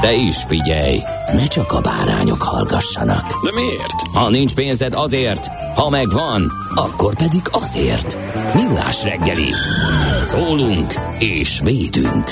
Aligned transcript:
De 0.00 0.14
is 0.14 0.36
figyelj, 0.46 0.98
ne 1.32 1.46
csak 1.46 1.72
a 1.72 1.80
bárányok 1.80 2.42
hallgassanak. 2.42 3.44
De 3.44 3.52
miért? 3.52 4.00
Ha 4.12 4.30
nincs 4.30 4.54
pénzed 4.54 4.94
azért, 4.94 5.46
ha 5.74 5.90
megvan, 5.90 6.52
akkor 6.74 7.14
pedig 7.14 7.42
azért. 7.50 8.18
Millás 8.54 9.04
reggeli. 9.04 9.48
Szólunk 10.22 10.92
és 11.18 11.60
védünk. 11.64 12.24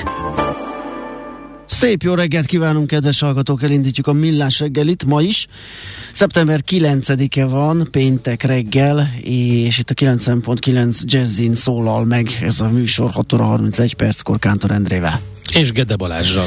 Szép 1.67 2.03
jó 2.03 2.15
reggelt 2.15 2.47
kívánunk, 2.47 2.87
kedves 2.87 3.21
hallgatók! 3.21 3.63
Elindítjuk 3.63 4.07
a 4.07 4.13
Millás 4.13 4.61
reggelit 4.61 5.05
ma 5.05 5.23
is. 5.23 5.47
Szeptember 6.13 6.61
9-e 6.71 7.45
van, 7.45 7.89
péntek 7.91 8.43
reggel, 8.43 9.15
és 9.23 9.79
itt 9.79 9.91
a 9.91 9.95
90.9 9.95 11.01
Jazzin 11.03 11.55
szólal 11.55 12.05
meg 12.05 12.39
ez 12.43 12.61
a 12.61 12.69
műsor 12.69 13.11
6 13.11 13.33
óra 13.33 13.45
31 13.45 13.95
perckor 13.95 14.39
Kántor 14.39 14.71
Endrével. 14.71 15.21
És 15.55 15.73
Gede 15.73 15.97
Balázsral. 15.97 16.47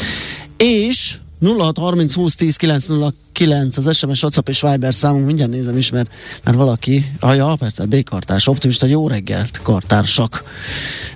És 0.61 1.19
0630 1.41 2.13
20 2.13 2.35
10 2.37 2.57
909 2.61 3.30
az 3.39 3.97
SMS, 3.97 4.21
WhatsApp 4.23 4.49
és 4.49 4.61
Viber 4.61 4.93
számunk, 4.93 5.25
mindjárt 5.25 5.51
nézem 5.51 5.77
is, 5.77 5.89
mert, 5.89 6.11
mert 6.43 6.57
valaki, 6.57 7.11
ah 7.19 7.35
ja, 7.35 7.55
persze, 7.59 7.85
D-kartárs, 7.85 8.47
optimista, 8.47 8.85
jó 8.85 9.07
reggelt, 9.07 9.59
kartársak, 9.63 10.43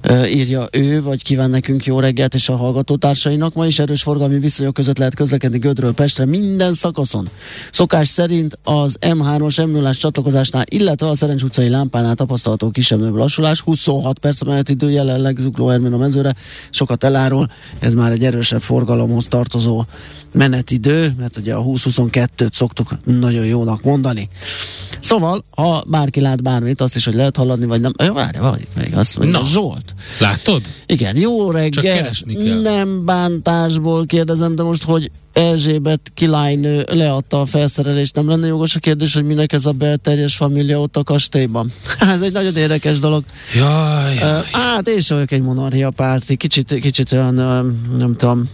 uh, 0.09 0.35
írja 0.35 0.67
ő, 0.71 1.01
vagy 1.01 1.23
kíván 1.23 1.49
nekünk 1.49 1.85
jó 1.85 1.99
reggelt, 1.99 2.33
és 2.33 2.49
a 2.49 2.55
hallgatótársainak. 2.55 3.53
Ma 3.53 3.65
is 3.65 3.79
erős 3.79 4.01
forgalmi 4.01 4.39
viszonyok 4.39 4.73
között 4.73 4.97
lehet 4.97 5.15
közlekedni 5.15 5.57
Gödről 5.57 5.93
Pestre 5.93 6.25
minden 6.25 6.73
szakaszon. 6.73 7.29
Szokás 7.71 8.07
szerint 8.07 8.59
az 8.63 8.97
M3-as 9.01 9.67
m 9.67 9.69
0 9.69 9.93
csatlakozásnál, 9.93 10.63
illetve 10.69 11.07
a 11.09 11.15
Szerencs 11.15 11.43
utcai 11.43 11.69
lámpánál 11.69 12.15
tapasztalható 12.15 12.69
kisebb 12.69 13.15
lassulás, 13.15 13.61
26 13.61 14.19
perc 14.19 14.41
a 14.41 14.45
menetidő 14.45 14.91
jelenleg 14.91 15.37
Zugló 15.37 15.69
Ermén 15.69 15.93
a 15.93 15.97
mezőre, 15.97 16.35
sokat 16.69 17.03
elárul, 17.03 17.47
ez 17.79 17.93
már 17.93 18.11
egy 18.11 18.23
erősebb 18.23 18.61
forgalomhoz 18.61 19.27
tartozó 19.27 19.83
menetidő, 20.35 21.13
mert 21.17 21.37
ugye 21.37 21.53
a 21.53 21.63
20-22-t 21.63 22.53
szoktuk 22.53 22.89
nagyon 23.05 23.45
jónak 23.45 23.83
mondani. 23.83 24.29
Szóval, 24.99 25.45
ha 25.49 25.83
bárki 25.87 26.21
lát 26.21 26.43
bármit, 26.43 26.81
azt 26.81 26.95
is, 26.95 27.05
hogy 27.05 27.15
lehet 27.15 27.35
haladni, 27.35 27.65
vagy 27.65 27.81
nem. 27.81 27.91
Ja, 27.97 28.13
várj, 28.13 28.37
vagy 28.37 28.59
itt 28.59 28.75
még 28.83 28.95
azt 28.95 29.17
mondja, 29.17 29.39
Na. 29.39 29.45
Zsolt. 29.45 29.93
Látod? 30.19 30.61
Igen, 30.85 31.17
jó 31.17 31.51
reggel. 31.51 32.11
Nem 32.61 33.05
bántásból 33.05 34.05
kérdezem, 34.05 34.55
de 34.55 34.63
most, 34.63 34.83
hogy 34.83 35.11
Erzsébet 35.33 36.11
királynő 36.13 36.85
leadta 36.91 37.41
a 37.41 37.45
felszerelést, 37.45 38.15
nem 38.15 38.27
lenne 38.27 38.47
jogos 38.47 38.75
a 38.75 38.79
kérdés, 38.79 39.13
hogy 39.13 39.23
minek 39.23 39.53
ez 39.53 39.65
a 39.65 39.71
belterjes 39.71 40.35
família 40.35 40.79
ott 40.79 40.97
a 40.97 41.03
kastélyban? 41.03 41.71
ez 41.99 42.21
egy 42.21 42.31
nagyon 42.31 42.55
érdekes 42.55 42.99
dolog. 42.99 43.23
Jaj, 43.55 44.13
Uh, 44.15 44.43
hát 44.51 44.87
én 44.87 44.99
sem 44.99 45.17
vagyok 45.17 45.31
egy 45.31 45.41
monarchia 45.41 45.89
párti, 45.89 46.35
kicsit, 46.35 46.73
kicsit 46.79 47.11
olyan, 47.11 47.33
nem 47.97 48.15
tudom, 48.17 48.49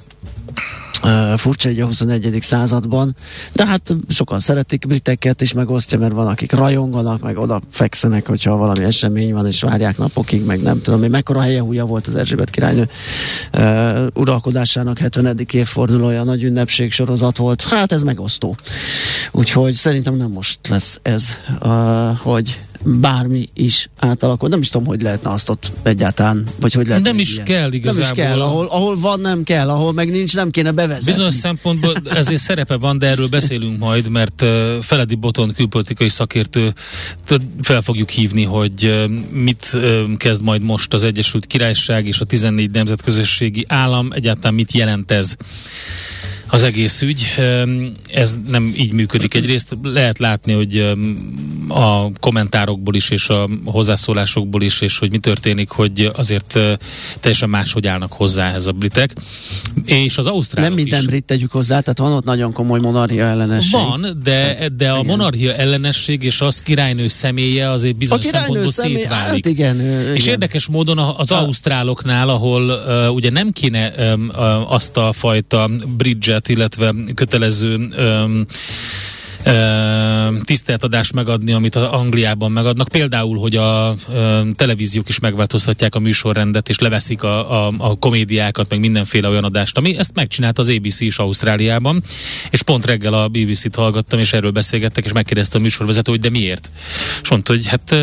Furcsa 1.35 1.69
egy 1.69 1.79
a 1.79 1.85
21. 1.85 2.37
században, 2.41 3.15
de 3.53 3.65
hát 3.65 3.93
sokan 4.07 4.39
szeretik 4.39 4.87
briteket 4.87 5.41
is 5.41 5.53
megosztja, 5.53 5.97
mert 5.97 6.13
van, 6.13 6.27
akik 6.27 6.51
rajonganak, 6.51 7.21
meg 7.21 7.37
oda 7.37 7.61
fekszenek, 7.71 8.27
hogyha 8.27 8.55
valami 8.55 8.83
esemény 8.83 9.33
van, 9.33 9.47
és 9.47 9.61
várják 9.61 9.97
napokig, 9.97 10.45
meg 10.45 10.61
nem 10.61 10.81
tudom, 10.81 10.99
hogy 10.99 11.09
mekkora 11.09 11.41
helye 11.41 11.59
húja 11.59 11.85
volt 11.85 12.07
az 12.07 12.15
Erzsébet 12.15 12.49
királynő 12.49 12.89
uh, 13.53 14.07
uralkodásának 14.13 14.97
70. 14.97 15.47
évfordulója, 15.51 16.23
nagy 16.23 16.43
ünnepség 16.43 16.91
sorozat 16.91 17.37
volt, 17.37 17.61
hát 17.61 17.91
ez 17.91 18.03
megosztó. 18.03 18.55
Úgyhogy 19.31 19.73
szerintem 19.73 20.15
nem 20.15 20.31
most 20.31 20.67
lesz 20.67 20.99
ez, 21.01 21.37
uh, 21.61 22.17
hogy 22.17 22.59
bármi 22.83 23.49
is 23.53 23.89
átalakul. 23.99 24.49
Nem 24.49 24.59
is 24.59 24.69
tudom, 24.69 24.87
hogy 24.87 25.01
lehetne 25.01 25.29
azt 25.29 25.49
ott 25.49 25.71
egyáltalán, 25.83 26.47
vagy 26.59 26.73
hogy 26.73 26.87
lehet. 26.87 27.03
Nem 27.03 27.19
is 27.19 27.43
kell 27.43 27.71
igazából. 27.71 28.01
Nem 28.01 28.11
is 28.11 28.23
kell, 28.23 28.41
ahol, 28.41 28.65
ahol 28.65 28.99
van, 28.99 29.19
nem 29.19 29.43
kell, 29.43 29.69
ahol 29.69 29.93
meg 29.93 30.09
nincs, 30.09 30.35
nem 30.35 30.51
kéne 30.51 30.71
bevezetni. 30.71 31.11
Bizonyos 31.11 31.33
szempontból 31.33 31.93
ezért 32.13 32.41
szerepe 32.41 32.75
van, 32.77 32.97
de 32.97 33.07
erről 33.07 33.27
beszélünk 33.27 33.79
majd, 33.79 34.09
mert 34.09 34.45
Feledi 34.81 35.15
Boton 35.15 35.53
külpolitikai 35.55 36.09
szakértő 36.09 36.73
fel 37.61 37.81
fogjuk 37.81 38.09
hívni, 38.09 38.43
hogy 38.43 39.09
mit 39.31 39.77
kezd 40.17 40.41
majd 40.41 40.61
most 40.61 40.93
az 40.93 41.03
Egyesült 41.03 41.45
Királyság 41.45 42.07
és 42.07 42.19
a 42.19 42.25
14 42.25 42.71
nemzetközösségi 42.71 43.65
állam, 43.67 44.11
egyáltalán 44.11 44.53
mit 44.53 44.71
jelent 44.71 45.11
ez 45.11 45.35
az 46.51 46.63
egész 46.63 47.01
ügy. 47.01 47.25
Ez 48.13 48.35
nem 48.47 48.73
így 48.77 48.91
működik. 48.91 49.33
Egyrészt 49.33 49.77
lehet 49.83 50.19
látni, 50.19 50.53
hogy 50.53 50.77
a 51.67 52.11
kommentárokból 52.19 52.95
is, 52.95 53.09
és 53.09 53.29
a 53.29 53.49
hozzászólásokból 53.65 54.61
is, 54.61 54.81
és 54.81 54.97
hogy 54.97 55.09
mi 55.11 55.17
történik, 55.17 55.69
hogy 55.69 56.11
azért 56.15 56.59
teljesen 57.19 57.49
máshogy 57.49 57.87
állnak 57.87 58.11
hozzá 58.13 58.47
ehhez 58.49 58.67
a 58.67 58.71
britek. 58.71 59.11
És 59.85 60.17
az 60.17 60.25
ausztrálok 60.25 60.69
Nem 60.69 60.79
minden 60.79 60.99
is. 60.99 61.05
brit 61.05 61.23
tegyük 61.23 61.51
hozzá, 61.51 61.79
tehát 61.79 61.97
van 61.99 62.11
ott 62.11 62.23
nagyon 62.23 62.53
komoly 62.53 62.79
monarchia 62.79 63.25
ellenesség. 63.25 63.71
Van, 63.71 64.19
de, 64.23 64.69
de 64.77 64.89
a 64.91 64.93
Igen. 64.93 65.05
monarchia 65.05 65.53
ellenesség 65.53 66.23
és 66.23 66.41
az 66.41 66.61
királynő 66.61 67.07
személye 67.07 67.69
azért 67.69 67.95
bizonyos 67.97 68.25
szempontból 68.25 68.71
személy, 68.71 68.95
szétválik. 68.95 69.45
hát 69.45 69.53
igen, 69.53 69.79
ő, 69.79 70.13
És 70.13 70.21
igen. 70.21 70.33
érdekes 70.33 70.67
módon 70.67 70.97
az 71.17 71.31
A- 71.31 71.39
ausztráloknál, 71.39 72.29
ahol 72.29 72.63
uh, 73.07 73.13
ugye 73.13 73.29
nem 73.29 73.51
kéne 73.51 74.13
um, 74.13 74.29
uh, 74.35 74.71
azt 74.73 74.97
a 74.97 75.11
fajta 75.13 75.69
bridget, 75.97 76.40
illetve 76.49 76.93
kötelező 77.15 77.87
tiszteltadást 80.45 81.13
megadni, 81.13 81.51
amit 81.51 81.75
Angliában 81.75 82.51
megadnak. 82.51 82.87
Például, 82.87 83.37
hogy 83.37 83.55
a 83.55 83.95
televíziók 84.55 85.09
is 85.09 85.19
megváltoztatják 85.19 85.95
a 85.95 85.99
műsorrendet, 85.99 86.69
és 86.69 86.79
leveszik 86.79 87.23
a, 87.23 87.65
a, 87.67 87.73
a 87.77 87.95
komédiákat, 87.95 88.69
meg 88.69 88.79
mindenféle 88.79 89.29
olyan 89.29 89.43
adást, 89.43 89.77
ami 89.77 89.97
ezt 89.97 90.11
megcsinálta 90.13 90.61
az 90.61 90.69
ABC 90.69 90.99
is 90.99 91.17
Ausztráliában, 91.17 92.03
és 92.49 92.61
pont 92.61 92.85
reggel 92.85 93.13
a 93.13 93.27
BBC-t 93.27 93.75
hallgattam, 93.75 94.19
és 94.19 94.33
erről 94.33 94.51
beszélgettek, 94.51 95.05
és 95.05 95.11
megkérdezte 95.11 95.57
a 95.57 95.61
műsorvezető, 95.61 96.11
hogy 96.11 96.19
de 96.19 96.29
miért? 96.29 96.69
És 97.21 97.29
mondta, 97.29 97.53
hogy 97.53 97.67
hát 97.67 97.95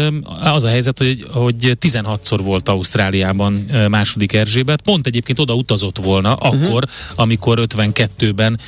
az 0.55 0.65
a 0.65 0.69
helyzet, 0.69 0.99
hogy, 0.99 1.27
hogy 1.31 1.77
16-szor 1.81 2.41
volt 2.43 2.69
Ausztráliában 2.69 3.53
második 3.89 4.33
Erzsébet, 4.33 4.81
pont 4.81 5.07
egyébként 5.07 5.39
oda 5.39 5.55
utazott 5.55 5.99
volna, 5.99 6.35
akkor, 6.35 6.85
amikor 7.15 7.67
52-ben 7.67 8.61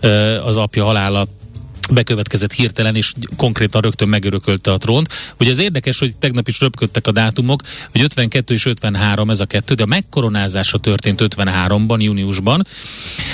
ö, 0.00 0.08
az 0.44 0.56
apja 0.56 0.84
halála 0.84 1.26
bekövetkezett 1.90 2.52
hirtelen, 2.52 2.94
és 2.96 3.12
konkrétan 3.36 3.80
rögtön 3.80 4.08
megörökölte 4.08 4.72
a 4.72 4.76
trónt. 4.78 5.08
Ugye 5.40 5.50
az 5.50 5.58
érdekes, 5.58 5.98
hogy 5.98 6.16
tegnap 6.16 6.48
is 6.48 6.60
röpködtek 6.60 7.06
a 7.06 7.12
dátumok, 7.12 7.62
hogy 7.92 8.00
52 8.00 8.54
és 8.54 8.66
53 8.66 9.30
ez 9.30 9.40
a 9.40 9.44
kettő, 9.46 9.74
de 9.74 9.82
a 9.82 9.86
megkoronázása 9.86 10.78
történt 10.78 11.20
53-ban, 11.24 12.00
júniusban, 12.02 12.66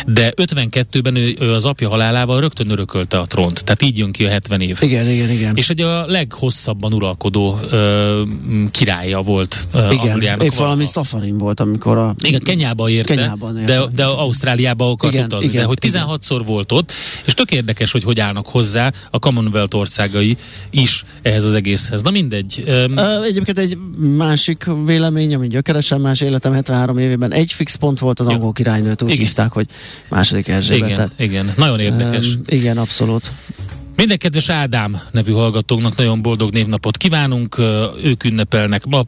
de 0.07 0.33
52-ben 0.37 1.17
ő, 1.17 1.37
ő 1.41 1.53
az 1.53 1.65
apja 1.65 1.89
halálával 1.89 2.41
rögtön 2.41 2.71
örökölte 2.71 3.19
a 3.19 3.27
trónt. 3.27 3.65
Tehát 3.65 3.83
így 3.83 3.99
jön 3.99 4.13
ki 4.13 4.25
a 4.25 4.29
70 4.29 4.61
év. 4.61 4.79
Igen, 4.81 5.09
igen, 5.09 5.31
igen. 5.31 5.57
És 5.57 5.71
egy 5.71 5.81
a 5.81 6.07
leghosszabban 6.07 6.93
uralkodó 6.93 7.59
ö, 7.71 8.23
királya 8.71 9.23
volt 9.23 9.59
ö, 9.73 9.91
igen, 9.93 10.21
épp 10.21 10.39
valami 10.39 10.57
valaha. 10.57 10.85
szafarin 10.87 11.39
volt, 11.39 11.61
amikor 11.61 11.99
a... 11.99 12.15
Igen, 12.23 12.41
Kenyába 12.41 12.89
érte, 12.89 13.15
Kenyában 13.15 13.55
de, 13.55 13.61
érte. 13.61 13.89
de 13.95 14.05
Ausztráliába 14.05 14.91
akart 14.91 15.13
Igen, 15.13 15.25
utazni. 15.25 15.49
igen, 15.49 15.61
de 15.61 15.67
hogy 15.67 15.79
16-szor 15.81 16.43
volt 16.47 16.73
ott, 16.73 16.93
és 17.25 17.35
tök 17.35 17.51
érdekes, 17.53 17.93
hogy 17.93 18.03
hogy 18.05 18.21
állnak 18.21 18.44
hozzá 18.47 18.93
a 19.11 19.19
Commonwealth 19.19 19.77
országai 19.77 20.37
is 20.71 21.05
ehhez 21.23 21.45
az 21.45 21.55
egészhez. 21.55 22.03
Na 22.03 22.11
mindegy. 22.11 22.63
Ö, 22.67 22.85
Egyébként 23.25 23.59
egy 23.59 23.79
másik 24.17 24.67
vélemény, 24.85 25.35
ami 25.35 25.49
gyökeresen 25.49 26.01
más 26.01 26.21
életem 26.21 26.53
73 26.53 26.99
évében 26.99 27.33
egy 27.33 27.53
fix 27.53 27.75
pont 27.75 27.99
volt 27.99 28.21
az 28.21 28.27
angol 28.27 28.53
királynőt, 28.53 29.03
úgy 29.03 29.11
Igen. 29.11 29.25
hívták, 29.25 29.53
hogy 29.53 29.67
második 30.09 30.49
Erzsébetet. 30.49 31.13
Igen, 31.17 31.31
igen, 31.31 31.53
nagyon 31.57 31.81
érdekes. 31.81 32.35
Um, 32.35 32.43
igen, 32.47 32.79
abszolút. 32.79 33.33
Minden 33.97 34.19
kedves 34.19 34.49
Ádám 34.49 35.01
nevű 35.11 35.33
hallgatónknak 35.33 35.97
nagyon 35.97 36.23
boldog 36.23 36.51
névnapot 36.51 36.97
kívánunk, 36.97 37.59
ők 38.03 38.25
ünnepelnek 38.25 38.85
ma, 38.87 39.05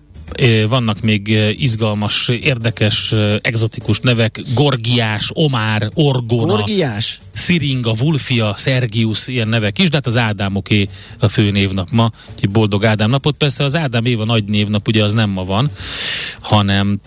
vannak 0.68 1.00
még 1.00 1.28
izgalmas, 1.58 2.28
érdekes, 2.28 3.14
egzotikus 3.40 4.00
nevek, 4.00 4.40
Gorgiás, 4.54 5.30
Omár, 5.32 5.90
Orgona, 5.94 6.56
Gorgiás? 6.56 7.20
Sziringa, 7.32 7.94
Vulfia, 7.94 8.54
Szergius, 8.56 9.26
ilyen 9.26 9.48
nevek 9.48 9.78
is, 9.78 9.88
de 9.88 9.96
hát 9.96 10.06
az 10.06 10.16
Ádámoké 10.16 10.88
a 11.18 11.28
fő 11.28 11.50
névnap 11.50 11.90
ma, 11.90 12.10
úgyhogy 12.34 12.50
boldog 12.50 12.84
Ádám 12.84 13.10
napot. 13.10 13.36
Persze 13.36 13.64
az 13.64 13.76
Ádám 13.76 14.04
év 14.04 14.20
a 14.20 14.24
nagy 14.24 14.44
névnap, 14.44 14.88
ugye 14.88 15.04
az 15.04 15.12
nem 15.12 15.30
ma 15.30 15.44
van, 15.44 15.70
hanem 16.40 17.00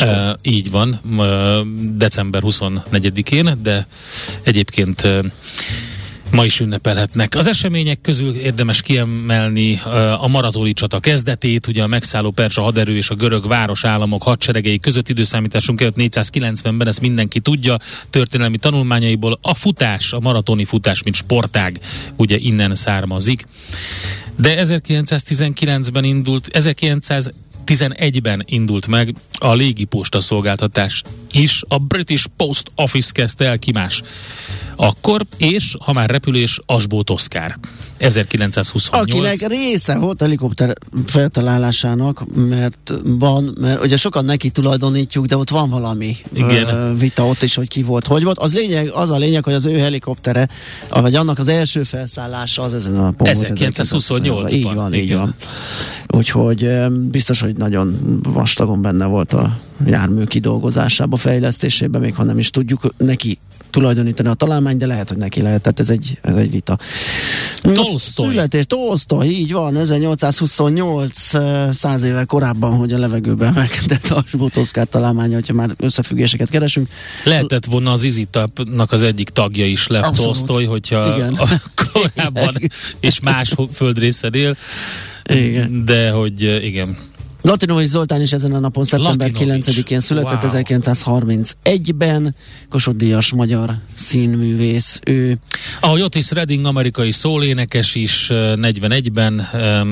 Uh, 0.00 0.30
így 0.42 0.70
van, 0.70 1.00
uh, 1.16 1.26
december 1.96 2.42
24-én, 2.44 3.58
de 3.62 3.86
egyébként 4.42 5.04
uh, 5.04 5.24
ma 6.30 6.44
is 6.44 6.60
ünnepelhetnek. 6.60 7.34
Az 7.34 7.46
események 7.46 8.00
közül 8.00 8.34
érdemes 8.34 8.82
kiemelni 8.82 9.80
a 10.20 10.28
maratoni 10.28 10.72
csata 10.72 11.00
kezdetét, 11.00 11.66
ugye 11.66 11.82
a 11.82 11.86
megszálló 11.86 12.30
persa 12.30 12.62
haderő 12.62 12.96
és 12.96 13.10
a 13.10 13.14
görög 13.14 13.46
városállamok 13.46 14.22
hadseregei 14.22 14.78
között 14.78 15.08
időszámításunk 15.08 15.80
előtt 15.80 15.94
490-ben, 15.98 16.86
ezt 16.86 17.00
mindenki 17.00 17.40
tudja, 17.40 17.76
történelmi 18.10 18.56
tanulmányaiból 18.56 19.38
a 19.42 19.54
futás, 19.54 20.12
a 20.12 20.20
maratoni 20.20 20.64
futás, 20.64 21.02
mint 21.02 21.16
sportág, 21.16 21.80
ugye 22.16 22.36
innen 22.36 22.74
származik. 22.74 23.46
De 24.36 24.54
1919-ben 24.64 26.04
indult, 26.04 26.48
1900 26.52 27.32
11-ben 27.68 28.42
indult 28.46 28.86
meg 28.86 29.14
a 29.32 29.54
légiposta 29.54 30.20
szolgáltatás 30.20 31.02
is, 31.32 31.62
a 31.68 31.78
British 31.78 32.26
Post 32.36 32.70
Office 32.74 33.10
kezdte 33.12 33.44
el 33.44 33.58
kimás 33.58 34.02
akkor, 34.80 35.26
és 35.36 35.76
ha 35.84 35.92
már 35.92 36.10
repülés, 36.10 36.60
Asbót 36.66 37.10
Oszkár. 37.10 37.58
1928. 37.98 39.10
Akinek 39.10 39.48
része 39.48 39.96
volt 39.96 40.20
helikopter 40.20 40.76
feltalálásának, 41.06 42.24
mert 42.34 42.92
van, 43.04 43.56
mert 43.60 43.82
ugye 43.82 43.96
sokan 43.96 44.24
neki 44.24 44.50
tulajdonítjuk, 44.50 45.26
de 45.26 45.36
ott 45.36 45.50
van 45.50 45.70
valami 45.70 46.16
Igen. 46.32 46.96
Vita 46.96 47.26
ott 47.26 47.42
is, 47.42 47.54
hogy 47.54 47.68
ki 47.68 47.82
volt, 47.82 48.06
hogy 48.06 48.24
volt. 48.24 48.38
Az, 48.38 48.54
lényeg, 48.54 48.88
az 48.88 49.10
a 49.10 49.16
lényeg, 49.16 49.44
hogy 49.44 49.52
az 49.52 49.66
ő 49.66 49.78
helikoptere, 49.78 50.48
vagy 50.88 51.14
annak 51.14 51.38
az 51.38 51.48
első 51.48 51.82
felszállása 51.82 52.62
az 52.62 52.74
ezen 52.74 52.98
a 52.98 53.10
pont 53.10 53.30
1928 53.30 54.52
Így 54.52 54.74
van, 54.74 54.94
így 54.94 55.14
van. 55.14 55.34
Úgyhogy 56.08 56.70
biztos, 56.90 57.40
hogy 57.40 57.56
nagyon 57.56 58.20
vastagon 58.22 58.82
benne 58.82 59.06
volt 59.06 59.32
a 59.32 59.60
jármű 59.86 60.24
kidolgozásába, 60.24 61.16
fejlesztésében, 61.16 62.00
még 62.00 62.14
ha 62.14 62.22
nem 62.22 62.38
is 62.38 62.50
tudjuk 62.50 62.94
neki 62.96 63.38
tulajdonítani 63.70 64.28
a 64.28 64.34
találmány, 64.34 64.76
de 64.76 64.86
lehet, 64.86 65.08
hogy 65.08 65.16
neki 65.16 65.42
lehet, 65.42 65.60
tehát 65.62 65.80
ez 65.80 65.90
egy, 65.90 66.18
ez 66.22 66.36
egy 66.36 66.50
vita. 66.50 66.78
Tolstoy. 67.62 68.28
Születés, 68.28 68.66
Tolstoy, 68.66 69.28
így 69.28 69.52
van, 69.52 69.76
1828, 69.76 71.20
száz 71.74 72.02
évvel 72.02 72.26
korábban, 72.26 72.76
hogy 72.76 72.92
a 72.92 72.98
levegőben 72.98 73.52
megkedett 73.52 74.08
a 74.08 74.24
Zsubotoszkát 74.30 74.88
találmánya, 74.88 75.34
hogyha 75.34 75.54
már 75.54 75.74
összefüggéseket 75.76 76.48
keresünk. 76.48 76.88
Lehetett 77.24 77.64
volna 77.64 77.92
az 77.92 78.02
Izitapnak 78.02 78.92
az 78.92 79.02
egyik 79.02 79.28
tagja 79.28 79.66
is 79.66 79.86
Lev 79.86 80.10
Tolstoy, 80.10 80.64
hogyha 80.64 81.16
igen. 81.16 81.38
Korábban 81.92 82.54
és 83.00 83.20
más 83.20 83.54
földrészen 83.72 84.34
él. 84.34 84.56
Igen. 85.28 85.84
De 85.84 86.10
hogy 86.10 86.42
igen, 86.64 86.96
Latinovics 87.42 87.88
Zoltán 87.88 88.20
is 88.20 88.32
ezen 88.32 88.52
a 88.52 88.58
napon 88.58 88.84
szeptember 88.84 89.30
9-én 89.34 90.00
született, 90.00 90.42
wow. 90.42 90.62
1931-ben, 90.64 92.34
Kossuth 92.68 92.96
Díjas 92.96 93.32
magyar 93.32 93.78
színművész. 93.94 95.00
Ő 95.04 95.38
a 95.80 95.98
Otis 95.98 96.30
Redding 96.30 96.66
amerikai 96.66 97.12
szólénekes 97.12 97.94
is 97.94 98.26
41-ben, 98.30 99.48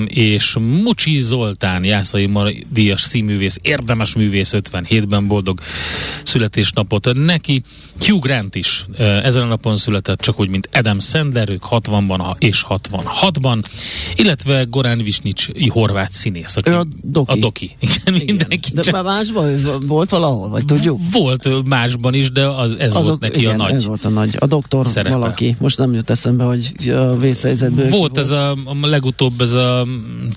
és 0.06 0.56
Mucsi 0.60 1.19
Zoltán 1.19 1.84
Jászai 1.84 2.31
Díjas 2.72 3.00
színművész, 3.00 3.58
érdemes 3.62 4.14
művész 4.14 4.50
57-ben 4.54 5.26
boldog 5.26 5.60
születésnapot 6.22 7.08
neki. 7.14 7.62
Hugh 7.98 8.22
Grant 8.22 8.54
is 8.54 8.84
ezen 8.98 9.43
a 9.43 9.46
napon 9.46 9.76
született, 9.76 10.20
csak 10.20 10.40
úgy, 10.40 10.48
mint 10.48 10.69
Adam 10.72 11.00
Sandler, 11.00 11.48
ők 11.48 11.62
60-ban 11.70 12.34
és 12.38 12.64
66-ban, 12.69 13.64
illetve 14.14 14.66
Goran 14.70 14.98
Visnics, 14.98 15.48
horvát 15.69 16.12
színész, 16.12 16.56
aki 16.56 16.70
a. 16.70 16.87
A 17.36 17.40
doki. 17.40 17.76
Igen, 17.80 18.22
mindenki. 18.26 18.70
De 18.74 18.82
csak... 18.82 18.94
már 18.94 19.04
másban 19.04 19.56
volt 19.86 20.10
valahol, 20.10 20.48
vagy 20.48 20.64
tudjuk? 20.64 20.98
Volt 21.10 21.64
másban 21.64 22.14
is, 22.14 22.30
de 22.30 22.46
az, 22.46 22.76
ez 22.78 22.94
Azok, 22.94 23.06
volt 23.06 23.20
neki 23.20 23.40
igen, 23.40 23.60
a 23.60 23.62
nagy 23.62 23.72
ez 23.72 23.86
volt 23.86 24.04
a 24.04 24.08
nagy. 24.08 24.36
A 24.38 24.46
doktor 24.46 24.86
szerepe. 24.86 25.16
valaki. 25.16 25.56
Most 25.60 25.78
nem 25.78 25.94
jut 25.94 26.10
eszembe, 26.10 26.44
hogy 26.44 26.88
a 26.88 27.16
vészhelyzetből. 27.16 27.88
Volt 27.88 28.18
ez 28.18 28.30
a, 28.30 28.50
a 28.50 28.86
legutóbb 28.86 29.40
ez 29.40 29.52
a 29.52 29.86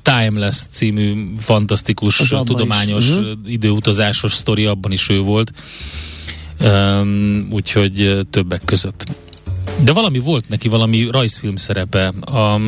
Timeless 0.02 0.66
című 0.70 1.34
fantasztikus, 1.38 2.34
tudományos, 2.44 3.10
uh-huh. 3.10 3.30
időutazásos 3.46 4.34
sztori, 4.34 4.66
abban 4.66 4.92
is 4.92 5.10
ő 5.10 5.20
volt. 5.20 5.52
Um, 6.62 7.48
úgyhogy 7.52 8.20
többek 8.30 8.62
között. 8.66 9.06
De 9.84 9.94
valami 9.94 10.20
volt 10.20 10.50
neki, 10.50 10.68
valami 10.68 11.08
rajzfilm 11.12 11.56
szerepe. 11.56 12.08
A, 12.08 12.60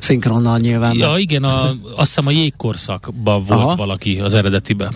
Szinkronnal 0.00 0.58
nyilván. 0.58 0.96
Ja, 0.96 1.14
igen, 1.16 1.44
a, 1.44 1.70
azt 1.70 2.08
hiszem 2.08 2.26
a 2.26 2.30
jégkorszakban 2.30 3.44
volt 3.44 3.60
Aha. 3.60 3.76
valaki 3.76 4.20
az 4.20 4.34
eredetiben. 4.34 4.94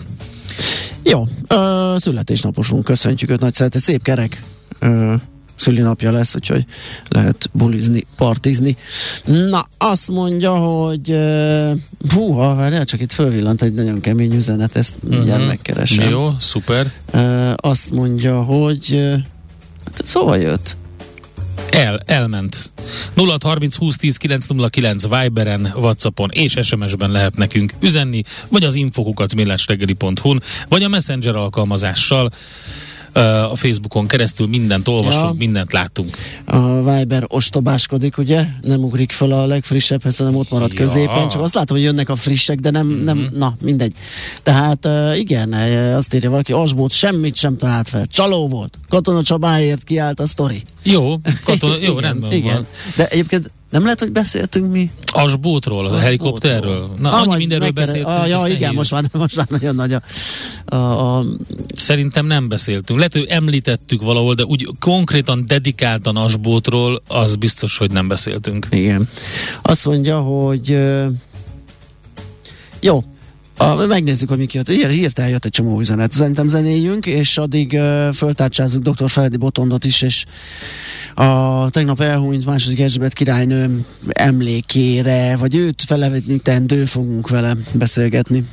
Jó, 1.03 1.27
ö, 1.47 1.95
születésnaposunk, 1.97 2.83
köszöntjük 2.83 3.29
őt 3.29 3.39
nagy 3.39 3.53
szeretet, 3.53 3.81
szép 3.81 4.03
kerek 4.03 4.43
ö, 4.79 5.13
szülinapja 5.55 6.11
lesz, 6.11 6.35
úgyhogy 6.35 6.65
lehet 7.09 7.49
bulizni, 7.51 8.05
partizni. 8.15 8.77
Na, 9.25 9.67
azt 9.77 10.07
mondja, 10.07 10.55
hogy 10.55 11.09
uh, 11.09 11.71
húha, 12.13 12.55
várjál, 12.55 12.85
csak 12.85 13.01
itt 13.01 13.11
fölvillant 13.11 13.61
egy 13.61 13.73
nagyon 13.73 14.01
kemény 14.01 14.35
üzenet, 14.35 14.75
ezt 14.75 14.95
uh-huh. 14.95 15.11
mindjárt 15.11 15.45
megkeresem. 15.45 16.09
Jó, 16.09 16.29
szuper. 16.39 16.91
Uh, 17.13 17.53
azt 17.55 17.91
mondja, 17.91 18.41
hogy 18.43 18.89
uh, 18.91 19.13
szóval 20.03 20.37
jött. 20.37 20.75
El, 21.69 22.01
elment. 22.05 22.69
0 23.13 23.37
30 23.39 23.75
20 23.75 23.97
10 23.97 24.17
909 24.17 25.03
Viberen, 25.07 25.73
Whatsappon 25.75 26.29
és 26.33 26.57
SMS-ben 26.61 27.11
lehet 27.11 27.35
nekünk 27.35 27.73
üzenni, 27.79 28.21
vagy 28.49 28.63
az 28.63 28.75
infokukat 28.75 29.35
millástegeli.hu-n, 29.35 30.41
vagy 30.69 30.83
a 30.83 30.87
Messenger 30.87 31.35
alkalmazással 31.35 32.31
a 33.21 33.55
Facebookon 33.55 34.07
keresztül 34.07 34.47
mindent 34.47 34.87
olvasunk, 34.87 35.25
ja. 35.25 35.33
mindent 35.37 35.73
láttunk. 35.73 36.17
A 36.45 36.91
Viber 36.91 37.23
ostobáskodik, 37.27 38.17
ugye? 38.17 38.45
Nem 38.61 38.83
ugrik 38.83 39.11
fel 39.11 39.31
a 39.31 39.45
legfrissebbhez, 39.45 40.17
hanem 40.17 40.35
ott 40.35 40.49
marad 40.49 40.73
ja. 40.73 40.79
középen. 40.79 41.27
Csak 41.27 41.41
azt 41.41 41.53
látom, 41.53 41.77
hogy 41.77 41.85
jönnek 41.85 42.09
a 42.09 42.15
frissek, 42.15 42.59
de 42.59 42.69
nem, 42.69 42.87
mm-hmm. 42.87 43.03
nem 43.03 43.29
na, 43.33 43.55
mindegy. 43.61 43.93
Tehát 44.43 44.87
igen, 45.17 45.53
azt 45.93 46.13
írja 46.13 46.29
valaki, 46.29 46.53
Asbót 46.53 46.91
semmit 46.91 47.35
sem 47.35 47.57
talált 47.57 47.89
fel. 47.89 48.05
Csaló 48.05 48.47
volt. 48.47 48.77
Katona 48.89 49.23
Csabáért 49.23 49.83
kiállt 49.83 50.19
a 50.19 50.27
sztori. 50.27 50.63
Jó, 50.83 51.15
katona, 51.43 51.73
jó, 51.73 51.79
igen, 51.97 52.01
rendben 52.01 52.31
igen. 52.31 52.53
van. 52.53 52.65
De 52.95 53.07
egyébként 53.07 53.51
nem 53.69 53.83
lehet, 53.83 53.99
hogy 53.99 54.11
beszéltünk 54.11 54.71
mi? 54.71 54.91
Asbótról, 55.05 55.85
a 55.85 55.97
helikopterről. 55.97 56.89
Na, 56.99 57.11
ah, 57.11 57.21
annyi 57.21 57.35
mindenről 57.35 57.71
megkere... 57.73 57.85
beszéltünk. 57.85 58.15
Ah, 58.15 58.29
ja, 58.29 58.47
igen, 58.47 58.59
nehéz. 58.59 58.75
most 58.75 58.91
már, 58.91 59.03
most 59.11 59.35
már 59.35 59.47
nagyon 59.49 59.75
nagy 59.75 59.93
a, 59.93 60.01
a, 60.75 61.17
a... 61.17 61.25
Szerintem 61.75 62.25
nem 62.25 62.47
beszéltünk. 62.47 62.97
Lehet, 62.99 63.13
hogy 63.13 63.25
említettük 63.29 64.01
valahol, 64.01 64.33
de 64.33 64.43
úgy 64.43 64.69
konkrétan 64.79 65.43
dedikáltan 65.47 66.15
Asbótról, 66.15 67.01
az 67.07 67.35
biztos, 67.35 67.77
hogy 67.77 67.91
nem 67.91 68.07
beszéltünk. 68.07 68.67
Igen. 68.69 69.09
Azt 69.61 69.85
mondja, 69.85 70.19
hogy 70.19 70.79
jó, 72.79 73.03
a, 73.57 73.75
megnézzük, 73.75 74.29
hogy 74.29 74.37
mi 74.37 74.45
kijött. 74.45 74.67
Hír, 74.67 74.89
hirtelen 74.89 75.29
jött 75.29 75.45
egy 75.45 75.51
csomó 75.51 75.79
üzenet. 75.79 76.11
Szerintem 76.11 76.47
zenéljünk, 76.47 77.05
és 77.05 77.37
addig 77.37 77.73
uh, 77.73 78.13
föltárcsázunk 78.13 78.89
dr. 78.89 79.09
Feledi 79.09 79.37
Botondot 79.37 79.83
is, 79.83 80.01
és 80.01 80.25
a 81.13 81.69
tegnap 81.69 82.01
elhunyt 82.01 82.45
második 82.45 82.79
Erzsébet 82.79 83.13
királynő 83.13 83.85
emlékére, 84.07 85.35
vagy 85.35 85.55
őt 85.55 85.81
felevetítendő 85.87 86.85
fogunk 86.85 87.29
vele 87.29 87.57
beszélgetni. 87.71 88.43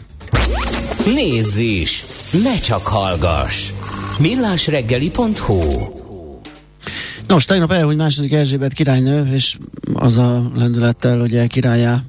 Nézz 1.15 1.57
is! 1.57 2.05
Ne 2.43 2.59
csak 2.59 2.87
hallgass! 2.87 3.71
millásreggeli.hu 4.19 5.61
Nos, 7.27 7.45
tegnap 7.45 7.73
elhunyt 7.73 7.97
második 7.97 8.33
Erzsébet 8.33 8.73
királynő, 8.73 9.35
és 9.35 9.57
az 9.95 10.17
a 10.17 10.51
lendülettel, 10.55 11.21
ugye 11.21 11.47
királyá 11.47 12.03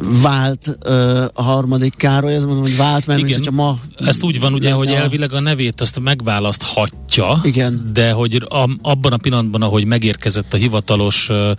vált 0.00 0.76
ö, 0.80 1.24
a 1.34 1.42
harmadik 1.42 1.94
Károly, 1.96 2.34
ez 2.34 2.42
mondom, 2.42 2.62
hogy 2.62 2.76
vált, 2.76 3.06
mert 3.06 3.20
Igen. 3.20 3.32
hogyha 3.32 3.50
ma... 3.50 3.78
Ezt 3.98 4.22
úgy 4.22 4.40
van 4.40 4.52
ugye, 4.52 4.64
lenne 4.64 4.76
hogy 4.78 4.88
a- 4.88 4.96
elvileg 4.96 5.32
a 5.32 5.40
nevét 5.40 5.80
azt 5.80 6.00
megválaszthatja, 6.00 7.40
Igen. 7.42 7.90
de 7.92 8.12
hogy 8.12 8.42
a, 8.48 8.70
abban 8.82 9.12
a 9.12 9.16
pillanatban, 9.16 9.62
ahogy 9.62 9.84
megérkezett 9.84 10.54
a 10.54 10.56
hivatalos 10.56 11.28
uh, 11.28 11.50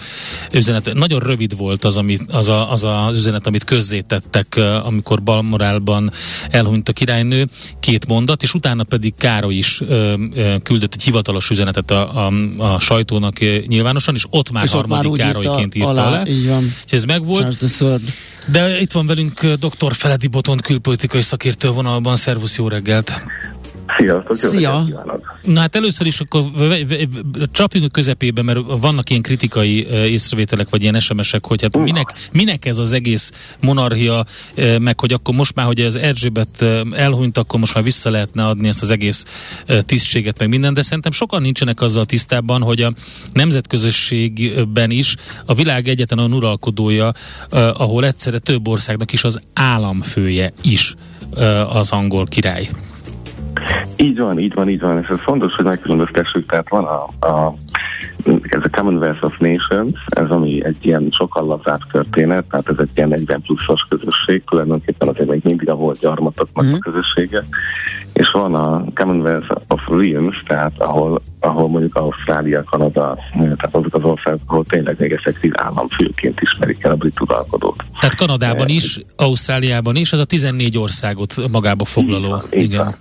üzenet, 0.53 0.93
nagyon 0.93 1.19
rövid 1.19 1.57
volt 1.57 1.83
az, 1.83 1.97
ami, 1.97 2.17
az, 2.27 2.47
a, 2.47 2.71
az 2.71 2.83
az 2.83 3.17
üzenet, 3.17 3.47
amit 3.47 3.63
közzétettek, 3.63 4.55
uh, 4.57 4.85
amikor 4.87 5.23
Balmorálban 5.23 6.11
elhunyt 6.49 6.89
a 6.89 6.93
királynő, 6.93 7.47
két 7.79 8.07
mondat, 8.07 8.43
és 8.43 8.53
utána 8.53 8.83
pedig 8.83 9.13
Károly 9.17 9.53
is 9.55 9.79
uh, 9.81 9.89
uh, 9.89 10.61
küldött 10.61 10.93
egy 10.93 11.03
hivatalos 11.03 11.49
üzenetet 11.49 11.91
a, 11.91 12.27
a, 12.27 12.33
a 12.57 12.79
sajtónak 12.79 13.39
nyilvánosan, 13.67 14.15
és 14.15 14.25
ott 14.29 14.51
már 14.51 14.63
és 14.63 14.73
ott 14.73 14.87
már 14.87 14.97
harmadik 14.97 15.21
Károlyként 15.25 15.75
írta 15.75 15.89
alá, 15.89 16.07
alá. 16.07 16.25
így 16.25 16.47
van. 16.47 16.63
Úgyhogy 16.63 16.99
ez 16.99 17.03
megvolt. 17.03 17.57
De 18.47 18.79
itt 18.79 18.91
van 18.91 19.05
velünk 19.05 19.43
uh, 19.43 19.53
dr. 19.53 19.93
Feledi 19.93 20.27
Botont, 20.27 20.61
külpolitikai 20.61 21.21
szakértő 21.21 21.69
vonalban. 21.69 22.15
Szervusz, 22.15 22.57
jó 22.57 22.67
reggelt! 22.67 23.23
Sziasztok, 23.97 24.35
Szia. 24.35 24.85
Na 25.41 25.59
hát 25.59 25.75
először 25.75 26.07
is 26.07 26.19
akkor 26.19 26.43
csapjunk 27.51 27.85
a 27.85 27.89
közepébe, 27.89 28.41
mert 28.41 28.59
vannak 28.79 29.09
ilyen 29.09 29.21
kritikai 29.21 29.87
észrevételek, 29.87 30.69
vagy 30.69 30.81
ilyen 30.81 30.99
SMS-ek, 30.99 31.45
hogy 31.45 31.61
hát 31.61 31.77
minek, 31.77 32.13
minek 32.31 32.65
ez 32.65 32.77
az 32.77 32.93
egész 32.93 33.31
monarchia, 33.59 34.25
meg 34.79 34.99
hogy 34.99 35.13
akkor 35.13 35.35
most 35.35 35.55
már, 35.55 35.65
hogy 35.65 35.79
az 35.79 35.95
Erzsébet 35.95 36.65
elhunyt, 36.91 37.37
akkor 37.37 37.59
most 37.59 37.73
már 37.73 37.83
vissza 37.83 38.09
lehetne 38.09 38.45
adni 38.45 38.67
ezt 38.67 38.81
az 38.81 38.89
egész 38.89 39.25
tisztséget, 39.85 40.39
meg 40.39 40.49
minden, 40.49 40.73
de 40.73 40.81
szerintem 40.81 41.11
sokan 41.11 41.41
nincsenek 41.41 41.81
azzal 41.81 42.05
tisztában, 42.05 42.61
hogy 42.61 42.81
a 42.81 42.93
nemzetközösségben 43.33 44.91
is 44.91 45.15
a 45.45 45.53
világ 45.53 45.87
egyetlen 45.87 46.19
olyan 46.19 46.33
uralkodója, 46.33 47.11
ahol 47.49 48.05
egyszerre 48.05 48.39
több 48.39 48.67
országnak 48.67 49.13
is 49.13 49.23
az 49.23 49.39
államfője 49.53 50.53
is 50.61 50.95
az 51.69 51.91
angol 51.91 52.25
király. 52.25 52.69
Így 53.97 54.19
van, 54.19 54.39
így 54.39 54.53
van, 54.53 54.69
így 54.69 54.79
van, 54.79 55.05
ez 55.09 55.19
fontos, 55.19 55.55
hogy 55.55 55.65
megkülönböztessük, 55.65 56.45
tehát 56.45 56.69
van 56.69 56.83
a, 56.83 57.27
a 57.27 57.55
ez 58.41 58.61
a 58.63 58.69
Commonwealth 58.69 59.23
of 59.23 59.37
Nations, 59.37 59.99
ez 60.05 60.29
ami 60.29 60.63
egy 60.65 60.77
ilyen 60.81 61.07
sokkal 61.11 61.45
lazább 61.45 61.81
történet, 61.91 62.45
tehát 62.45 62.69
ez 62.69 62.75
egy 62.77 62.89
ilyen 62.95 63.09
40 63.09 63.41
pluszos 63.41 63.85
közösség, 63.89 64.43
tulajdonképpen 64.49 65.07
azért 65.07 65.29
még 65.29 65.41
mindig 65.43 65.69
a 65.69 65.75
volt 65.75 65.99
gyarmatoknak 65.99 66.65
Mhm. 66.65 66.73
a 66.73 66.77
közössége, 66.77 67.43
és 68.13 68.29
van 68.31 68.55
a 68.55 68.83
Commonwealth 68.93 69.55
of 69.67 69.81
Realms, 69.87 70.43
tehát 70.47 70.71
ahol, 70.77 71.21
ahol 71.39 71.67
mondjuk 71.69 71.95
Ausztrália, 71.95 72.63
Kanada, 72.63 73.17
tehát 73.33 73.69
azok 73.75 73.93
az 73.95 74.03
országok, 74.03 74.39
ahol 74.45 74.63
tényleg 74.65 74.95
még 74.99 75.11
effektív 75.11 75.51
államfőként 75.55 76.39
ismerik 76.41 76.83
el 76.83 76.91
a 76.91 76.95
brit 76.95 77.21
uralkodót. 77.21 77.83
Tehát 77.99 78.15
Kanadában 78.15 78.67
is, 78.67 78.99
Ausztráliában 79.15 79.95
is, 79.95 80.13
ez 80.13 80.19
a 80.19 80.25
14 80.25 80.77
országot 80.77 81.51
magába 81.51 81.85
foglaló. 81.85 82.41
Így 82.53 82.63
Igen. 82.63 82.83
van. 82.85 82.95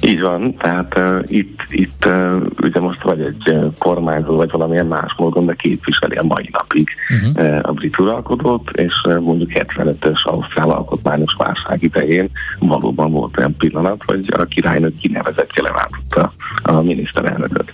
Így 0.00 0.20
van, 0.20 0.56
tehát 0.56 0.98
uh, 0.98 1.22
itt, 1.26 1.60
itt 1.68 2.06
uh, 2.06 2.36
ugye 2.62 2.80
most 2.80 3.02
vagy 3.02 3.20
egy 3.20 3.48
uh, 3.50 3.72
kormányzó, 4.14 4.36
vagy 4.36 4.50
valamilyen 4.50 4.86
más 4.86 5.14
módon, 5.16 5.46
de 5.46 5.54
képviseli 5.54 6.16
a 6.16 6.22
mai 6.22 6.48
napig 6.52 6.88
Uh-huh. 7.10 7.46
uh, 7.46 7.58
a 7.62 7.72
brit 7.72 7.98
uralkodót, 7.98 8.70
és 8.70 8.92
uh, 9.04 9.18
mondjuk 9.18 9.50
75-ös 9.54 10.22
ausztrál 10.22 10.70
alkotmányos 10.70 11.34
válság 11.38 11.82
idején 11.82 12.30
valóban 12.58 13.10
volt 13.10 13.38
olyan 13.38 13.56
pillanat, 13.56 14.02
hogy 14.06 14.28
a 14.36 14.44
királynő 14.44 14.94
kinevezettje 15.00 15.62
leváltotta 15.62 16.32
a 16.62 16.80
miniszterelnököt. 16.82 17.72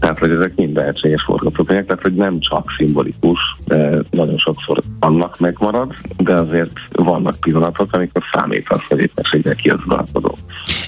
Tehát, 0.00 0.18
hogy 0.18 0.30
ezek 0.30 0.54
mind 0.54 0.76
lehetséges 0.76 1.22
forgatókönyvek, 1.22 1.86
tehát, 1.86 2.02
hogy 2.02 2.14
nem 2.14 2.40
csak 2.40 2.74
szimbolikus, 2.76 3.40
uh, 3.66 3.98
nagyon 4.10 4.38
sokszor 4.38 4.82
annak 5.00 5.38
megmarad, 5.38 5.92
de 6.16 6.34
azért 6.34 6.78
vannak 6.92 7.40
pillanatok, 7.40 7.92
amikor 7.92 8.22
számít 8.32 8.66
az, 8.68 8.80
hogy 8.88 8.98
éppenséggel 8.98 9.54
ki 9.54 9.70
az 9.70 9.80
uralkodó. 9.86 10.38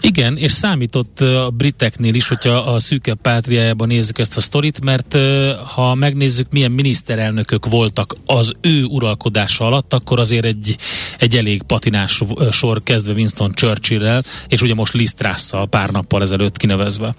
Igen, 0.00 0.36
és 0.36 0.52
számított 0.52 1.20
a 1.20 1.50
briteknél 1.50 2.14
is, 2.14 2.28
hogyha 2.28 2.56
a 2.56 2.78
szűkebb 2.78 3.20
pátriájában 3.22 3.88
nézzük 3.88 4.18
ezt 4.18 4.36
a 4.36 4.40
sztorit, 4.40 4.84
mert 4.84 4.93
ö, 5.14 5.52
ha 5.74 5.94
megnézzük, 5.94 6.46
milyen 6.50 6.70
miniszterelnökök 6.70 7.66
voltak 7.66 8.14
az 8.26 8.52
ő 8.60 8.84
uralkodása 8.84 9.64
alatt, 9.66 9.92
akkor 9.92 10.18
azért 10.18 10.44
egy, 10.44 10.76
egy 11.18 11.36
elég 11.36 11.62
patinás 11.62 12.22
sor 12.50 12.82
kezdve 12.82 13.12
Winston 13.12 13.52
Churchill-rel, 13.54 14.22
és 14.48 14.62
ugye 14.62 14.74
most 14.74 14.92
Liz 14.92 15.14
Truss-szal 15.14 15.66
pár 15.66 15.90
nappal 15.90 16.22
ezelőtt 16.22 16.56
kinevezve. 16.56 17.14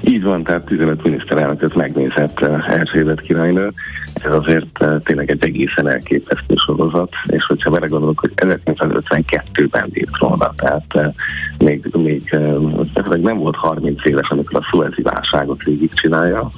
Így 0.00 0.22
van, 0.22 0.42
tehát 0.42 0.64
15 0.64 1.02
miniszterelnököt 1.02 1.74
megnézett 1.74 2.40
uh, 2.40 2.70
Erzsébet 2.70 3.20
királynő. 3.20 3.72
Ez 4.14 4.32
azért 4.32 4.82
uh, 4.82 5.00
tényleg 5.02 5.30
egy 5.30 5.42
egészen 5.42 5.88
elképesztő 5.88 6.54
sorozat, 6.54 7.12
és 7.26 7.44
hogyha 7.44 7.70
belegondolok, 7.70 8.20
hogy 8.20 8.32
1952-ben 8.36 9.90
lép 9.92 10.08
róla, 10.18 10.52
tehát 10.56 10.94
uh, 10.94 11.14
még, 11.58 11.88
még 11.92 12.22
uh, 12.32 13.16
nem 13.16 13.38
volt 13.38 13.56
30 13.56 14.04
éves, 14.04 14.28
amikor 14.28 14.60
a 14.60 14.66
szuezi 14.70 15.02
válságot 15.02 15.62
végigcsinálja. 15.62 16.50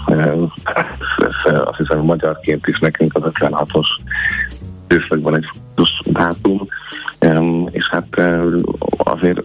Azt 1.45 1.77
hiszem, 1.77 1.99
magyarként 1.99 2.67
is 2.67 2.79
nekünk 2.79 3.17
az 3.17 3.33
56-os 3.35 3.87
időszakban 4.89 5.35
egy 5.35 5.49
fontos 5.53 6.01
dátum, 6.05 6.67
um, 7.21 7.69
és 7.71 7.89
hát 7.91 8.21
azért 8.97 9.41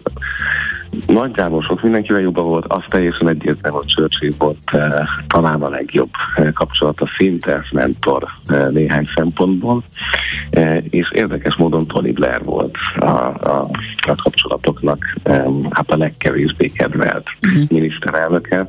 nagyjából 1.06 1.62
sok 1.62 1.82
mindenkivel 1.82 2.20
jobban 2.20 2.44
volt, 2.44 2.64
az 2.68 2.82
teljesen 2.88 3.28
egyértelmű, 3.28 3.76
hogy 3.76 3.86
Churchill 3.86 4.30
volt 4.38 4.58
uh, 4.72 4.94
talán 5.26 5.62
a 5.62 5.68
legjobb 5.68 6.10
uh, 6.38 6.52
kapcsolata 6.52 7.06
szinte, 7.16 7.64
mentor 7.72 8.26
uh, 8.50 8.70
néhány 8.70 9.08
szempontból, 9.14 9.82
uh, 10.56 10.76
és 10.90 11.10
érdekes 11.12 11.56
módon 11.56 11.86
Tony 11.86 12.12
Blair 12.12 12.42
volt 12.44 12.76
a, 12.98 13.06
a, 13.06 13.68
a 14.06 14.14
kapcsolatoknak 14.22 15.16
um, 15.24 15.68
hát 15.70 15.90
a 15.90 15.96
legkevésbé 15.96 16.66
kedvelt 16.66 17.26
miniszterelnöke, 17.68 18.68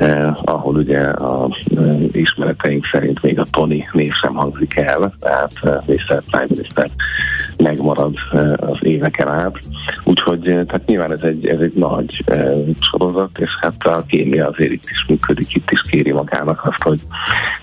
uh, 0.00 0.36
ahol 0.44 0.74
ugye 0.74 1.00
a 1.00 1.56
uh, 1.70 2.02
ismereteink 2.12 2.84
szerint 2.92 3.22
még 3.22 3.38
a 3.38 3.46
Tony 3.50 3.88
név 3.92 4.12
sem 4.12 4.34
hangzik 4.34 4.76
el, 4.76 5.14
tehát 5.20 5.52
uh, 5.62 5.86
Mr. 5.86 6.22
Prime 6.30 6.46
Minister 6.48 6.90
megmarad 7.56 8.14
uh, 8.32 8.52
az 8.56 8.76
éveken 8.80 9.28
át. 9.28 9.58
Úgyhogy 10.04 10.48
uh, 10.48 10.64
tehát 10.64 10.86
nyilván 10.86 11.12
ez 11.12 11.22
egy, 11.22 11.46
ez 11.46 11.60
egy 11.60 11.67
nagy 11.74 12.24
uh, 12.26 12.68
sorozat, 12.80 13.38
és 13.38 13.50
hát 13.60 13.86
a 13.86 14.04
kémia 14.06 14.48
azért 14.48 14.72
itt 14.72 14.88
is 14.90 15.04
működik, 15.08 15.54
itt 15.54 15.70
is 15.70 15.80
kéri 15.80 16.12
magának 16.12 16.64
azt, 16.64 16.82
hogy 16.82 17.00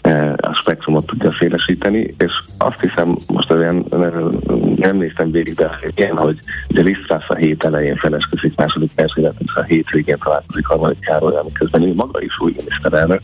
uh, 0.03 0.33
a 0.37 0.53
spektrumot 0.53 1.05
tudja 1.05 1.35
szélesíteni, 1.39 2.13
és 2.17 2.31
azt 2.57 2.79
hiszem, 2.79 3.17
most 3.27 3.51
olyan 3.51 3.85
nem 4.75 4.97
néztem 4.97 5.31
végig, 5.31 5.53
de 5.53 5.79
ilyen, 5.95 6.17
hogy 6.17 6.39
ugye 6.69 6.81
Lisztrász 6.81 7.23
a 7.27 7.35
hét 7.35 7.63
elején 7.63 7.95
feleskezik 7.95 8.55
második 8.55 8.91
Erzsébet, 8.95 9.35
és 9.45 9.53
a 9.55 9.63
hétvégén 9.63 10.17
találkozik 10.23 10.65
harmadik 10.65 10.99
Károly, 10.99 11.33
miközben 11.43 11.81
ő 11.81 11.93
maga 11.93 12.21
is 12.21 12.39
új 12.39 12.53
miniszterelnök. 12.57 13.21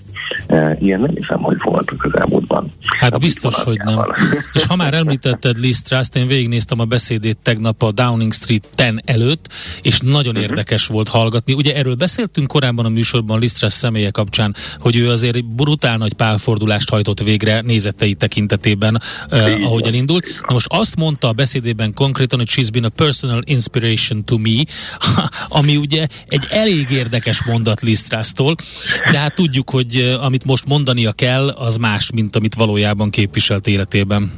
Uh, 0.47 0.81
ilyen 0.81 1.00
nem 1.00 1.15
hiszem, 1.15 1.39
hogy 1.41 1.57
volt 1.63 1.91
a 1.91 1.95
közelmúltban. 1.95 2.71
Hát 2.97 3.15
A 3.15 3.17
biztos, 3.17 3.63
hogy 3.63 3.77
nem. 3.83 4.00
És 4.53 4.65
ha 4.65 4.75
már 4.75 4.93
említetted 4.93 5.57
Liz 5.57 5.81
Truss-t, 5.81 6.15
én 6.15 6.27
végignéztem 6.27 6.79
a 6.79 6.85
beszédét 6.85 7.38
tegnap 7.43 7.83
a 7.83 7.91
Downing 7.91 8.33
Street 8.33 8.67
10 8.75 8.93
előtt, 9.05 9.47
és 9.81 10.00
nagyon 10.00 10.33
Mhm. 10.33 10.41
Érdekes 10.61 10.87
volt 10.87 11.07
hallgatni. 11.07 11.53
Ugye 11.53 11.75
erről 11.75 11.95
beszéltünk 11.95 12.47
korábban 12.47 12.85
a 12.85 12.89
műsorban 12.89 13.39
Liz 13.39 13.53
Truss 13.53 13.73
személye 13.73 14.09
kapcsán, 14.09 14.55
hogy 14.79 14.95
ő 14.95 15.09
azért 15.09 15.45
brutál 15.45 15.97
nagy 15.97 16.13
pálfordulást 16.13 16.89
hajtott 16.89 17.19
végre 17.19 17.61
nézetei 17.61 18.13
tekintetében, 18.13 19.01
uh, 19.31 19.65
ahogy 19.65 19.87
elindult. 19.87 20.25
Na 20.47 20.53
most 20.53 20.67
azt 20.69 20.95
mondta 20.95 21.27
a 21.27 21.31
beszédében 21.31 21.93
konkrétan, 21.93 22.39
hogy 22.39 22.49
she's 22.49 22.69
been 22.71 22.83
a 22.83 22.89
personal 22.89 23.41
inspiration 23.45 24.25
to 24.25 24.37
me, 24.37 24.63
ami 25.59 25.77
ugye 25.77 26.07
egy 26.27 26.47
elég 26.49 26.89
érdekes 26.89 27.43
mondat 27.43 27.81
Liz 27.81 28.03
Truss-tól, 28.03 28.55
de 29.11 29.17
hát 29.17 29.35
tudjuk, 29.35 29.69
hogy 29.69 29.95
uh, 29.95 30.25
amit 30.25 30.45
most 30.45 30.65
mondania 30.65 31.11
kell, 31.11 31.49
az 31.49 31.77
más, 31.77 32.11
mint 32.11 32.35
amit 32.35 32.55
valójában 32.55 33.09
képviselt 33.09 33.67
életében. 33.67 34.31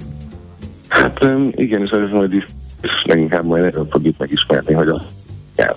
Hát 0.87 1.25
igen, 1.55 1.81
és 1.81 1.89
az 1.89 2.11
majd 2.11 2.33
is 2.33 2.43
és 2.83 3.03
leginkább 3.03 3.45
majd 3.45 3.63
erről 3.63 3.87
fogjuk 3.89 4.17
megismerni, 4.17 4.73
hogy 4.73 4.87
a 4.87 5.01
kell. 5.55 5.75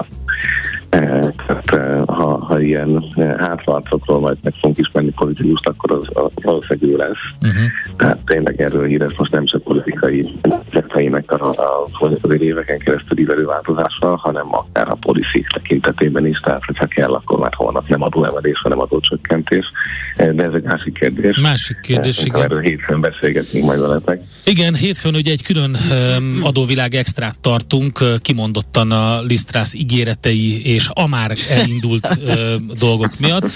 E, 0.96 1.32
Tehát 1.46 1.72
e, 1.72 2.02
ha, 2.12 2.44
ha 2.44 2.60
ilyen 2.60 3.04
hátraarcokról 3.38 4.20
majd 4.20 4.36
meg 4.42 4.54
fogunk 4.60 4.78
ismerni 4.78 5.10
politikust, 5.10 5.66
akkor 5.66 5.92
az, 5.92 6.08
az 6.12 6.30
valószínűleg 6.42 6.90
ő 6.90 6.96
lesz. 6.96 7.50
Uh-huh. 7.50 7.64
Tehát 7.96 8.18
tényleg 8.18 8.60
erről 8.60 8.86
híres 8.86 9.14
most 9.16 9.32
nem 9.32 9.44
csak 9.44 9.62
politikai 9.62 10.38
vezeteinek 10.42 11.30
a, 11.32 11.48
a, 11.48 11.88
az 12.00 12.40
éveken 12.40 12.78
keresztül 12.78 13.18
ívelő 13.18 13.44
változással, 13.44 14.16
hanem 14.16 14.54
akár 14.54 14.88
a 14.88 14.94
policy 14.94 15.44
tekintetében 15.54 16.26
is, 16.26 16.40
tehát 16.40 16.64
hogyha 16.64 16.86
kell, 16.86 17.12
akkor 17.12 17.38
már 17.38 17.54
holnap 17.54 17.88
nem 17.88 18.02
adóemelés, 18.02 18.58
hanem 18.62 18.80
adócsökkentés. 18.80 19.64
De 20.16 20.44
ez 20.44 20.52
egy 20.52 20.62
másik 20.62 20.98
kérdés. 20.98 21.36
Másik 21.36 21.80
kérdés, 21.80 22.18
E, 22.18 22.24
igen. 22.24 22.42
Erről 22.42 22.60
hétfőn 22.60 23.00
beszélgetünk 23.00 23.64
majd 23.64 23.80
veletek. 23.80 24.20
Igen, 24.44 24.74
hétfőn 24.74 25.14
ugye 25.14 25.32
egy 25.32 25.42
külön 25.42 25.76
adóvilág 26.42 26.94
extrát 26.94 27.38
tartunk, 27.40 27.98
kimondottan 28.20 28.90
a 28.90 29.22
Lisztrász 29.22 29.74
ígéretei 29.74 30.66
és 30.66 30.85
a 30.92 31.06
már 31.06 31.36
elindult 31.48 32.18
ö, 32.24 32.56
dolgok 32.78 33.18
miatt. 33.18 33.50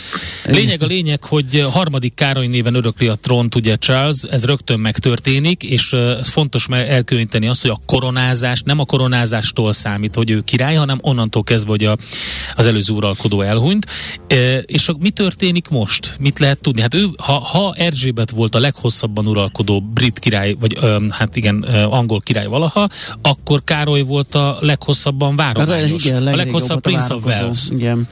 Lényeg 0.45 0.83
a 0.83 0.87
lényeg, 0.87 1.25
hogy 1.25 1.67
harmadik 1.71 2.15
Károly 2.15 2.47
néven 2.47 2.75
örökli 2.75 3.07
a 3.07 3.15
tront, 3.15 3.55
ugye 3.55 3.77
Charles, 3.77 4.23
ez 4.31 4.45
rögtön 4.45 4.81
megtörténik, 4.81 5.63
és 5.63 5.93
ez 5.93 6.29
fontos 6.29 6.67
elkülöníteni 6.71 7.47
azt, 7.47 7.61
hogy 7.61 7.71
a 7.71 7.81
koronázás 7.87 8.63
nem 8.63 8.79
a 8.79 8.85
koronázástól 8.85 9.73
számít, 9.73 10.15
hogy 10.15 10.31
ő 10.31 10.41
király, 10.41 10.75
hanem 10.75 10.99
onnantól 11.03 11.43
kezdve, 11.43 11.71
hogy 11.71 11.85
a, 11.85 11.97
az 12.55 12.67
előző 12.67 12.93
uralkodó 12.93 13.41
elhunyt. 13.41 13.87
E, 14.27 14.59
és 14.59 14.89
a, 14.89 14.97
mi 14.99 15.11
történik 15.11 15.69
most? 15.69 16.17
Mit 16.19 16.39
lehet 16.39 16.61
tudni? 16.61 16.81
Hát 16.81 16.95
ő, 16.95 17.07
ha, 17.17 17.33
ha 17.33 17.75
Erzsébet 17.77 18.31
volt 18.31 18.55
a 18.55 18.59
leghosszabban 18.59 19.27
uralkodó 19.27 19.81
brit 19.81 20.19
király, 20.19 20.57
vagy 20.61 20.77
ö, 20.81 21.07
hát 21.11 21.37
igen, 21.37 21.65
ö, 21.69 21.83
angol 21.83 22.21
király 22.21 22.47
valaha, 22.47 22.89
akkor 23.23 23.65
Károly 23.65 24.03
volt 24.03 24.35
a 24.35 24.57
leghosszabban 24.61 25.37
várományos. 25.37 26.05
Igen, 26.05 26.27
a 26.27 26.35
leghosszabb 26.35 26.81
Prince 26.81 27.15
Wales. 27.25 27.71
Igen. 27.71 28.09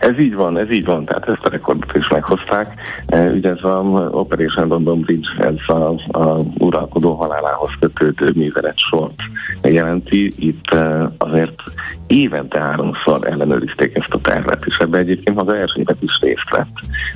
Ez 0.00 0.18
így 0.18 0.34
van, 0.34 0.58
ez 0.58 0.70
így 0.70 0.84
van, 0.84 1.04
tehát 1.04 1.28
ezt 1.28 1.46
a 1.46 1.48
rekordot 1.48 1.96
is 1.96 2.08
meghozták. 2.08 2.74
E, 3.06 3.30
ugye 3.30 3.50
ez 3.50 3.62
a 3.64 3.82
Operation 4.10 4.68
London 4.68 5.00
Bridge, 5.00 5.28
ez 5.38 5.76
a, 5.76 5.94
a 6.18 6.40
uralkodó 6.58 7.14
halálához 7.14 7.70
kötődő 7.80 8.32
művelet 8.34 8.78
sort 8.78 9.22
jelenti. 9.62 10.32
Itt 10.36 10.70
e, 10.70 11.12
azért 11.18 11.62
évente 12.06 12.60
háromszor 12.60 13.26
ellenőrizték 13.26 13.96
ezt 13.96 14.14
a 14.14 14.20
tervet, 14.20 14.64
és 14.66 14.76
ebbe 14.76 14.98
egyébként 14.98 15.40
az 15.40 15.48
elsőnek 15.48 15.96
is 16.00 16.18
részt 16.20 16.50
vett. 16.50 16.74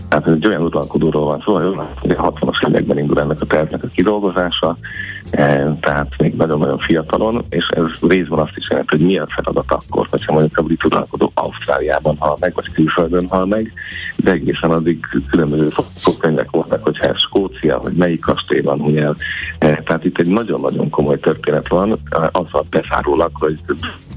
Tehát 0.09 0.27
ez 0.27 0.33
egy 0.33 0.47
olyan 0.47 0.63
uralkodóról 0.63 1.25
van 1.25 1.43
szó, 1.45 1.55
hogy 2.01 2.11
a 2.11 2.33
60-as 2.33 2.69
években 2.69 2.99
indul 2.99 3.21
ennek 3.21 3.41
a 3.41 3.47
tervnek 3.47 3.83
a 3.83 3.89
kidolgozása, 3.95 4.79
tehát 5.81 6.15
még 6.19 6.35
nagyon-nagyon 6.35 6.79
fiatalon, 6.79 7.45
és 7.49 7.69
ez 7.69 8.09
részben 8.09 8.39
azt 8.39 8.57
is 8.57 8.71
jelenti, 8.71 8.97
hogy 8.97 9.07
mi 9.07 9.19
a 9.19 9.27
feladat 9.29 9.73
akkor, 9.73 10.07
hogyha 10.11 10.33
mondjuk 10.33 10.59
a 10.59 10.63
brit 10.63 10.85
uralkodó 10.85 11.31
Ausztráliában 11.35 12.17
hal 12.19 12.37
meg, 12.41 12.55
vagy 12.55 12.73
külföldön 12.73 13.29
hal 13.29 13.47
meg, 13.47 13.73
de 14.17 14.31
egészen 14.31 14.71
addig 14.71 15.07
különböző 15.31 15.69
könyvek 16.19 16.51
voltak, 16.51 16.83
hogy 16.83 16.97
ez 17.01 17.19
Skócia, 17.19 17.79
vagy 17.79 17.93
melyik 17.93 18.21
kastélyban 18.21 18.81
ugye. 18.81 19.09
E, 19.59 19.83
tehát 19.83 20.05
itt 20.05 20.19
egy 20.19 20.29
nagyon-nagyon 20.29 20.91
komoly 20.91 21.19
történet 21.19 21.69
van, 21.69 21.99
azzal 22.33 22.67
bezárólag, 22.71 23.31
hogy 23.35 23.59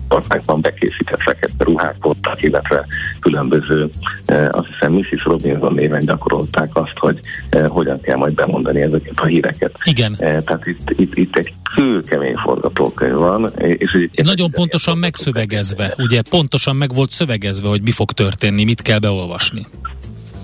országban 0.10 0.62
bekészített 0.62 1.22
fekete 1.22 1.63
ruhák 1.63 1.96
voltak, 2.01 2.43
illetve 2.43 2.86
különböző, 3.24 3.89
eh, 4.25 4.48
azt 4.51 4.68
hiszem 4.68 4.94
Mrs. 4.94 5.24
Robinson 5.24 5.74
néven 5.74 6.06
gyakorolták 6.06 6.70
azt, 6.74 6.98
hogy 6.98 7.20
eh, 7.50 7.68
hogyan 7.68 8.01
kell 8.01 8.18
majd 8.18 8.36
bemondani 8.36 8.82
ezeket 8.82 9.13
a 9.15 9.25
híreket. 9.25 9.77
Igen. 9.84 10.15
Eh, 10.18 10.42
tehát 10.46 10.65
itt, 10.65 10.94
itt, 10.98 11.15
itt 11.15 11.36
egy 11.36 11.53
kőkemény 11.75 12.36
forgatókönyv 12.36 13.13
van. 13.13 13.51
És 13.58 14.10
Nagyon 14.24 14.51
pontosan 14.51 14.98
megszövegezve, 14.98 15.94
ugye 15.98 16.22
pontosan 16.30 16.75
meg 16.75 16.94
volt 16.94 17.10
szövegezve, 17.10 17.68
hogy 17.68 17.82
mi 17.82 17.92
fog 17.92 18.12
történni, 18.12 18.63
mit 18.63 18.82
kell 18.82 19.00
beolvasni. 19.00 19.65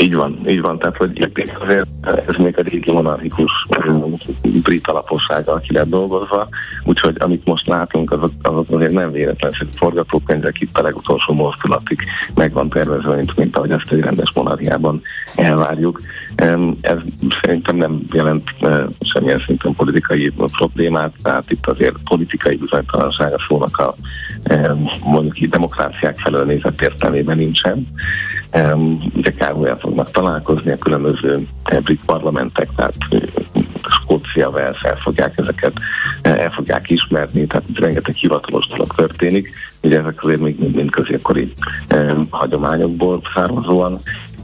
Így 0.01 0.15
van, 0.15 0.39
így 0.48 0.62
van, 0.62 0.79
tehát 0.79 0.98
hogy 0.98 1.32
azért 1.60 1.88
ez 2.27 2.36
még 2.36 2.58
a 2.58 2.62
régi 2.62 2.91
monarchikus 2.91 3.68
brit 4.41 4.88
alapossággal 4.88 5.60
ki 5.60 5.74
lett 5.74 5.89
dolgozva, 5.89 6.48
úgyhogy 6.84 7.15
amit 7.20 7.46
most 7.46 7.68
látunk, 7.68 8.12
azok, 8.12 8.32
azok 8.41 8.70
azért 8.70 8.91
nem 8.91 9.12
véletlenszerű 9.12 9.70
forgatókönyvek, 9.75 10.62
itt 10.62 10.77
a 10.77 10.82
legutolsó 10.82 11.34
mozdulatig 11.34 12.00
meg 12.36 12.51
van 12.51 12.70
tervezve, 12.70 13.15
mint, 13.15 13.38
mint 13.38 13.56
ahogy 13.56 13.72
ezt 13.72 13.91
egy 13.91 14.00
rendes 14.00 14.32
monarchiában 14.34 15.01
elvárjuk. 15.36 16.01
Ez 16.82 16.98
szerintem 17.41 17.75
nem 17.75 18.01
jelent 18.13 18.56
semmilyen 19.00 19.44
szinten 19.46 19.74
politikai 19.74 20.34
problémát, 20.58 21.13
tehát 21.24 21.51
itt 21.51 21.68
azért 21.68 21.96
politikai 22.03 22.56
bizonytalansága 22.56 23.38
szónak 23.48 23.77
a 23.77 23.96
mondjuk 25.03 25.41
így 25.41 25.50
demokráciák 25.50 26.18
felől 26.18 26.46
nézett 26.46 26.82
értelmében 26.82 27.38
nincsen. 27.38 27.88
Ugye 29.13 29.34
Károlyán 29.34 29.77
fognak 29.77 30.12
találkozni 30.12 30.72
a 30.72 30.77
különböző 30.77 31.48
brit 31.84 32.06
parlamentek, 32.06 32.70
tehát 32.75 32.96
Skócia, 33.89 34.50
Wales 34.50 34.82
el 34.82 34.96
fogják 34.96 35.38
ezeket, 35.38 35.74
el 36.22 36.51
fogják 36.51 36.89
ismerni, 36.89 37.46
tehát 37.46 37.65
rengeteg 37.74 38.15
hivatalos 38.15 38.68
dolog 38.68 38.96
történik. 38.96 39.50
Ugye 39.82 40.00
ezek 40.00 40.24
azért 40.24 40.39
még 40.39 40.75
mind 40.75 40.91
középkori 40.91 41.53
hagyományokból 42.29 43.22
származóan, 43.34 44.01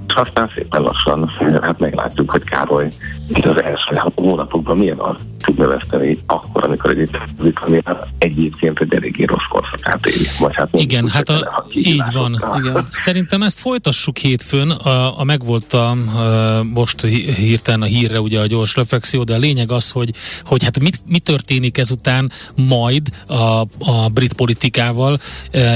és 0.08 0.14
aztán 0.14 0.52
szépen 0.56 0.82
lassan 0.82 1.32
hát 1.62 1.80
meglátjuk, 1.80 2.32
hogy 2.32 2.44
Károly 2.44 2.88
itt 3.28 3.46
az 3.46 3.62
első 3.62 4.02
hónapokban 4.16 4.78
milyen 4.78 5.00
az 5.00 5.16
tud 5.42 5.58
növeszteni 5.58 6.18
akkor, 6.26 6.64
amikor 6.64 6.90
egyébként 6.90 7.60
ami 7.66 7.82
egyébként 8.18 8.80
egy 8.80 8.94
eléggé 8.94 9.24
rossz 9.24 9.46
korszakát 9.50 10.06
éli. 10.06 10.26
Vagy 10.40 10.56
hát 10.56 10.70
Igen, 10.72 11.10
hát 11.10 11.30
a, 11.30 11.66
így 11.74 12.14
van. 12.14 12.44
Igen. 12.58 12.86
Szerintem 12.90 13.42
ezt 13.42 13.60
folytassuk 13.60 14.18
hétfőn. 14.18 14.70
A, 14.70 15.20
a 15.20 15.24
megvolt 15.24 15.74
a, 15.74 15.90
a, 15.90 16.64
most 16.64 17.02
hirtelen 17.02 17.82
a 17.82 17.86
hírre 17.86 18.20
ugye 18.20 18.40
a 18.40 18.46
gyors 18.46 18.76
reflexió, 18.76 19.24
de 19.24 19.34
a 19.34 19.38
lényeg 19.38 19.72
az, 19.72 19.92
hogy, 19.92 20.14
hogy 20.44 20.64
hát 20.64 20.80
mit, 20.80 21.00
mi 21.08 21.20
történik 21.20 21.78
ezután 21.78 22.32
majd 22.68 23.02
a, 23.28 23.62
a 23.80 24.10
brit 24.14 24.34
politikával, 24.34 25.18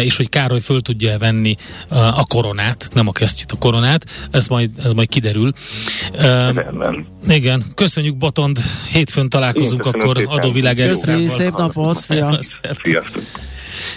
és 0.04 0.17
hogy 0.17 0.30
Károly 0.30 0.60
föl 0.60 0.82
tudja 0.82 1.17
venni 1.17 1.56
a 1.89 2.26
koronát, 2.28 2.89
nem 2.93 3.08
a 3.08 3.12
kesztyűt, 3.12 3.52
a 3.52 3.58
koronát, 3.58 4.06
ez 4.32 4.47
majd, 4.47 4.69
ez 4.84 4.93
majd 4.93 5.10
kiderül. 5.10 5.52
Rendben. 6.12 7.08
Igen, 7.39 7.63
köszönjük 7.75 8.17
Botond, 8.17 8.60
hétfőn 8.91 9.30
találkozunk 9.30 9.86
akkor 9.86 10.25
adóvilág 10.28 10.75
Köszi, 10.75 11.28
szép 11.28 11.58
napot, 11.58 11.95
szia. 11.95 12.38
Sziasztok. 12.41 13.23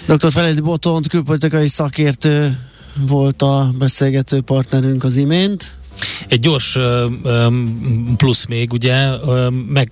Dr. 0.06 0.32
Feledi 0.32 0.60
Botond, 0.60 1.08
külpolitikai 1.08 1.68
szakértő 1.68 2.58
volt 2.94 3.42
a 3.42 3.70
beszélgető 3.78 4.40
partnerünk 4.40 5.04
az 5.04 5.16
imént. 5.16 5.74
Egy 6.28 6.40
gyors 6.40 6.78
plusz 8.16 8.44
még, 8.44 8.72
ugye, 8.72 9.08
meg 9.68 9.88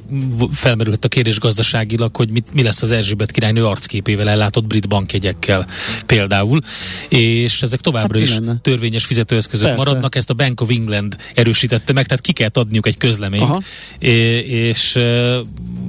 felmerült 0.52 1.04
a 1.04 1.08
kérdés 1.08 1.38
gazdaságilag, 1.38 2.16
hogy 2.16 2.30
mit, 2.30 2.46
mi 2.52 2.62
lesz 2.62 2.82
az 2.82 2.90
Erzsébet 2.90 3.30
királynő 3.30 3.64
arcképével 3.66 4.28
ellátott 4.28 4.64
brit 4.64 4.88
bankjegyekkel 4.88 5.66
például, 6.06 6.60
és 7.08 7.62
ezek 7.62 7.80
továbbra 7.80 8.18
hát, 8.18 8.28
is 8.28 8.34
lenne? 8.34 8.58
törvényes 8.62 9.04
fizetőeszközök 9.04 9.68
Persze. 9.68 9.84
maradnak, 9.84 10.14
ezt 10.14 10.30
a 10.30 10.34
Bank 10.34 10.60
of 10.60 10.70
England 10.70 11.16
erősítette 11.34 11.92
meg, 11.92 12.06
tehát 12.06 12.22
ki 12.22 12.32
kell 12.32 12.48
adniuk 12.52 12.86
egy 12.86 12.96
közleményt, 12.96 13.42
Aha. 13.42 13.62
és 13.98 14.98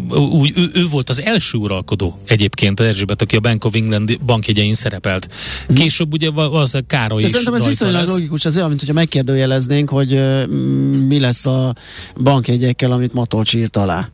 úgy, 0.10 0.52
ő, 0.56 0.70
ő 0.74 0.88
volt 0.88 1.10
az 1.10 1.22
első 1.22 1.58
uralkodó 1.58 2.20
egyébként 2.26 2.80
az 2.80 2.86
Erzsébet, 2.86 3.22
aki 3.22 3.36
a 3.36 3.40
Bank 3.40 3.66
of 3.66 3.74
England 3.74 4.18
bankjegyein 4.26 4.74
szerepelt. 4.74 5.28
Mhm. 5.68 5.78
Később 5.78 6.14
ugye 6.14 6.30
az 6.32 6.78
Károly 6.88 7.22
De 7.22 7.28
is 7.28 7.34
Szerintem 7.34 7.54
ez 7.54 7.66
viszonylag 7.66 8.08
logikus, 8.08 8.46
ez 8.46 8.56
olyan, 8.56 8.68
mint 8.68 8.80
hogyha 8.80 8.96
megkérdőjeleznénk, 8.96 9.90
hogy 9.90 10.11
uh, 10.14 10.48
mi 11.08 11.20
lesz 11.20 11.46
a 11.46 11.76
bankjegyekkel, 12.16 12.92
amit 12.92 13.14
Matolcs 13.14 13.54
írt 13.54 13.78
alá. 13.78 14.10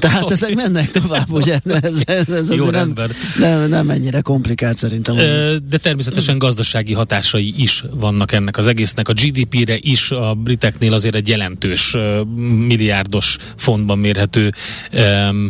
Tehát 0.00 0.30
ezek 0.30 0.54
mennek 0.54 0.90
tovább, 0.90 1.32
ugye? 1.32 1.60
Ez, 1.80 2.02
ez, 2.04 2.28
ez 2.28 2.50
Jó 2.50 2.70
nem, 2.70 2.92
nem, 3.38 3.68
nem 3.68 3.90
ennyire 3.90 4.20
komplikált 4.20 4.78
szerintem. 4.78 5.16
De 5.68 5.76
természetesen 5.76 6.38
gazdasági 6.38 6.92
hatásai 6.92 7.54
is 7.56 7.84
vannak 7.92 8.32
ennek 8.32 8.56
az 8.56 8.66
egésznek. 8.66 9.08
A 9.08 9.12
GDP-re 9.12 9.76
is 9.80 10.10
a 10.10 10.34
briteknél 10.34 10.92
azért 10.92 11.14
egy 11.14 11.28
jelentős 11.28 11.96
milliárdos 12.66 13.36
fontban 13.56 13.98
mérhető, 13.98 14.52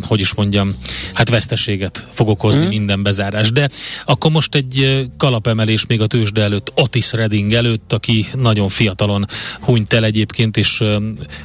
hogy 0.01 0.19
is 0.19 0.33
mondjam, 0.33 0.75
hát 1.13 1.29
veszteséget 1.29 2.07
fog 2.13 2.27
okozni 2.27 2.61
hmm. 2.61 2.69
minden 2.69 3.03
bezárás. 3.03 3.51
De 3.51 3.69
akkor 4.05 4.31
most 4.31 4.55
egy 4.55 5.05
kalapemelés 5.17 5.85
még 5.85 6.01
a 6.01 6.07
tőzsde 6.07 6.41
előtt, 6.41 6.71
Otis 6.75 7.11
Redding 7.11 7.53
előtt, 7.53 7.93
aki 7.93 8.25
nagyon 8.37 8.69
fiatalon 8.69 9.25
hunyt 9.59 9.93
el 9.93 10.03
egyébként, 10.03 10.57
és 10.57 10.83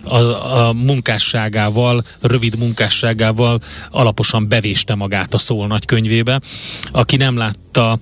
a, 0.03 0.17
a 0.59 0.73
munkásságával 0.73 2.05
rövid 2.21 2.57
munkásságával 3.03 3.61
alaposan 3.91 4.49
bevéste 4.49 4.95
magát 4.95 5.35
a 5.35 5.39
Szól 5.39 5.67
nagykönyvébe. 5.67 6.41
Aki 6.91 7.17
nem 7.17 7.37
látta 7.37 7.99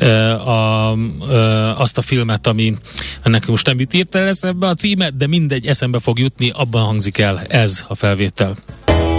uh, 0.00 0.48
a, 0.48 0.92
uh, 0.92 1.80
azt 1.80 1.98
a 1.98 2.02
filmet, 2.02 2.46
ami 2.46 2.74
ennek 3.22 3.46
most 3.46 3.66
nem 3.66 3.78
jut 3.78 3.94
írta 3.94 4.18
eszembe 4.18 4.66
a 4.66 4.74
címe, 4.74 5.10
de 5.10 5.26
mindegy, 5.26 5.66
eszembe 5.66 5.98
fog 5.98 6.18
jutni, 6.18 6.50
abban 6.54 6.84
hangzik 6.84 7.18
el 7.18 7.40
ez 7.48 7.84
a 7.88 7.94
felvétel. 7.94 8.56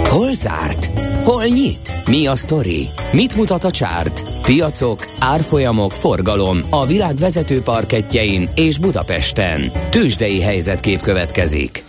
Hol 0.04 0.34
zárt? 0.34 0.90
Hol 1.24 1.46
nyit? 1.46 1.94
Mi 2.08 2.28
a 2.28 2.36
sztori? 2.36 2.88
Mit 3.12 3.36
mutat 3.36 3.64
a 3.64 3.72
csárt? 3.72 4.24
Piacok, 4.42 5.06
árfolyamok, 5.20 5.92
forgalom 5.92 6.62
a 6.70 6.86
világ 6.86 7.16
vezető 7.16 7.62
parketjein 7.62 8.50
és 8.56 8.78
Budapesten. 8.78 9.72
Tősdei 9.90 10.42
helyzetkép 10.42 11.02
következik. 11.02 11.84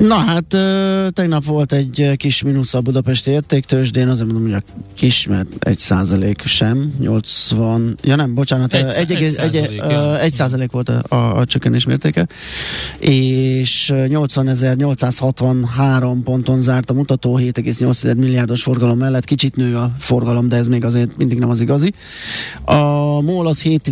Na 0.00 0.14
hát 0.14 0.56
tegnap 1.12 1.44
volt 1.44 1.72
egy 1.72 2.12
kis 2.16 2.42
mínusz 2.42 2.74
a 2.74 2.80
Budapesti 2.80 3.30
értéktősdén, 3.30 4.08
azért 4.08 4.32
mondom, 4.32 4.50
hogy 4.50 4.52
a 4.52 4.62
kis, 4.94 5.26
mert 5.26 5.46
egy 5.58 5.78
százalék 5.78 6.42
sem, 6.42 6.94
80, 6.98 7.98
ja 8.02 8.16
nem, 8.16 8.34
bocsánat, 8.34 8.72
egy, 8.72 8.92
egy, 8.96 9.12
egy, 9.12 9.56
egy, 9.56 9.74
ja. 9.76 10.20
egy 10.20 10.32
százalék 10.32 10.70
volt 10.70 10.88
a, 10.88 11.02
a, 11.08 11.36
a 11.36 11.44
csökkenés 11.44 11.84
mértéke, 11.84 12.26
és 12.98 13.92
80.863 13.94 16.16
ponton 16.24 16.60
zárt 16.60 16.90
a 16.90 16.94
mutató, 16.94 17.38
7,8 17.38 18.16
milliárdos 18.16 18.62
forgalom 18.62 18.98
mellett, 18.98 19.24
kicsit 19.24 19.56
nő 19.56 19.76
a 19.76 19.92
forgalom, 19.98 20.48
de 20.48 20.56
ez 20.56 20.66
még 20.66 20.84
azért 20.84 21.16
mindig 21.16 21.38
nem 21.38 21.50
az 21.50 21.60
igazi. 21.60 21.92
A 22.64 23.20
MOL 23.20 23.46
az 23.46 23.60
7 23.60 23.90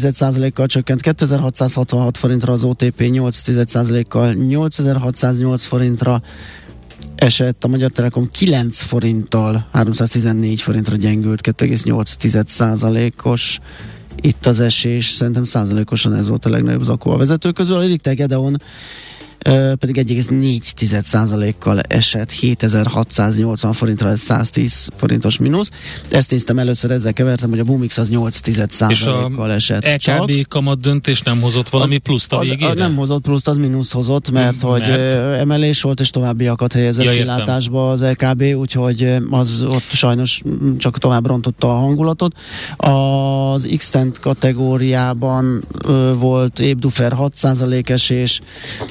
kal 0.54 0.66
csökkent 0.66 1.00
2666 1.00 2.18
forintra, 2.18 2.52
az 2.52 2.64
OTP 2.64 3.08
8 3.10 3.42
kal 4.08 4.32
8608 4.32 5.64
forint 5.64 5.96
forintra 5.98 6.22
esett, 7.14 7.64
a 7.64 7.68
Magyar 7.68 7.90
Telekom 7.90 8.28
9 8.30 8.80
forinttal 8.80 9.68
314 9.72 10.60
forintra 10.60 10.96
gyengült, 10.96 11.40
2,8 11.42 13.24
os 13.24 13.58
itt 14.20 14.46
az 14.46 14.60
esés, 14.60 15.08
szerintem 15.08 15.44
százalékosan 15.44 16.14
ez 16.14 16.28
volt 16.28 16.44
a 16.44 16.50
legnagyobb 16.50 16.82
zakó 16.82 17.10
a 17.10 17.16
vezető 17.16 17.50
közül. 17.50 17.76
A 17.76 17.80
Richter 17.80 18.14
Gedeon 18.14 18.56
pedig 19.78 20.04
1,4%-kal 20.08 21.80
esett 21.80 22.30
7680 22.30 23.72
forintra, 23.72 24.08
ez 24.08 24.20
110 24.20 24.88
forintos 24.96 25.38
mínusz. 25.38 25.70
Ezt 26.10 26.30
néztem 26.30 26.58
először, 26.58 26.90
ezzel 26.90 27.12
kevertem, 27.12 27.50
hogy 27.50 27.58
a 27.58 27.64
Bumix 27.64 27.98
az 27.98 28.08
8%-kal 28.12 29.52
esett. 29.52 29.86
És 29.86 30.08
a 30.08 30.12
EKB 30.12 30.48
kamat 30.48 30.80
döntés 30.80 31.22
nem 31.22 31.40
hozott 31.40 31.68
valami 31.68 31.94
az, 31.94 32.00
pluszt 32.02 32.32
a 32.32 32.38
végére? 32.38 32.70
Az, 32.70 32.76
nem 32.76 32.96
hozott 32.96 33.22
pluszt, 33.22 33.48
az 33.48 33.56
mínusz 33.56 33.92
hozott, 33.92 34.30
mert, 34.30 34.62
mert? 34.62 34.62
hogy 34.62 34.82
emelés 35.38 35.82
volt, 35.82 36.00
és 36.00 36.10
továbbiakat 36.10 36.72
helyezett 36.72 37.04
ja, 37.04 37.10
kilátásba 37.10 37.90
az 37.90 38.02
EKB, 38.02 38.42
úgyhogy 38.42 39.16
az 39.30 39.64
ott 39.68 39.90
sajnos 39.92 40.42
csak 40.78 40.98
tovább 40.98 41.26
rontotta 41.26 41.76
a 41.76 41.78
hangulatot. 41.78 42.36
Az 42.76 43.68
x 43.76 43.92
kategóriában 44.20 45.62
ö, 45.86 46.12
volt 46.18 46.58
Ébdufer 46.58 47.12
6% 47.18 47.88
esés, 47.88 48.40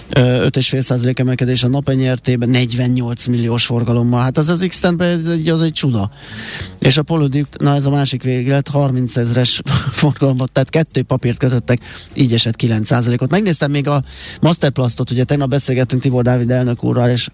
ö, 0.10 0.37
5,5% 0.40 1.20
emelkedés 1.20 1.64
a 1.64 1.68
napenyertében, 1.68 2.50
48 2.50 3.26
milliós 3.26 3.66
forgalommal. 3.66 4.22
Hát 4.22 4.38
az 4.38 4.48
az 4.48 4.66
x 4.68 4.84
ez 4.84 5.26
egy, 5.26 5.50
az 5.50 5.62
egy 5.62 5.74
csuda. 5.74 6.12
És 6.80 6.98
a 6.98 7.04
Polodik, 7.04 7.46
na 7.58 7.76
ez 7.76 7.86
a 7.86 7.90
másik 7.90 8.24
véglet, 8.24 8.68
30 8.68 9.18
ezres 9.18 9.62
forgalommal, 10.02 10.48
tehát 10.48 10.70
kettő 10.70 11.04
papírt 11.04 11.38
kötöttek, 11.38 11.80
így 12.14 12.34
esett 12.34 12.56
9%-ot. 12.58 13.30
Megnéztem 13.30 13.72
még 13.72 13.88
a 13.88 14.04
Masterplastot, 14.42 15.12
ugye 15.12 15.24
tegnap 15.24 15.50
beszélgettünk 15.50 16.02
Tibor 16.02 16.24
Dávid 16.24 16.52
elnök 16.52 16.84
úrral, 16.84 17.10
és 17.10 17.30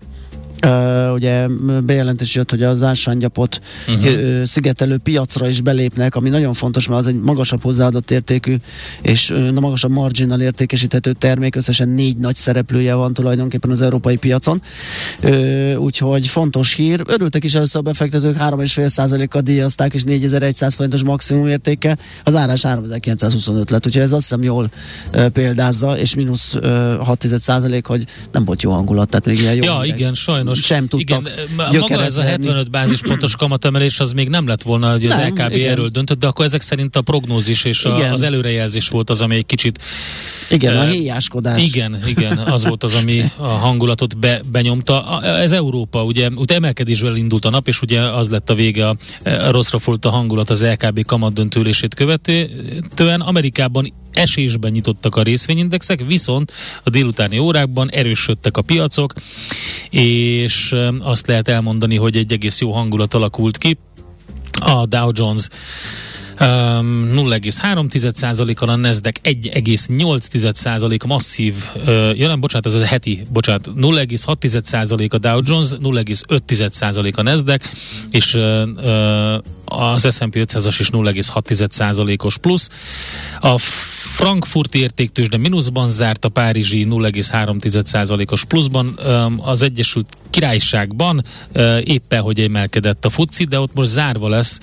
Uh, 0.65 1.13
ugye 1.13 1.47
bejelentés 1.83 2.35
jött, 2.35 2.49
hogy 2.49 2.63
az 2.63 2.83
ásványgyapot 2.83 3.61
uh-huh. 3.87 4.03
uh, 4.03 4.43
szigetelő 4.43 4.97
piacra 4.97 5.47
is 5.47 5.61
belépnek, 5.61 6.15
ami 6.15 6.29
nagyon 6.29 6.53
fontos, 6.53 6.87
mert 6.87 6.99
az 6.99 7.07
egy 7.07 7.21
magasabb 7.21 7.61
hozzáadott 7.61 8.11
értékű 8.11 8.55
és 9.01 9.29
uh, 9.29 9.51
magasabb 9.51 9.91
marginnal 9.91 10.41
értékesíthető 10.41 11.11
termék, 11.11 11.55
összesen 11.55 11.89
négy 11.89 12.17
nagy 12.17 12.35
szereplője 12.35 12.93
van 12.93 13.13
tulajdonképpen 13.13 13.71
az 13.71 13.81
európai 13.81 14.17
piacon. 14.17 14.61
Uh, 15.23 15.75
úgyhogy 15.77 16.27
fontos 16.27 16.73
hír. 16.73 17.01
Örültek 17.05 17.43
is 17.43 17.53
először 17.53 17.81
a 17.81 17.83
befektetők, 17.83 18.37
3,5%-kal 18.37 19.41
díjazták, 19.41 19.93
és 19.93 20.03
4100 20.03 20.75
forintos 20.75 21.03
maximum 21.03 21.47
értéke, 21.47 21.97
az 22.23 22.35
árás 22.35 22.61
3925 22.61 23.69
lett, 23.69 23.85
úgyhogy 23.85 24.01
ez 24.01 24.11
azt 24.11 24.21
hiszem 24.21 24.43
jól 24.43 24.71
uh, 25.13 25.25
példázza, 25.25 25.97
és 25.97 26.15
mínusz 26.15 26.53
uh, 26.53 26.61
6,1%, 26.61 27.81
hogy 27.85 28.05
nem 28.31 28.45
volt 28.45 28.61
jó 28.61 28.71
hangulat, 28.71 29.09
tehát 29.09 29.25
még 29.25 29.39
ilyen 29.39 29.55
jó. 29.55 29.63
Ja, 29.63 29.81
igen, 29.83 30.13
sajnos 30.13 30.52
sajnos 30.53 30.65
sem 30.65 30.87
tudtak 30.87 31.31
Igen, 31.55 31.79
maga 31.79 32.03
ez 32.03 32.17
a 32.17 32.21
75 32.21 32.69
bázispontos 32.69 33.35
kamatemelés 33.35 33.99
az 33.99 34.11
még 34.11 34.29
nem 34.29 34.47
lett 34.47 34.61
volna, 34.61 34.91
hogy 34.91 35.05
az 35.05 35.15
nem, 35.15 35.27
LKB 35.27 35.51
igen. 35.51 35.71
erről 35.71 35.87
döntött, 35.87 36.19
de 36.19 36.27
akkor 36.27 36.45
ezek 36.45 36.61
szerint 36.61 36.95
a 36.95 37.01
prognózis 37.01 37.65
és 37.65 37.85
a, 37.85 38.11
az 38.11 38.23
előrejelzés 38.23 38.87
volt 38.87 39.09
az, 39.09 39.21
ami 39.21 39.35
egy 39.35 39.45
kicsit... 39.45 39.79
Igen, 40.49 40.75
uh, 40.75 40.81
a 40.81 40.85
héjáskodás. 40.85 41.63
Igen, 41.63 41.99
igen, 42.05 42.37
az 42.37 42.65
volt 42.65 42.83
az, 42.83 42.95
ami 42.95 43.31
a 43.37 43.47
hangulatot 43.47 44.17
be, 44.17 44.41
benyomta. 44.51 45.21
Ez 45.23 45.51
Európa, 45.51 46.03
ugye, 46.03 46.29
ugye 46.35 46.55
emelkedésvel 46.55 47.15
indult 47.15 47.45
a 47.45 47.49
nap, 47.49 47.67
és 47.67 47.81
ugye 47.81 48.01
az 48.01 48.29
lett 48.29 48.49
a 48.49 48.55
vége, 48.55 48.87
a, 48.87 48.95
a 49.23 49.51
rosszra 49.51 49.79
fordult 49.79 50.05
a 50.13 50.17
hangulat 50.17 50.49
az 50.49 50.63
LKB 50.63 51.05
kamatdöntőlését 51.05 51.95
követően. 51.95 53.21
Amerikában 53.21 53.93
esésben 54.13 54.71
nyitottak 54.71 55.15
a 55.15 55.21
részvényindexek, 55.21 56.05
viszont 56.05 56.51
a 56.83 56.89
délutáni 56.89 57.37
órákban 57.37 57.89
erősödtek 57.89 58.57
a 58.57 58.61
piacok, 58.61 59.13
és 59.89 60.75
azt 60.99 61.27
lehet 61.27 61.47
elmondani, 61.47 61.95
hogy 61.95 62.17
egy 62.17 62.31
egész 62.31 62.59
jó 62.59 62.71
hangulat 62.71 63.13
alakult 63.13 63.57
ki. 63.57 63.77
A 64.59 64.85
Dow 64.85 65.09
Jones 65.13 65.47
Um, 66.39 67.11
0,3%-kal 67.15 68.69
a 68.69 68.75
Nasdaq 68.75 69.19
1,8% 69.23 71.07
masszív, 71.07 71.53
uh, 71.75 72.17
nem, 72.17 72.39
bocsánat, 72.39 72.65
ez 72.65 72.73
a 72.73 72.85
heti, 72.85 73.21
bocsánat, 73.31 73.69
0,6% 73.75 75.13
a 75.13 75.17
Dow 75.17 75.41
Jones, 75.45 75.69
0,5% 75.69 77.15
a 77.15 77.21
Nasdaq, 77.21 77.65
és 78.11 78.33
uh, 78.33 78.61
az 79.65 80.15
S&P 80.15 80.35
500-as 80.35 80.75
is 80.79 80.89
0,6%-os 80.89 82.37
plusz. 82.37 82.69
A 83.39 83.57
Frankfurt 84.13 84.75
értéktős, 84.75 85.29
de 85.29 85.37
mínuszban 85.37 85.89
zárt, 85.89 86.25
a 86.25 86.29
Párizsi 86.29 86.87
0,3%-os 86.89 88.43
pluszban, 88.43 88.99
az 89.41 89.61
Egyesült 89.61 90.07
Királyságban 90.29 91.23
éppen, 91.83 92.21
hogy 92.21 92.39
emelkedett 92.39 93.05
a 93.05 93.09
FUCI, 93.09 93.43
de 93.43 93.59
ott 93.59 93.73
most 93.73 93.89
zárva 93.89 94.29
lesz 94.29 94.59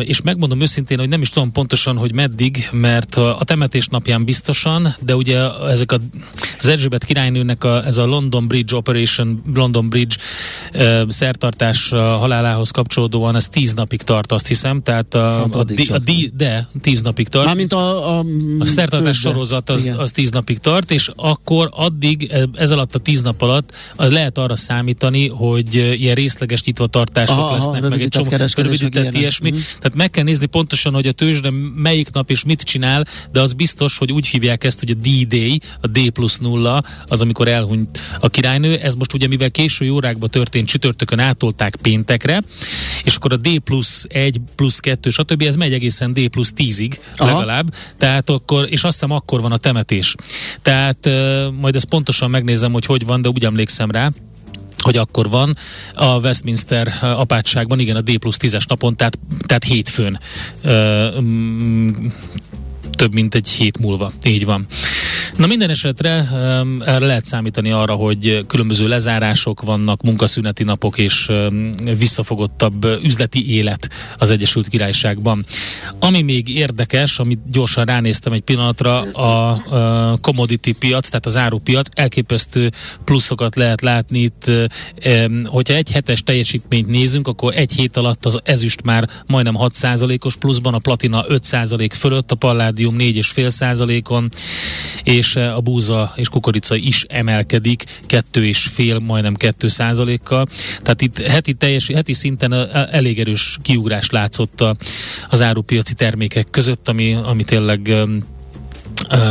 és 0.00 0.20
megmondom 0.20 0.60
őszintén, 0.60 0.98
hogy 0.98 1.08
nem 1.08 1.20
is 1.20 1.30
tudom 1.30 1.52
pontosan, 1.52 1.96
hogy 1.96 2.14
meddig, 2.14 2.68
mert 2.72 3.14
a 3.14 3.40
temetés 3.44 3.88
napján 3.88 4.24
biztosan, 4.24 4.94
de 5.00 5.16
ugye 5.16 5.40
ezek 5.68 5.92
a, 5.92 5.98
az 6.58 6.66
Erzsébet 6.68 7.04
királynőnek 7.04 7.64
a, 7.64 7.84
ez 7.84 7.98
a 7.98 8.06
London 8.06 8.46
Bridge 8.46 8.76
Operation, 8.76 9.42
London 9.54 9.88
Bridge 9.88 10.16
szertartás 11.08 11.88
halálához 11.88 12.70
kapcsolódóan, 12.70 13.36
ez 13.36 13.48
tíz 13.48 13.72
napig 13.84 14.02
tart, 14.02 14.32
azt 14.32 14.46
hiszem, 14.46 14.82
tehát 14.82 15.14
a, 15.14 15.20
hát 15.20 15.54
a, 15.54 15.58
a, 15.58 15.94
a, 15.94 15.98
de 16.36 16.68
tíz 16.82 17.02
napig 17.02 17.28
tart. 17.28 17.46
Mármint 17.46 17.72
a, 17.72 18.18
a, 18.18 18.24
a 18.58 18.64
szertartás 18.64 19.16
sorozat 19.16 19.70
az, 19.70 19.90
az 19.96 20.10
tíz 20.10 20.30
napig 20.30 20.58
tart, 20.58 20.90
és 20.90 21.10
akkor 21.16 21.68
addig 21.72 22.32
ez 22.54 22.70
alatt 22.70 22.94
a 22.94 22.98
tíz 22.98 23.20
nap 23.20 23.42
alatt 23.42 23.72
lehet 23.96 24.38
arra 24.38 24.56
számítani, 24.56 25.28
hogy 25.28 25.74
ilyen 25.74 26.14
részleges 26.14 26.62
nyitvatartások 26.62 27.38
aha, 27.38 27.54
lesznek, 27.54 27.80
aha, 27.80 27.88
meg 27.88 28.00
egy 28.00 28.08
csomó 28.08 28.28
rövidített 28.54 29.14
ilyesmi. 29.14 29.50
Mm. 29.50 29.54
Tehát 29.54 29.94
meg 29.94 30.10
kell 30.10 30.24
nézni 30.24 30.46
pontosan, 30.46 30.94
hogy 30.94 31.06
a 31.06 31.12
tőzsde 31.12 31.50
melyik 31.74 32.10
nap 32.12 32.30
és 32.30 32.44
mit 32.44 32.62
csinál, 32.62 33.06
de 33.32 33.40
az 33.40 33.52
biztos, 33.52 33.98
hogy 33.98 34.12
úgy 34.12 34.26
hívják 34.26 34.64
ezt, 34.64 34.78
hogy 34.78 34.90
a 34.90 34.94
D-Day, 34.94 35.60
a 35.80 35.86
D 35.86 36.10
plusz 36.10 36.38
nulla, 36.38 36.82
az 37.06 37.20
amikor 37.20 37.48
elhunyt 37.48 38.00
a 38.20 38.28
királynő. 38.28 38.76
Ez 38.76 38.94
most 38.94 39.14
ugye, 39.14 39.26
mivel 39.26 39.50
késői 39.50 39.88
órákban 39.88 40.30
történt, 40.30 40.68
csütörtökön 40.68 41.18
átolták 41.18 41.76
péntekre, 41.82 42.42
és 43.02 43.16
akkor 43.16 43.32
a 43.32 43.36
D 43.36 43.58
plusz 43.58 43.73
1, 44.08 44.40
plusz 44.54 44.78
2, 44.78 45.10
stb. 45.10 45.42
ez 45.42 45.56
megy 45.56 45.72
egészen 45.72 46.12
D 46.12 46.28
plusz 46.28 46.52
10-ig 46.56 46.98
legalább. 47.16 47.74
Tehát 47.98 48.30
akkor, 48.30 48.66
és 48.70 48.84
azt 48.84 48.92
hiszem 48.92 49.10
akkor 49.10 49.40
van 49.40 49.52
a 49.52 49.56
temetés. 49.56 50.14
Tehát 50.62 51.08
majd 51.60 51.74
ezt 51.74 51.84
pontosan 51.84 52.30
megnézem, 52.30 52.72
hogy 52.72 52.86
hogy 52.86 53.04
van, 53.04 53.22
de 53.22 53.28
úgy 53.28 53.44
emlékszem 53.44 53.90
rá 53.90 54.10
hogy 54.78 54.96
akkor 54.96 55.28
van 55.28 55.56
a 55.94 56.18
Westminster 56.18 56.92
apátságban, 57.02 57.78
igen, 57.78 57.96
a 57.96 58.00
D 58.00 58.18
plusz 58.18 58.36
10-es 58.40 58.68
napon, 58.68 58.96
tehát, 58.96 59.18
tehát 59.46 59.64
hétfőn 59.64 60.20
több 62.94 63.14
mint 63.14 63.34
egy 63.34 63.48
hét 63.48 63.78
múlva. 63.78 64.12
Így 64.24 64.44
van. 64.44 64.66
Na 65.36 65.46
minden 65.46 65.70
esetre 65.70 66.28
um, 66.32 66.78
lehet 66.86 67.24
számítani 67.24 67.70
arra, 67.70 67.94
hogy 67.94 68.44
különböző 68.46 68.88
lezárások 68.88 69.62
vannak, 69.62 70.02
munkaszüneti 70.02 70.62
napok 70.62 70.98
és 70.98 71.30
visszafogottabb 71.98 72.84
üzleti 73.02 73.54
élet 73.54 73.88
az 74.18 74.30
Egyesült 74.30 74.68
Királyságban. 74.68 75.44
Ami 75.98 76.22
még 76.22 76.48
érdekes, 76.56 77.18
amit 77.18 77.50
gyorsan 77.50 77.84
ránéztem 77.84 78.32
egy 78.32 78.40
pillanatra, 78.40 79.00
a, 79.00 79.60
commodity 80.20 80.72
piac, 80.72 81.08
tehát 81.08 81.26
az 81.26 81.36
árupiac, 81.36 81.88
elképesztő 81.92 82.70
pluszokat 83.04 83.56
lehet 83.56 83.80
látni 83.80 84.18
itt, 84.18 84.50
hogyha 85.44 85.74
egy 85.74 85.90
hetes 85.90 86.22
teljesítményt 86.22 86.86
nézünk, 86.86 87.28
akkor 87.28 87.52
egy 87.56 87.72
hét 87.72 87.96
alatt 87.96 88.24
az 88.24 88.38
ezüst 88.42 88.82
már 88.82 89.08
majdnem 89.26 89.56
6%-os 89.58 90.36
pluszban, 90.36 90.74
a 90.74 90.78
platina 90.78 91.24
5% 91.28 91.90
fölött, 91.98 92.30
a 92.30 92.34
palládium 92.34 92.83
kalórium 92.84 93.22
4,5 93.24 93.48
százalékon, 93.48 94.30
és 95.02 95.36
eh, 95.36 95.56
a 95.56 95.60
búza 95.60 96.12
és 96.16 96.28
kukorica 96.28 96.74
is 96.74 97.04
emelkedik 97.08 97.84
2,5, 98.08 99.00
majdnem 99.00 99.34
2 99.34 99.68
százalékkal. 99.68 100.46
Tehát 100.82 101.02
itt 101.02 101.18
heti, 101.18 101.52
teljes, 101.54 101.86
heti 101.94 102.12
szinten 102.12 102.52
eh, 102.52 102.86
elég 102.90 103.18
erős 103.18 103.58
kiugrás 103.62 104.10
látszott 104.10 104.64
az 105.28 105.42
árupiaci 105.42 105.94
termékek 105.94 106.46
között, 106.50 106.88
ami, 106.88 107.12
ami 107.12 107.44
tényleg 107.44 107.92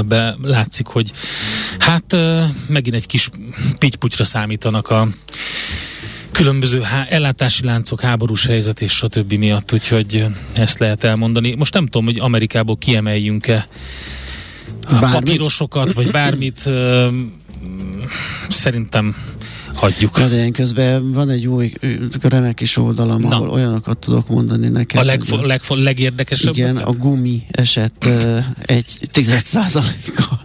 be 0.06 0.36
látszik, 0.42 0.88
hogy 0.88 1.12
Hát 1.80 2.16
megint 2.68 2.96
egy 2.96 3.08
kis 3.08 3.30
pityputyra 3.78 4.24
számítanak 4.24 4.90
a 4.90 5.08
különböző 6.34 6.82
há- 6.82 7.10
ellátási 7.10 7.64
láncok, 7.66 8.02
háborús 8.02 8.46
helyzet 8.46 8.82
és 8.82 8.92
stb. 8.92 9.34
miatt, 9.34 9.74
úgyhogy 9.74 10.26
ezt 10.54 10.80
lehet 10.80 11.04
elmondani. 11.04 11.56
Most 11.56 11.74
nem 11.74 11.86
tudom, 11.86 12.06
hogy 12.06 12.20
Amerikából 12.20 12.78
kiemeljünk-e 12.78 13.68
a 14.88 15.00
Bármit? 15.00 15.12
papírosokat, 15.12 15.94
vagy 15.94 16.12
bármit. 16.12 16.70
Szerintem 18.50 19.16
hagyjuk. 19.84 20.18
Na, 20.20 20.28
de 20.28 20.36
én 20.36 20.52
közben 20.52 21.12
van 21.12 21.30
egy 21.30 21.48
új, 21.48 21.72
remek 22.22 22.56
kis 22.56 22.78
oldalam, 22.78 23.22
Na. 23.22 23.36
ahol 23.36 23.50
olyanokat 23.50 23.98
tudok 23.98 24.28
mondani 24.28 24.68
neked. 24.68 25.00
A 25.00 25.04
legfo- 25.04 25.42
de... 25.42 25.48
legfo- 25.48 25.84
legérdekesebb? 25.84 26.56
Igen, 26.56 26.78
a 26.78 26.92
gumi 26.92 27.44
esett 27.52 28.06
uh, 28.06 28.46
egy 28.66 28.86
tized 29.12 29.44
százalékkal. 29.44 30.42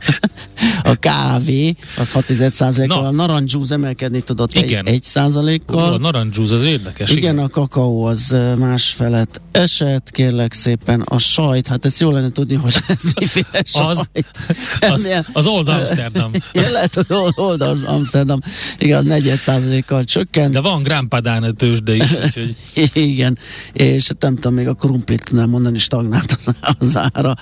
a 0.83 0.95
kávé 0.95 1.77
az 1.99 2.13
6 2.13 2.27
tized 2.27 2.55
százalékkal, 2.55 3.05
a 3.05 3.11
narancsúz 3.11 3.71
emelkedni 3.71 4.21
tudott 4.21 4.55
igen. 4.55 4.87
egy, 4.87 4.95
egy 4.95 5.03
százalékkal. 5.03 5.93
A 5.93 5.99
narancsúz 5.99 6.53
az 6.53 6.63
érdekes. 6.63 7.11
Igen, 7.11 7.23
igen, 7.23 7.39
a 7.39 7.49
kakaó 7.49 8.05
az 8.05 8.35
más 8.59 8.89
felett 8.89 9.41
esett, 9.51 10.11
kérlek 10.11 10.53
szépen. 10.53 11.01
A 11.01 11.19
sajt, 11.19 11.67
hát 11.67 11.85
ezt 11.85 12.01
jól 12.01 12.13
lenne 12.13 12.33
tudni, 12.33 12.55
hogy 12.55 12.77
ez 12.89 13.13
miféle 13.21 13.63
sajt. 13.65 14.09
Az, 14.81 14.91
az, 14.91 15.09
az 15.33 15.47
Old 15.47 15.69
Amsterdam. 15.69 16.31
Igen, 16.53 16.73
lehet, 16.73 16.97
az 16.97 17.11
Old 17.35 17.61
Amsterdam. 17.87 18.41
Igen, 18.79 18.99
az 18.99 19.05
40 19.05 19.28
kal 19.87 20.05
csökkent. 20.05 20.53
De 20.53 20.61
van 20.61 20.83
Gránpadán 20.83 21.43
a 21.43 21.51
tőzsde 21.51 21.95
is, 21.95 22.17
úgyhogy... 22.25 22.57
Igen, 23.13 23.39
és 23.73 24.09
hát 24.09 24.23
nem 24.23 24.35
tudom, 24.35 24.55
még 24.55 24.69
a 24.69 24.75
krumplit 24.75 25.33
nem 25.33 25.49
mondani, 25.49 25.79
stagnált 25.79 26.39
az 26.79 26.99
ára. 27.13 27.35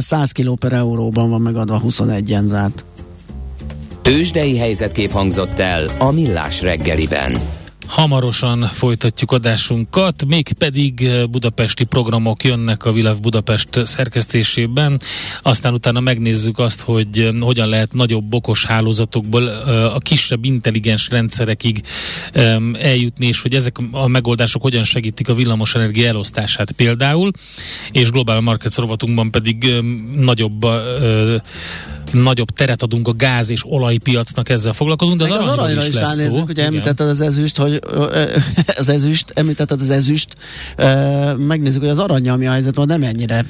100 0.00 0.30
kiló 0.30 0.54
per 0.54 0.72
euróban 0.72 1.30
van 1.30 1.40
megadva, 1.40 1.82
21-en 1.86 2.44
zárt. 2.44 2.84
Tőzsdei 4.02 4.58
helyzetkép 4.58 5.10
hangzott 5.10 5.58
el 5.58 5.88
a 5.98 6.10
Millás 6.10 6.62
reggeliben 6.62 7.59
hamarosan 7.90 8.60
folytatjuk 8.62 9.32
adásunkat, 9.32 10.24
még 10.26 10.52
pedig 10.52 11.04
eh, 11.04 11.26
budapesti 11.26 11.84
programok 11.84 12.44
jönnek 12.44 12.84
a 12.84 12.92
Világ 12.92 13.20
Budapest 13.20 13.86
szerkesztésében, 13.86 15.00
aztán 15.42 15.72
utána 15.72 16.00
megnézzük 16.00 16.58
azt, 16.58 16.80
hogy 16.80 17.18
eh, 17.18 17.32
hogyan 17.40 17.68
lehet 17.68 17.92
nagyobb 17.92 18.34
okos 18.34 18.64
hálózatokból 18.64 19.50
eh, 19.50 19.94
a 19.94 19.98
kisebb 19.98 20.44
intelligens 20.44 21.08
rendszerekig 21.08 21.82
eljutni, 22.72 23.26
és 23.26 23.42
hogy 23.42 23.54
ezek 23.54 23.76
a 23.90 24.06
megoldások 24.06 24.62
hogyan 24.62 24.84
segítik 24.84 25.28
a 25.28 25.34
villamosenergia 25.34 26.08
elosztását 26.08 26.72
például, 26.72 27.30
és 27.92 28.10
Global 28.10 28.40
Markets 28.40 28.76
rovatunkban 28.76 29.30
pedig 29.30 29.74
nagyobb 30.14 30.66
nagyobb 32.12 32.50
teret 32.50 32.82
adunk 32.82 33.08
a 33.08 33.12
gáz 33.12 33.50
és 33.50 33.62
olajpiacnak, 33.66 34.48
ezzel 34.48 34.72
foglalkozunk, 34.72 35.18
de 35.18 35.34
az, 35.34 35.40
az 35.40 35.46
aranyra 35.46 35.80
is 35.82 35.88
is 35.88 35.94
lesz 35.94 36.02
ránézünk, 36.02 36.32
szó. 36.32 36.42
ugye 36.42 36.52
Igen. 36.52 36.64
említetted 36.64 37.08
az 37.08 37.20
ezüst, 37.20 37.56
hogy 37.56 37.80
az 38.76 38.88
ezüst, 38.88 39.32
említetted 39.34 39.80
az 39.80 39.90
ezüst, 39.90 40.34
megnézzük, 41.36 41.80
hogy 41.80 41.90
az 41.90 41.98
arany, 41.98 42.28
ami 42.28 42.46
a 42.46 42.50
helyzet 42.50 42.74
van, 42.74 42.86
nem 42.86 43.02
ennyire, 43.02 43.44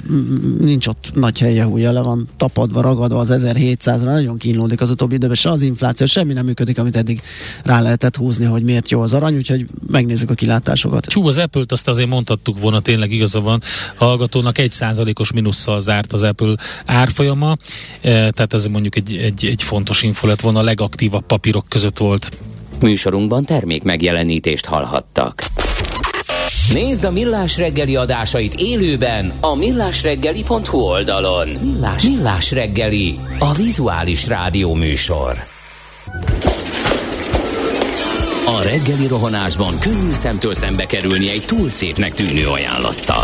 nincs 0.59 0.87
ott 0.87 1.11
nagy 1.13 1.39
helye, 1.39 1.67
ugye 1.67 1.91
le 1.91 2.01
van 2.01 2.27
tapadva, 2.37 2.81
ragadva 2.81 3.19
az 3.19 3.29
1700-ra, 3.31 4.03
nagyon 4.03 4.37
kínlódik 4.37 4.81
az 4.81 4.89
utóbbi 4.89 5.15
időben, 5.15 5.35
se 5.35 5.49
az 5.49 5.61
infláció, 5.61 6.05
semmi 6.05 6.33
nem 6.33 6.45
működik, 6.45 6.79
amit 6.79 6.95
eddig 6.95 7.21
rá 7.63 7.81
lehetett 7.81 8.15
húzni, 8.15 8.45
hogy 8.45 8.63
miért 8.63 8.91
jó 8.91 9.01
az 9.01 9.13
arany, 9.13 9.35
úgyhogy 9.35 9.65
megnézzük 9.87 10.29
a 10.29 10.33
kilátásokat. 10.33 11.05
Tyú, 11.05 11.27
az 11.27 11.37
Apple-t 11.37 11.71
azt 11.71 11.87
azért 11.87 12.09
mondhattuk 12.09 12.59
volna, 12.59 12.79
tényleg 12.79 13.11
igaza 13.11 13.39
van, 13.39 13.61
hallgatónak 13.95 14.57
egy 14.57 14.71
százalékos 14.71 15.31
minusszal 15.31 15.81
zárt 15.81 16.13
az 16.13 16.23
Apple 16.23 16.55
árfolyama, 16.85 17.57
e, 18.01 18.31
tehát 18.31 18.50
ez 18.53 18.65
mondjuk 18.65 18.95
egy, 18.95 19.15
egy, 19.15 19.45
egy 19.45 19.63
fontos 19.63 20.03
info 20.03 20.27
lett 20.27 20.41
volna, 20.41 20.59
a 20.59 20.63
legaktívabb 20.63 21.25
papírok 21.25 21.65
között 21.69 21.97
volt. 21.97 22.29
Műsorunkban 22.81 23.45
termék 23.45 23.83
megjelenítést 23.83 24.65
hallhattak. 24.65 25.43
Nézd 26.73 27.03
a 27.03 27.11
Millás 27.11 27.57
reggeli 27.57 27.95
adásait 27.95 28.53
élőben 28.53 29.33
a 29.41 29.55
millásreggeli.hu 29.55 30.77
oldalon. 30.77 31.47
Millás, 31.47 32.03
Millás 32.03 32.51
reggeli, 32.51 33.19
a 33.39 33.53
vizuális 33.53 34.27
rádió 34.27 34.73
műsor. 34.73 35.35
A 38.45 38.61
reggeli 38.63 39.07
rohanásban 39.07 39.79
könnyű 39.79 40.11
szemtől 40.11 40.53
szembe 40.53 40.85
kerülni 40.85 41.29
egy 41.29 41.43
túl 41.45 41.69
szépnek 41.69 42.13
tűnő 42.13 42.47
ajánlattal. 42.47 43.23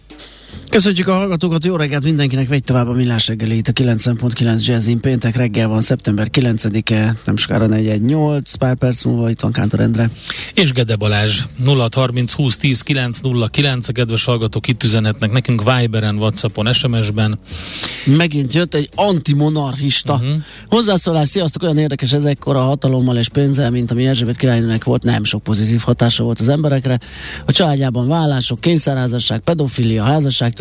Köszönjük 0.71 1.07
a 1.07 1.13
hallgatókat, 1.13 1.65
jó 1.65 1.75
reggelt 1.75 2.03
mindenkinek, 2.03 2.47
vegy 2.47 2.63
tovább 2.63 2.87
a 2.87 2.93
millás 2.93 3.27
reggelét 3.27 3.67
a 3.67 3.71
90.9 3.71 4.65
Jazzin. 4.65 4.99
Péntek 4.99 5.35
reggel 5.35 5.67
van, 5.67 5.81
szeptember 5.81 6.27
9-e, 6.31 7.15
nem 7.25 7.35
sokára 7.35 7.65
418, 7.65 8.53
pár 8.53 8.75
perc 8.75 9.03
múlva 9.03 9.29
itt 9.29 9.39
van 9.39 9.51
Kántor 9.51 9.79
Endre. 9.79 10.09
És 10.53 10.71
Gede 10.71 10.95
Balázs 10.95 11.41
0630 11.65 12.33
20 12.33 12.57
10 12.57 12.81
909, 12.81 13.87
a 13.87 13.91
kedves 13.91 14.25
hallgatók 14.25 14.67
itt 14.67 14.83
üzenhetnek 14.83 15.31
nekünk 15.31 15.63
Viberen, 15.63 16.15
Whatsappon, 16.15 16.73
SMS-ben. 16.73 17.39
Megint 18.05 18.53
jött 18.53 18.73
egy 18.73 18.89
antimonarchista 18.95 20.13
uh-huh. 20.13 20.29
hozzászólás. 20.69 21.29
Sziasztok, 21.29 21.63
olyan 21.63 21.77
érdekes 21.77 22.13
ezekkor 22.13 22.55
a 22.55 22.61
hatalommal 22.61 23.17
és 23.17 23.29
pénzzel, 23.29 23.69
mint 23.69 23.91
ami 23.91 24.07
Erzsébet 24.07 24.37
királynőnek 24.37 24.83
volt, 24.83 25.03
nem 25.03 25.23
sok 25.23 25.43
pozitív 25.43 25.81
hatása 25.81 26.23
volt 26.23 26.39
az 26.39 26.47
emberekre. 26.47 26.99
A 27.45 27.51
családjában 27.51 28.07
vállások, 28.07 28.59
kényszerházasság, 28.59 29.39
pedofilia, 29.39 30.03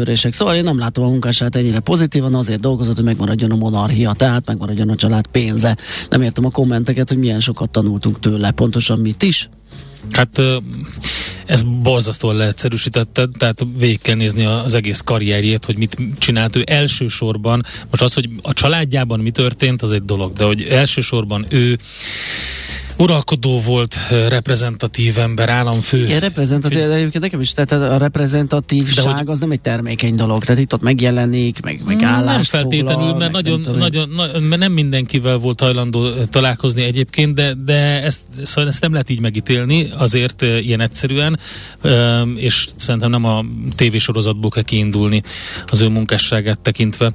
házasságtörések, 0.01 0.33
szóval 0.33 0.55
én 0.55 0.65
nem 0.65 0.79
látom 0.79 1.05
a 1.05 1.09
munkását 1.09 1.57
ennyire 1.57 1.81
pozitívan, 1.81 2.35
azért 2.35 2.61
dolgozott, 2.61 2.95
hogy 2.97 3.05
megmaradjon 3.05 3.51
a 3.51 3.57
monarchia, 3.57 4.13
tehát 4.13 4.47
megmaradjon 4.47 4.89
a 4.89 4.95
család 4.95 5.27
pénze. 5.27 5.77
Nem 6.09 6.23
értem 6.23 6.45
a 6.45 6.51
kommenteket, 6.51 7.09
hogy 7.09 7.19
milyen 7.19 7.41
sokat 7.41 7.71
tanultunk 7.71 8.21
tőle, 8.21 8.51
pontosan 8.51 8.99
mit 8.99 9.23
is. 9.23 9.49
Hát 10.11 10.43
ez 11.47 11.63
borzasztóan 11.63 12.37
leegyszerűsítette, 12.37 13.29
tehát 13.39 13.67
végig 13.79 14.01
kell 14.03 14.15
nézni 14.17 14.45
az 14.45 14.75
egész 14.75 15.01
karrierjét, 15.05 15.65
hogy 15.65 15.79
mit 15.79 15.97
csinált 16.19 16.57
ő 16.57 16.63
elsősorban. 16.67 17.65
Most 17.91 18.03
az, 18.03 18.15
hogy 18.15 18.29
a 18.43 18.53
családjában 18.53 19.21
mi 19.21 19.31
történt, 19.31 19.83
az 19.83 19.93
egy 19.93 20.05
dolog, 20.05 20.33
de 20.33 20.45
hogy 20.45 20.63
elsősorban 20.63 21.47
ő 21.49 21.79
uralkodó 23.01 23.61
volt, 23.61 23.97
reprezentatív 24.29 25.19
ember, 25.19 25.49
államfő. 25.49 26.05
Igen, 26.05 26.21
reprezentatív, 26.21 26.79
de 26.79 26.95
egyébként 26.95 27.23
nekem 27.23 27.41
is, 27.41 27.53
tehát 27.53 27.73
a 27.93 27.97
reprezentatívság 27.97 29.15
hogy- 29.15 29.29
az 29.29 29.39
nem 29.39 29.51
egy 29.51 29.61
termékeny 29.61 30.15
dolog, 30.15 30.45
tehát 30.45 30.61
itt 30.63 30.73
ott 30.73 30.83
megjelenik, 30.83 31.63
meg, 31.63 31.83
meg 31.85 32.03
állást 32.03 32.53
Nem 32.53 32.61
feltétlenül, 32.63 33.15
mert 33.15 33.33
nagyon, 33.33 33.61
nem 33.61 33.77
nagyon, 33.77 34.09
na, 34.09 34.39
mert 34.41 34.61
nem 34.61 34.73
mindenkivel 34.73 35.37
volt 35.37 35.61
hajlandó 35.61 36.11
találkozni 36.11 36.83
egyébként, 36.83 37.35
de, 37.35 37.55
de 37.65 38.03
ezt, 38.03 38.21
szóval 38.43 38.69
ezt 38.71 38.81
nem 38.81 38.93
lehet 38.93 39.11
így 39.11 39.21
megítélni, 39.21 39.91
azért 39.97 40.43
ilyen 40.43 40.81
egyszerűen, 40.81 41.39
és 42.35 42.67
szerintem 42.77 43.11
nem 43.11 43.25
a 43.25 43.45
tévésorozatból 43.77 44.51
kell 44.51 44.63
kiindulni 44.63 45.23
az 45.67 45.81
ő 45.81 45.89
munkásságát 45.89 46.61
tekintve. 46.61 47.13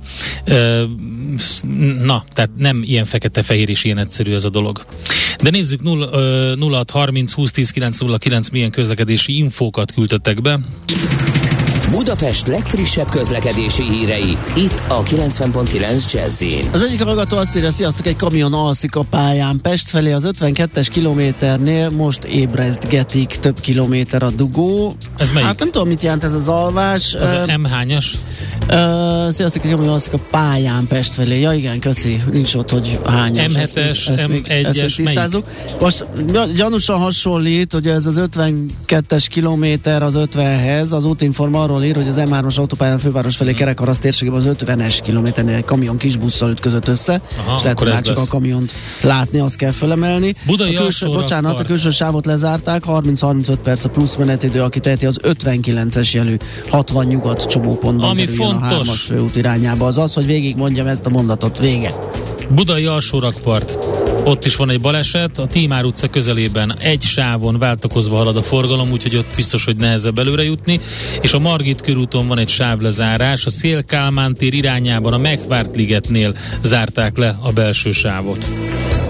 Na, 2.01 2.23
tehát 2.33 2.49
nem 2.57 2.83
ilyen 2.83 3.05
fekete-fehér 3.05 3.69
és 3.69 3.83
ilyen 3.83 3.97
egyszerű 3.97 4.33
ez 4.33 4.43
a 4.43 4.49
dolog. 4.49 4.85
De 5.41 5.49
nézzük 5.49 5.74
0, 5.81 6.09
ö, 6.11 6.55
0630 6.55 7.33
20 7.33 7.51
10 7.51 7.71
909 7.71 8.49
milyen 8.49 8.71
közlekedési 8.71 9.37
infókat 9.37 9.91
küldtetek 9.91 10.41
be. 10.41 10.59
Budapest 11.95 12.47
legfrissebb 12.47 13.09
közlekedési 13.09 13.83
hírei, 13.83 14.37
itt 14.55 14.83
a 14.87 15.03
90.9 15.03 16.11
jazz 16.13 16.43
Az 16.71 16.83
egyik 16.83 17.01
hallgató 17.03 17.37
azt 17.37 17.55
írja, 17.55 17.71
sziasztok, 17.71 18.07
egy 18.07 18.15
kamion 18.15 18.53
alszik 18.53 18.95
a 18.95 19.01
pályán 19.09 19.59
Pest 19.61 19.89
felé 19.89 20.11
az 20.11 20.23
52-es 20.39 20.87
kilométernél 20.91 21.89
most 21.89 22.23
ébreztgetik 22.23 23.27
több 23.27 23.59
kilométer 23.59 24.23
a 24.23 24.29
dugó. 24.29 24.95
Ez 25.17 25.31
melyik? 25.31 25.47
Hát 25.47 25.59
nem 25.59 25.71
tudom, 25.71 25.87
mit 25.87 26.01
jelent 26.03 26.23
ez 26.23 26.33
az 26.33 26.47
alvás. 26.47 27.13
Az 27.13 27.31
uh, 27.31 27.57
M-hányas? 27.57 28.17
ö, 28.69 29.27
Sziasztok, 29.31 29.63
egy 29.65 29.71
kamion 29.71 29.93
alszik 29.93 30.13
a 30.13 30.19
pályán 30.31 30.87
Pest 30.87 31.13
felé. 31.13 31.39
Ja 31.39 31.53
igen, 31.53 31.79
köszi. 31.79 32.23
Nincs 32.31 32.55
ott, 32.55 32.69
hogy 32.69 32.99
hányas. 33.05 33.53
M7-es, 33.53 33.57
Ezt 33.61 33.75
még- 33.75 33.85
ezt 34.17 34.27
még- 34.27 34.45
M1-es, 34.49 34.81
ezt 34.83 34.97
még 34.97 35.07
tisztázzuk. 35.07 35.45
Most 35.79 36.05
gy- 36.27 36.53
gyanúsan 36.55 36.99
hasonlít, 36.99 37.73
hogy 37.73 37.87
ez 37.87 38.05
az 38.05 38.19
52-es 38.37 39.25
kilométer 39.29 40.03
az 40.03 40.13
50-hez, 40.17 40.91
az 40.91 41.05
útinform 41.05 41.53
arról 41.55 41.83
ír, 41.85 41.95
hogy 41.95 42.07
az 42.07 42.15
M3-as 42.17 42.57
autópályán 42.57 42.99
főváros 42.99 43.35
felé 43.35 43.53
Kerekarasz 43.53 43.99
térségében 43.99 44.39
az 44.39 44.55
50-es 44.65 44.99
kilométernél 45.03 45.55
egy 45.55 45.65
kamion 45.65 45.97
kis 45.97 46.17
busszal 46.17 46.49
ütközött 46.49 46.87
össze, 46.87 47.21
Aha, 47.37 47.55
és 47.57 47.61
lehet, 47.63 47.79
hogy 47.79 47.87
már 47.87 48.01
csak 48.01 48.17
lesz. 48.17 48.27
a 48.27 48.29
kamiont 48.29 48.71
látni, 49.01 49.39
azt 49.39 49.55
kell 49.55 49.71
fölemelni. 49.71 50.35
Budai 50.45 50.75
a 50.75 50.81
külső, 50.81 51.05
bocsánat, 51.07 51.43
a 51.43 51.47
rakpart. 51.47 51.67
külső 51.67 51.89
sávot 51.89 52.25
lezárták, 52.25 52.83
30-35 52.87 53.57
perc 53.63 53.85
a 53.85 53.89
plusz 53.89 54.15
menetidő, 54.15 54.61
aki 54.61 54.79
teheti 54.79 55.05
az 55.05 55.19
59-es 55.23 56.11
jelű 56.11 56.35
60 56.69 57.05
nyugat 57.05 57.45
csomópontban 57.45 58.09
Ami 58.09 58.19
kerüljön 58.25 58.55
a 58.55 58.67
fontos. 58.67 58.87
3-as 58.87 59.01
főút 59.07 59.35
irányába. 59.35 59.85
Az 59.85 59.97
az, 59.97 60.13
hogy 60.13 60.25
végig 60.25 60.55
mondjam 60.55 60.87
ezt 60.87 61.05
a 61.05 61.09
mondatot, 61.09 61.59
vége. 61.59 61.95
Budai 62.49 62.85
alsórakpart. 62.85 63.77
Ott 64.25 64.45
is 64.45 64.55
van 64.55 64.69
egy 64.69 64.81
baleset, 64.81 65.37
a 65.37 65.47
Tímár 65.47 65.83
utca 65.83 66.09
közelében 66.09 66.75
egy 66.79 67.01
sávon 67.01 67.59
váltakozva 67.59 68.15
halad 68.15 68.37
a 68.37 68.43
forgalom, 68.43 68.91
úgyhogy 68.91 69.15
ott 69.15 69.35
biztos, 69.35 69.65
hogy 69.65 69.75
nehezebb 69.75 70.19
előre 70.19 70.43
jutni, 70.43 70.79
és 71.21 71.33
a 71.33 71.39
Margit 71.39 71.81
körúton 71.81 72.27
van 72.27 72.39
egy 72.39 72.49
sávlezárás, 72.49 73.45
a 73.45 73.49
Szél 73.49 73.83
Kálmán 73.83 74.35
tér 74.35 74.53
irányában 74.53 75.13
a 75.13 75.17
Megvárt 75.17 75.75
ligetnél 75.75 76.37
zárták 76.63 77.17
le 77.17 77.37
a 77.41 77.51
belső 77.51 77.91
sávot. 77.91 78.47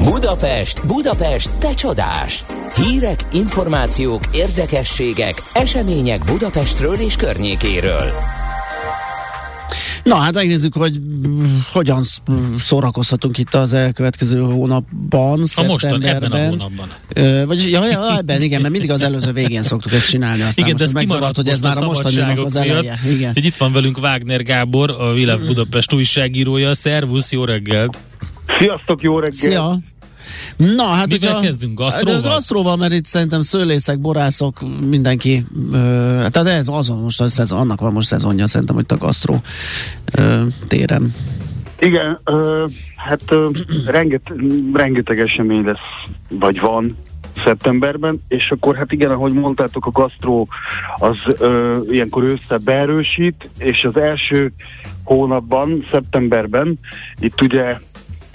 Budapest, 0.04 0.86
Budapest, 0.88 1.52
te 1.60 1.74
csodás! 1.74 2.44
Hírek, 2.76 3.20
információk, 3.32 4.22
érdekességek, 4.32 5.42
események 5.54 6.24
Budapestről 6.24 6.96
és 6.96 7.16
környékéről. 7.16 8.35
Na 10.06 10.16
hát 10.16 10.34
megnézzük, 10.34 10.74
hogy 10.74 11.00
hogyan 11.72 12.04
sz- 12.04 12.22
szórakozhatunk 12.60 13.38
itt 13.38 13.54
az 13.54 13.74
elkövetkező 13.74 14.40
hónapban, 14.40 15.44
A 15.56 15.64
mostan, 15.64 15.64
ebben 15.64 15.72
a 15.76 15.80
szeptemberben. 15.80 16.50
hónapban. 16.50 16.88
Ö, 17.16 17.44
vagy, 17.46 17.70
ja, 17.72 17.86
ja, 17.88 18.18
ebben, 18.18 18.42
igen, 18.42 18.62
mert 18.62 18.72
mindig 18.74 18.92
az 18.92 19.02
előző 19.02 19.32
végén 19.32 19.64
szoktuk 19.64 19.94
ezt 19.94 20.10
csinálni. 20.10 20.42
Aztán 20.42 20.66
Igen, 20.66 20.78
de 20.78 20.84
ez 20.84 20.92
most 20.92 21.06
kimaradt 21.06 21.36
hogy 21.36 21.48
ez 21.48 21.60
már 21.62 21.78
a 21.78 21.86
mostani 21.86 22.16
nap 22.16 22.38
az 22.38 22.56
eleje. 22.56 23.00
Igen. 23.10 23.28
Úgyhogy 23.28 23.46
itt 23.46 23.56
van 23.56 23.72
velünk 23.72 23.98
Wagner 23.98 24.44
Gábor, 24.44 24.90
a 25.00 25.14
Vilev 25.14 25.40
Budapest 25.46 25.94
újságírója. 25.94 26.74
Szervusz, 26.74 27.32
jó 27.32 27.44
reggelt! 27.46 27.98
Sziasztok, 28.60 29.02
jó 29.02 29.16
reggelt! 29.16 29.34
Szia! 29.34 29.80
Na, 30.58 30.84
hát 30.84 31.08
Mivel 31.08 31.30
hogyha- 31.30 31.44
kezdünk? 31.44 31.78
Gasztróval? 31.80 32.22
Gasztróval, 32.22 32.76
mert 32.76 32.94
itt 32.94 33.06
szerintem 33.06 33.42
szőlészek, 33.42 34.00
borászok, 34.00 34.60
mindenki, 34.90 35.44
ö, 35.72 35.78
tehát 36.32 36.48
ez 36.48 36.68
azon 36.68 36.98
most 37.02 37.22
a 37.22 37.30
szezon, 37.30 37.60
annak 37.60 37.82
van 37.82 37.94
most 37.94 38.08
szezonja 38.08 38.48
szerintem, 38.48 38.76
hogy 38.76 38.86
a 38.88 38.96
gasztró 38.98 39.42
ö, 40.14 40.42
téren. 40.68 41.14
Igen, 41.80 42.20
ö, 42.24 42.66
hát 42.96 43.22
ö, 43.30 43.50
renget, 43.86 44.32
rengeteg 44.74 45.20
esemény 45.20 45.64
lesz, 45.66 46.08
vagy 46.30 46.60
van 46.60 46.98
szeptemberben, 47.44 48.22
és 48.28 48.52
akkor 48.52 48.76
hát 48.76 48.92
igen, 48.92 49.12
ahogy 49.12 49.34
mondtátok, 49.34 49.86
a 49.86 49.92
gasztró 49.92 50.48
az 50.96 51.18
ö, 51.38 51.80
ilyenkor 51.90 52.24
össze 52.24 52.58
beerősít, 52.58 53.50
és 53.58 53.84
az 53.84 53.98
első 53.98 54.54
hónapban, 55.04 55.86
szeptemberben, 55.92 56.80
itt 57.20 57.42
ugye 57.42 57.78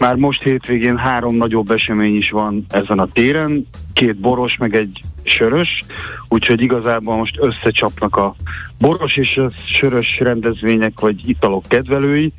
már 0.00 0.16
most 0.16 0.42
hétvégén 0.42 0.96
három 0.96 1.36
nagyobb 1.36 1.70
esemény 1.70 2.16
is 2.16 2.30
van 2.30 2.66
ezen 2.68 2.98
a 2.98 3.08
téren, 3.12 3.66
két 3.92 4.16
boros, 4.16 4.56
meg 4.56 4.74
egy 4.74 5.00
sörös, 5.22 5.84
úgyhogy 6.28 6.60
igazából 6.60 7.16
most 7.16 7.38
összecsapnak 7.40 8.16
a 8.16 8.34
boros 8.78 9.16
és 9.16 9.36
a 9.36 9.50
sörös 9.66 10.18
rendezvények 10.18 11.00
vagy 11.00 11.28
italok 11.28 11.64
kedvelői. 11.68 12.32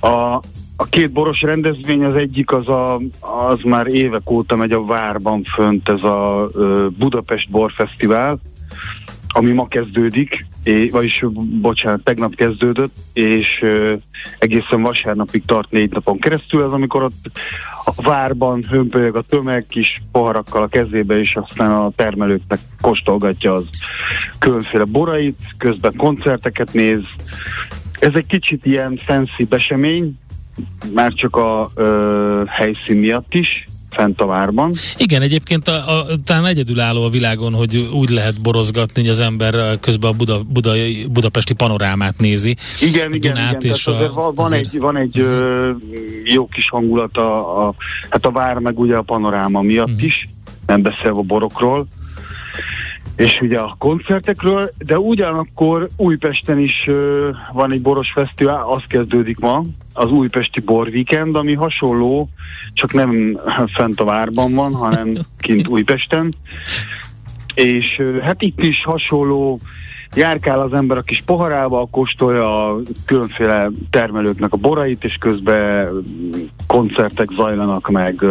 A, 0.00 0.40
a 0.76 0.84
két 0.90 1.12
boros 1.12 1.40
rendezvény, 1.42 2.04
az 2.04 2.14
egyik 2.14 2.52
az, 2.52 2.68
a, 2.68 3.00
az 3.20 3.58
már 3.64 3.86
évek 3.86 4.30
óta 4.30 4.56
megy 4.56 4.72
a 4.72 4.84
Várban 4.84 5.42
fönt, 5.42 5.88
ez 5.88 6.02
a 6.02 6.48
Budapest 6.98 7.50
Borfesztivál, 7.50 8.38
ami 9.28 9.52
ma 9.52 9.68
kezdődik, 9.68 10.46
és, 10.62 10.90
vagyis 10.90 11.24
bocsánat, 11.60 12.04
tegnap 12.04 12.34
kezdődött, 12.34 12.94
és 13.12 13.58
ö, 13.62 13.94
egészen 14.38 14.82
vasárnapig 14.82 15.44
tart 15.44 15.70
négy 15.70 15.90
napon 15.90 16.18
keresztül, 16.18 16.62
ez 16.62 16.70
amikor 16.70 17.02
ott 17.02 17.30
a 17.84 18.02
várban 18.02 18.64
hömpölyög 18.70 19.16
a 19.16 19.22
tömeg 19.22 19.66
kis 19.68 20.02
poharakkal 20.12 20.62
a 20.62 20.66
kezébe, 20.66 21.20
és 21.20 21.36
aztán 21.36 21.70
a 21.70 21.92
termelőknek 21.96 22.58
kóstolgatja 22.80 23.54
az 23.54 23.64
különféle 24.38 24.84
borait, 24.84 25.38
közben 25.58 25.92
koncerteket 25.96 26.72
néz. 26.72 27.02
Ez 27.98 28.14
egy 28.14 28.26
kicsit 28.26 28.66
ilyen 28.66 28.96
fancy 28.96 29.46
esemény, 29.50 30.18
már 30.94 31.12
csak 31.12 31.36
a 31.36 31.70
ö, 31.74 32.42
helyszín 32.46 32.96
miatt 32.96 33.34
is, 33.34 33.66
fent 33.92 34.20
a 34.20 34.26
várban. 34.26 34.72
Igen, 34.96 35.22
egyébként 35.22 35.68
a, 35.68 35.98
a, 35.98 36.06
talán 36.24 36.46
egyedülálló 36.46 37.04
a 37.04 37.08
világon, 37.08 37.52
hogy 37.54 37.88
úgy 37.92 38.10
lehet 38.10 38.40
borozgatni, 38.40 39.00
hogy 39.00 39.10
az 39.10 39.20
ember 39.20 39.78
közben 39.80 40.10
a 40.10 40.14
Buda, 40.16 40.40
budai, 40.48 41.06
budapesti 41.10 41.52
panorámát 41.54 42.18
nézi. 42.18 42.56
Igen, 42.80 43.12
A 43.12 43.14
igen, 43.14 43.34
Dunát 43.34 43.62
igen. 43.64 43.74
és 43.74 43.82
Tehát 43.84 44.00
azért 44.00 44.14
van, 44.14 44.32
azért- 44.36 44.66
egy, 44.66 44.78
van 44.78 44.96
egy 44.96 45.18
ö, 45.18 45.70
jó 46.24 46.46
kis 46.48 46.68
hangulat 46.68 47.16
a, 47.16 47.66
a, 47.68 47.74
hát 48.10 48.26
a 48.26 48.30
vár 48.30 48.58
meg 48.58 48.78
ugye 48.78 48.96
a 48.96 49.02
panoráma 49.02 49.60
miatt 49.62 49.88
Mhm. 49.96 50.04
is, 50.04 50.28
nem 50.66 50.82
beszélve 50.82 51.18
a 51.18 51.22
borokról, 51.22 51.86
és 53.16 53.38
ugye 53.40 53.58
a 53.58 53.74
koncertekről, 53.78 54.70
de 54.78 54.98
ugyanakkor 54.98 55.88
Újpesten 55.96 56.58
is 56.58 56.84
ö, 56.86 57.30
van 57.52 57.72
egy 57.72 57.82
boros 57.82 58.12
fesztivál, 58.12 58.64
az 58.68 58.82
kezdődik 58.88 59.38
ma, 59.38 59.62
az 59.92 60.10
Újpesti 60.10 60.60
Bor 60.60 60.88
Weekend, 60.88 61.36
ami 61.36 61.54
hasonló, 61.54 62.28
csak 62.72 62.92
nem 62.92 63.40
fent 63.74 64.00
a 64.00 64.04
várban 64.04 64.54
van, 64.54 64.74
hanem 64.74 65.14
kint 65.38 65.68
Újpesten. 65.68 66.32
És 67.54 67.98
ö, 67.98 68.18
hát 68.20 68.42
itt 68.42 68.64
is 68.64 68.84
hasonló, 68.84 69.60
járkál 70.14 70.60
az 70.60 70.72
ember 70.72 70.96
a 70.96 71.02
kis 71.02 71.22
poharába, 71.26 71.88
kóstolja 71.90 72.68
a 72.68 72.80
különféle 73.06 73.70
termelőknek 73.90 74.52
a 74.52 74.56
borait, 74.56 75.04
és 75.04 75.16
közben 75.16 75.88
koncertek 76.66 77.28
zajlanak 77.36 77.90
meg. 77.90 78.24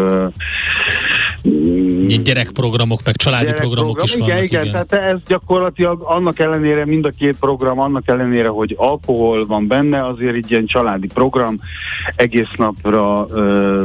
Mm, 1.49 2.07
gyerekprogramok, 2.23 2.99
meg 3.05 3.15
családi 3.15 3.43
gyerekprogram. 3.43 3.85
programok 3.85 4.03
is 4.03 4.15
igen, 4.15 4.27
vannak. 4.27 4.43
Igen, 4.43 4.65
igen, 4.65 4.87
tehát 4.87 5.05
ez 5.13 5.17
gyakorlatilag 5.27 6.01
annak 6.01 6.39
ellenére, 6.39 6.85
mind 6.85 7.05
a 7.05 7.11
két 7.17 7.35
program, 7.39 7.79
annak 7.79 8.07
ellenére, 8.07 8.47
hogy 8.47 8.75
alkohol 8.77 9.45
van 9.45 9.67
benne, 9.67 10.05
azért 10.05 10.35
egy 10.35 10.51
ilyen 10.51 10.65
családi 10.65 11.07
program, 11.07 11.59
egész 12.15 12.55
napra 12.57 13.25
ö, 13.29 13.83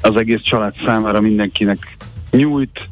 az 0.00 0.16
egész 0.16 0.42
család 0.42 0.74
számára 0.86 1.20
mindenkinek 1.20 1.96
nyújt. 2.30 2.88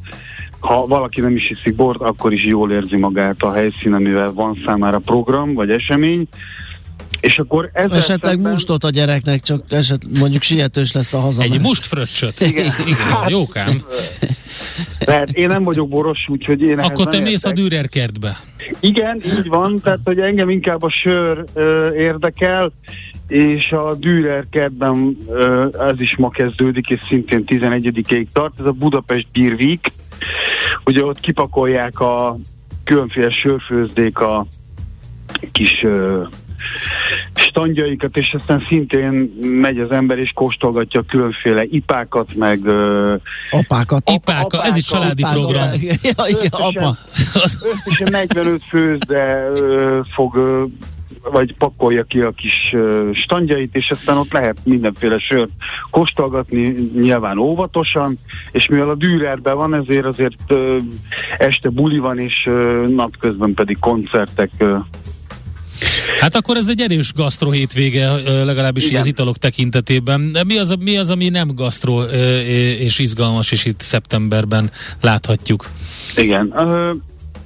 Ha 0.61 0.87
valaki 0.87 1.21
nem 1.21 1.37
is 1.37 1.51
iszik 1.51 1.75
bort, 1.75 2.01
akkor 2.01 2.33
is 2.33 2.45
jól 2.45 2.73
érzi 2.73 2.97
magát 2.97 3.43
a 3.43 3.53
helyszínen, 3.53 4.03
mivel 4.03 4.33
van 4.33 4.63
számára 4.67 4.99
program 4.99 5.55
vagy 5.55 5.71
esemény. 5.71 6.29
És 7.23 7.39
akkor 7.39 7.71
ezzel 7.73 7.97
Esetleg 7.97 8.33
szemben- 8.33 8.53
mustot 8.53 8.85
a 8.85 8.91
gyereknek, 8.91 9.41
csak 9.43 9.65
eset, 9.69 10.03
mondjuk 10.19 10.43
sietős 10.43 10.93
lesz 10.93 11.13
a 11.15 11.19
haza. 11.19 11.43
Egy 11.43 11.61
mustfröccsöt. 11.61 12.41
Igen. 12.41 12.73
Igen, 12.87 13.11
az 13.13 13.31
jókám. 13.31 13.83
Lehet, 14.99 15.31
én 15.31 15.49
nem 15.49 15.63
vagyok 15.63 15.89
boros, 15.89 16.19
úgyhogy 16.29 16.61
én 16.63 16.79
Akkor 16.79 17.07
te 17.07 17.21
mész 17.21 17.45
a 17.45 17.49
értek. 17.49 17.65
Dürer 17.65 17.89
kertbe. 17.89 18.41
Igen, 18.81 19.21
így 19.25 19.49
van, 19.49 19.81
tehát 19.81 19.99
hogy 20.05 20.19
engem 20.19 20.51
inkább 20.51 20.83
a 20.83 20.91
sör 20.91 21.45
ö, 21.55 21.95
érdekel, 21.95 22.73
és 23.29 23.73
a 23.73 23.95
Dürer 23.95 24.47
kertben 24.51 25.17
ö, 25.29 25.67
ez 25.91 26.01
is 26.01 26.17
ma 26.17 26.31
kezdődik, 26.31 26.87
és 26.89 27.01
szintén 27.09 27.45
11-ig 27.47 28.27
tart, 28.33 28.61
ez 28.61 28.67
a 28.67 28.73
Budapest 28.73 29.27
Beer 29.33 29.53
Week. 29.53 29.93
Ugye 30.85 31.05
ott 31.05 31.21
kipakolják 31.21 32.01
a 32.01 32.39
különféle 32.85 33.31
sörfőzdék 33.31 34.19
a 34.19 34.47
kis 35.53 35.83
ö, 35.83 36.23
standjaikat, 37.35 38.17
és 38.17 38.35
aztán 38.35 38.65
szintén 38.67 39.13
megy 39.61 39.79
az 39.79 39.91
ember 39.91 40.19
és 40.19 40.31
kóstolgatja 40.35 41.03
különféle 41.03 41.65
ipákat, 41.65 42.35
meg 42.35 42.67
ö, 42.67 43.15
Apákat. 43.51 44.11
Ipáka, 44.11 44.65
ez 44.65 44.77
is 44.77 44.85
családi 44.85 45.23
Apákat. 45.23 45.43
program. 45.43 45.69
Ja, 46.03 46.25
igen, 46.29 46.51
apa. 46.51 46.97
összesen 47.35 48.09
45 48.11 48.63
főzde 48.63 49.49
ö, 49.55 50.01
fog 50.15 50.37
ö, 50.37 50.65
vagy 51.31 51.55
pakolja 51.55 52.05
ki 52.05 52.21
a 52.21 52.31
kis 52.31 52.75
standjait, 53.13 53.77
és 53.77 53.91
aztán 53.91 54.17
ott 54.17 54.33
lehet 54.33 54.57
mindenféle 54.65 55.19
sört 55.19 55.51
kóstolgatni, 55.91 56.91
nyilván 56.95 57.39
óvatosan, 57.39 58.19
és 58.53 58.67
mivel 58.67 58.89
a 58.89 58.95
Dürerben 58.95 59.55
van, 59.55 59.75
ezért 59.75 60.05
azért 60.05 60.53
este 61.39 61.69
buli 61.69 61.99
van, 61.99 62.19
és 62.19 62.51
napközben 62.89 63.55
pedig 63.55 63.79
koncertek 63.79 64.51
Hát 66.21 66.35
akkor 66.35 66.57
ez 66.57 66.69
egy 66.69 66.81
erős 66.81 67.13
gasztro 67.13 67.51
hétvége, 67.51 68.11
legalábbis 68.45 68.87
Igen. 68.87 69.01
az 69.01 69.07
italok 69.07 69.37
tekintetében. 69.37 70.33
De 70.33 70.45
mi 70.45 70.59
az, 70.59 70.75
mi 70.81 70.97
az, 70.97 71.11
ami 71.11 71.29
nem 71.29 71.55
gasztro 71.55 72.03
és 72.79 72.99
izgalmas, 72.99 73.53
és 73.53 73.65
itt 73.65 73.81
szeptemberben 73.81 74.71
láthatjuk? 75.01 75.69
Igen. 76.17 76.53
Uh, 76.57 76.97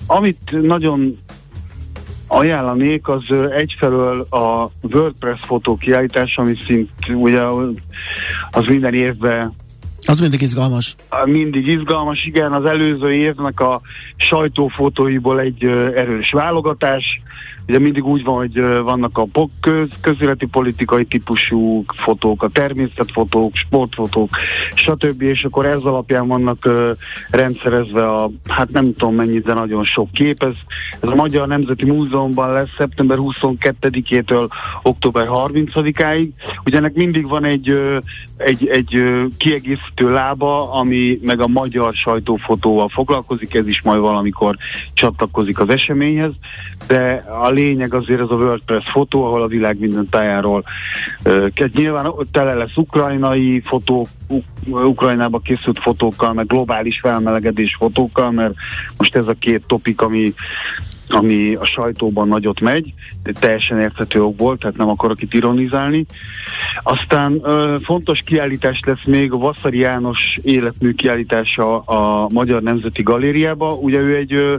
amit 0.07 0.63
nagyon 0.63 1.19
ajánlanék, 2.27 3.09
az 3.09 3.23
egyfelől 3.57 4.21
a 4.31 4.71
WordPress 4.83 5.41
fotó 5.43 5.77
kiállítás, 5.77 6.37
ami 6.39 6.55
szint 6.67 6.91
ugye 7.09 7.43
az 8.51 8.67
minden 8.67 8.95
évben 8.95 9.55
az 10.09 10.21
mindig 10.21 10.43
izgalmas. 10.43 10.97
Mindig 11.25 11.67
izgalmas, 11.67 12.25
igen. 12.25 12.53
Az 12.53 12.65
előző 12.65 13.13
évnek 13.13 13.61
a 13.61 13.81
sajtófotóiból 14.17 15.41
egy 15.41 15.65
erős 15.95 16.31
válogatás. 16.31 17.21
Ugye 17.69 17.79
mindig 17.79 18.05
úgy 18.05 18.25
van, 18.25 18.37
hogy 18.37 18.61
vannak 18.83 19.19
a 19.19 19.27
köz, 19.61 19.89
közéleti 20.01 20.47
politikai 20.47 21.05
típusú 21.05 21.85
fotók, 21.97 22.43
a 22.43 22.49
természetfotók, 22.49 23.55
sportfotók, 23.55 24.29
stb. 24.75 25.23
És 25.23 25.45
akkor 25.45 25.67
ez 25.67 25.83
alapján 25.83 26.27
vannak 26.27 26.65
uh, 26.67 26.91
rendszerezve 27.31 28.13
a, 28.13 28.31
hát 28.49 28.73
nem 28.73 28.93
tudom 28.93 29.15
mennyit, 29.15 29.45
de 29.45 29.55
nagyon 29.55 29.85
sok 29.85 30.13
kép. 30.13 30.43
Ez, 30.43 30.55
ez 31.01 31.09
a 31.09 31.15
Magyar 31.15 31.47
Nemzeti 31.49 31.85
Múzeumban 31.85 32.53
lesz 32.53 32.75
szeptember 32.79 33.19
22-től 33.21 34.49
október 34.83 35.27
30-áig. 35.31 36.29
Ugye 36.65 36.77
ennek 36.77 36.95
mindig 36.95 37.29
van 37.29 37.45
egy, 37.45 37.79
egy, 38.37 38.67
egy 38.67 39.03
kiegészítő 39.37 40.11
lába, 40.11 40.73
ami 40.73 41.19
meg 41.23 41.41
a 41.41 41.47
magyar 41.47 41.95
sajtófotóval 41.95 42.89
foglalkozik, 42.89 43.55
ez 43.55 43.67
is 43.67 43.83
majd 43.83 44.01
valamikor 44.01 44.57
csatlakozik 44.95 45.61
az 45.61 45.69
eseményhez, 45.69 46.33
de 46.87 47.25
a 47.41 47.51
lényeg 47.57 47.95
azért 47.95 48.21
ez 48.21 48.31
a 48.31 48.35
WordPress 48.35 48.91
fotó, 48.91 49.25
ahol 49.25 49.43
a 49.43 49.47
világ 49.47 49.79
minden 49.79 50.09
tájáról 50.09 50.65
nyilván 51.73 52.13
tele 52.31 52.55
lesz 52.55 52.77
ukrajnai 52.77 53.63
fotók, 53.65 54.09
Ukrajnába 54.67 55.39
készült 55.39 55.79
fotókkal, 55.79 56.33
meg 56.33 56.47
globális 56.47 57.01
felmelegedés 57.01 57.77
fotókkal, 57.79 58.31
mert 58.31 58.55
most 58.97 59.17
ez 59.17 59.29
a 59.29 59.35
két 59.39 59.63
topik, 59.67 60.01
ami 60.01 60.35
ami 61.09 61.55
a 61.55 61.65
sajtóban 61.65 62.29
nagyot 62.29 62.61
megy, 62.61 62.95
de 63.23 63.33
teljesen 63.33 63.81
érthető 63.81 64.23
okból, 64.23 64.59
tehát 64.59 64.77
nem 64.77 64.89
akarok 64.89 65.23
itt 65.23 65.35
ironizálni. 65.35 66.07
Aztán 66.83 67.41
ö, 67.43 67.77
fontos 67.83 68.23
kiállítás 68.25 68.81
lesz 68.85 69.05
még 69.05 69.33
a 69.33 69.37
Vasszari 69.37 69.79
János 69.79 70.39
életmű 70.43 70.95
kiállítása 70.95 71.79
a 71.79 72.29
Magyar 72.29 72.63
Nemzeti 72.63 73.03
Galériába. 73.03 73.75
Ugye 73.75 73.99
ő 73.99 74.17
egy 74.17 74.33
ö, 74.33 74.55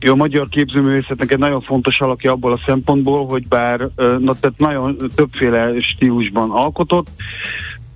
ő 0.00 0.10
a 0.10 0.14
magyar 0.14 0.48
képzőművészetnek 0.48 1.32
egy 1.32 1.38
nagyon 1.38 1.60
fontos 1.60 2.00
alakja 2.00 2.32
abból 2.32 2.52
a 2.52 2.60
szempontból, 2.66 3.26
hogy 3.26 3.48
bár 3.48 3.78
na, 3.96 4.34
tehát 4.40 4.54
nagyon 4.56 4.96
többféle 5.14 5.80
stílusban 5.80 6.50
alkotott, 6.50 7.08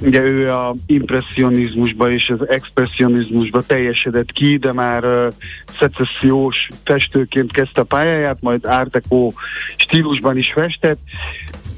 Ugye 0.05 0.21
ő 0.21 0.53
a 0.53 0.75
impressionizmusba 0.87 2.11
és 2.11 2.29
az 2.29 2.49
expressionizmusba 2.49 3.63
teljesedett 3.63 4.33
ki, 4.33 4.57
de 4.57 4.73
már 4.73 5.05
uh, 5.05 5.33
szecessziós 5.79 6.69
festőként 6.85 7.53
kezdte 7.53 7.81
a 7.81 7.85
pályáját, 7.85 8.37
majd 8.41 8.69
Deco 8.91 9.33
stílusban 9.77 10.37
is 10.37 10.53
festett, 10.53 10.99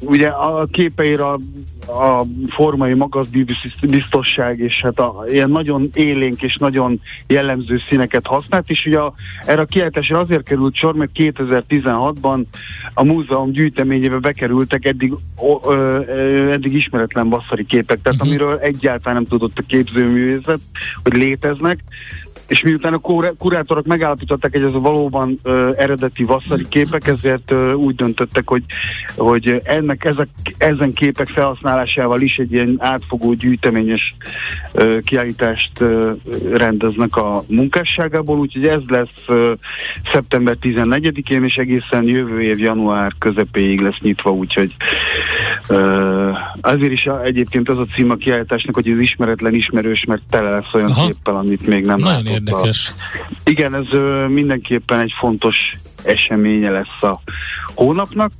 ugye 0.04 0.28
a 0.28 0.66
képeire 0.72 1.24
a, 1.24 1.38
a 1.86 2.24
formai 2.48 2.94
magazbiztosság 2.94 4.58
és 4.58 4.80
hát 4.82 4.98
a, 4.98 5.24
ilyen 5.28 5.50
nagyon 5.50 5.90
élénk 5.94 6.42
és 6.42 6.56
nagyon 6.56 7.00
jellemző 7.26 7.80
színeket 7.88 8.26
használt, 8.26 8.70
és 8.70 8.86
ugye 8.86 8.98
a, 8.98 9.12
erre 9.46 9.60
a 9.60 9.64
kiállításra 9.64 10.18
azért 10.18 10.42
került 10.42 10.74
sor, 10.74 10.94
mert 10.94 11.10
2016-ban 11.14 12.44
a 12.94 13.04
múzeum 13.04 13.50
gyűjteményébe 13.50 14.18
bekerültek 14.18 14.84
eddig, 14.84 15.12
ö, 15.64 16.00
ö, 16.06 16.52
eddig 16.52 16.74
ismeretlen 16.74 17.28
basszari 17.28 17.66
képek, 17.66 18.02
tehát 18.02 18.20
uh-huh. 18.20 18.28
amiről 18.28 18.58
egyáltalán 18.58 19.14
nem 19.14 19.26
tudott 19.26 19.58
a 19.58 19.62
képzőművészet, 19.66 20.60
hogy 21.02 21.12
léteznek, 21.12 21.78
és 22.46 22.62
miután 22.62 22.92
a 22.92 23.32
kurátorok 23.38 23.86
megállapították, 23.86 24.52
hogy 24.52 24.62
ez 24.62 24.72
valóban 24.72 25.40
uh, 25.44 25.70
eredeti 25.76 26.24
vasszari 26.24 26.68
képek, 26.68 27.06
ezért 27.06 27.50
uh, 27.50 27.74
úgy 27.76 27.94
döntöttek, 27.94 28.48
hogy, 28.48 28.62
hogy 29.16 29.60
ennek 29.64 30.04
ezek, 30.04 30.28
ezen 30.58 30.92
képek 30.92 31.28
felhasználásával 31.28 32.20
is 32.20 32.36
egy 32.36 32.52
ilyen 32.52 32.76
átfogó 32.78 33.32
gyűjteményes 33.32 34.14
uh, 34.72 34.98
kiállítást 34.98 35.80
uh, 35.80 36.10
rendeznek 36.52 37.16
a 37.16 37.42
munkásságából, 37.48 38.38
úgyhogy 38.38 38.66
ez 38.66 38.82
lesz 38.86 39.28
uh, 39.28 39.50
szeptember 40.12 40.56
14-én, 40.62 41.44
és 41.44 41.56
egészen 41.56 42.02
jövő 42.02 42.42
év 42.42 42.58
január 42.58 43.12
közepéig 43.18 43.80
lesz 43.80 43.98
nyitva, 44.00 44.32
úgyhogy 44.32 44.74
uh, 45.68 46.36
azért 46.60 46.92
is 46.92 47.06
a, 47.06 47.22
egyébként 47.22 47.68
az 47.68 47.78
a 47.78 47.86
cím 47.94 48.10
a 48.10 48.14
kiállításnak, 48.14 48.74
hogy 48.74 48.88
az 48.88 48.98
ismeretlen 48.98 49.54
ismerős, 49.54 50.04
mert 50.04 50.22
tele 50.30 50.50
lesz 50.50 50.74
olyan 50.74 50.90
Aha. 50.90 51.06
képpel, 51.06 51.34
amit 51.34 51.66
még 51.66 51.84
nem 51.84 51.98
Nagyon 51.98 52.33
érdekes. 52.34 52.92
Igen, 53.44 53.74
ez 53.74 53.92
ö, 53.92 54.28
mindenképpen 54.28 55.00
egy 55.00 55.12
fontos 55.18 55.56
eseménye 56.04 56.70
lesz 56.70 57.02
a 57.02 57.20
hónapnak, 57.74 58.32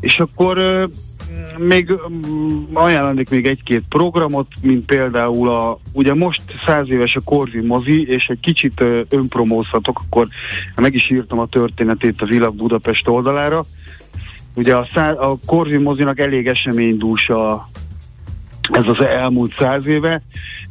és 0.00 0.18
akkor 0.18 0.58
ö, 0.58 0.84
még 1.58 1.94
ajánlanék 2.72 3.30
még 3.30 3.46
egy-két 3.46 3.82
programot, 3.88 4.46
mint 4.62 4.84
például 4.84 5.48
a, 5.48 5.78
ugye 5.92 6.14
most 6.14 6.42
száz 6.64 6.90
éves 6.90 7.16
a 7.16 7.20
Korvin 7.20 7.64
mozi, 7.66 8.06
és 8.06 8.26
egy 8.26 8.40
kicsit 8.40 8.84
önpromózhatok, 9.08 10.00
akkor 10.04 10.28
meg 10.74 10.94
is 10.94 11.10
írtam 11.10 11.38
a 11.38 11.46
történetét 11.46 12.22
a 12.22 12.26
Vilag 12.26 12.54
Budapest 12.54 13.08
oldalára. 13.08 13.64
Ugye 14.54 14.76
a, 14.76 14.88
szá, 14.92 15.12
a 15.12 15.36
Korvin 15.46 15.80
mozinak 15.80 16.18
elég 16.18 16.46
eseménydús 16.46 17.28
a, 17.28 17.68
ez 18.70 18.86
az 18.86 19.02
elmúlt 19.02 19.54
száz 19.58 19.86
éve. 19.86 20.22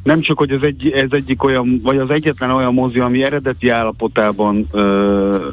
Nem 0.02 0.20
csak, 0.20 0.38
hogy 0.38 0.50
ez, 0.50 0.62
egy, 0.62 0.90
ez 0.90 1.08
egyik 1.10 1.44
olyan, 1.44 1.80
vagy 1.82 1.96
az 1.96 2.10
egyetlen 2.10 2.50
olyan 2.50 2.74
mozi, 2.74 2.98
ami 2.98 3.24
eredeti 3.24 3.68
állapotában 3.68 4.66
ö, 4.70 5.48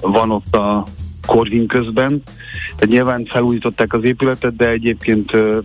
van 0.00 0.30
ott 0.30 0.56
a 0.56 0.86
Korvin 1.26 1.66
közben. 1.66 2.22
Tehát 2.76 2.94
nyilván 2.94 3.24
felújították 3.24 3.92
az 3.92 4.04
épületet, 4.04 4.56
de 4.56 4.68
egyébként 4.68 5.32
ö, 5.32 5.58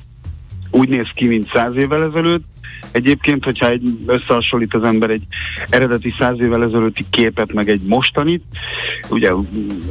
úgy 0.72 0.89
néz 0.89 1.07
ki, 1.16 1.28
mint 1.28 1.49
száz 1.53 1.76
évvel 1.76 2.03
ezelőtt. 2.03 2.43
Egyébként, 2.91 3.43
hogyha 3.43 3.70
egy, 3.70 3.97
összehasonlít 4.05 4.74
az 4.74 4.84
ember 4.84 5.09
egy 5.09 5.24
eredeti 5.70 6.14
száz 6.18 6.39
évvel 6.39 6.64
ezelőtti 6.64 7.05
képet, 7.09 7.53
meg 7.53 7.70
egy 7.70 7.82
mostanit, 7.82 8.43
ugye 9.09 9.32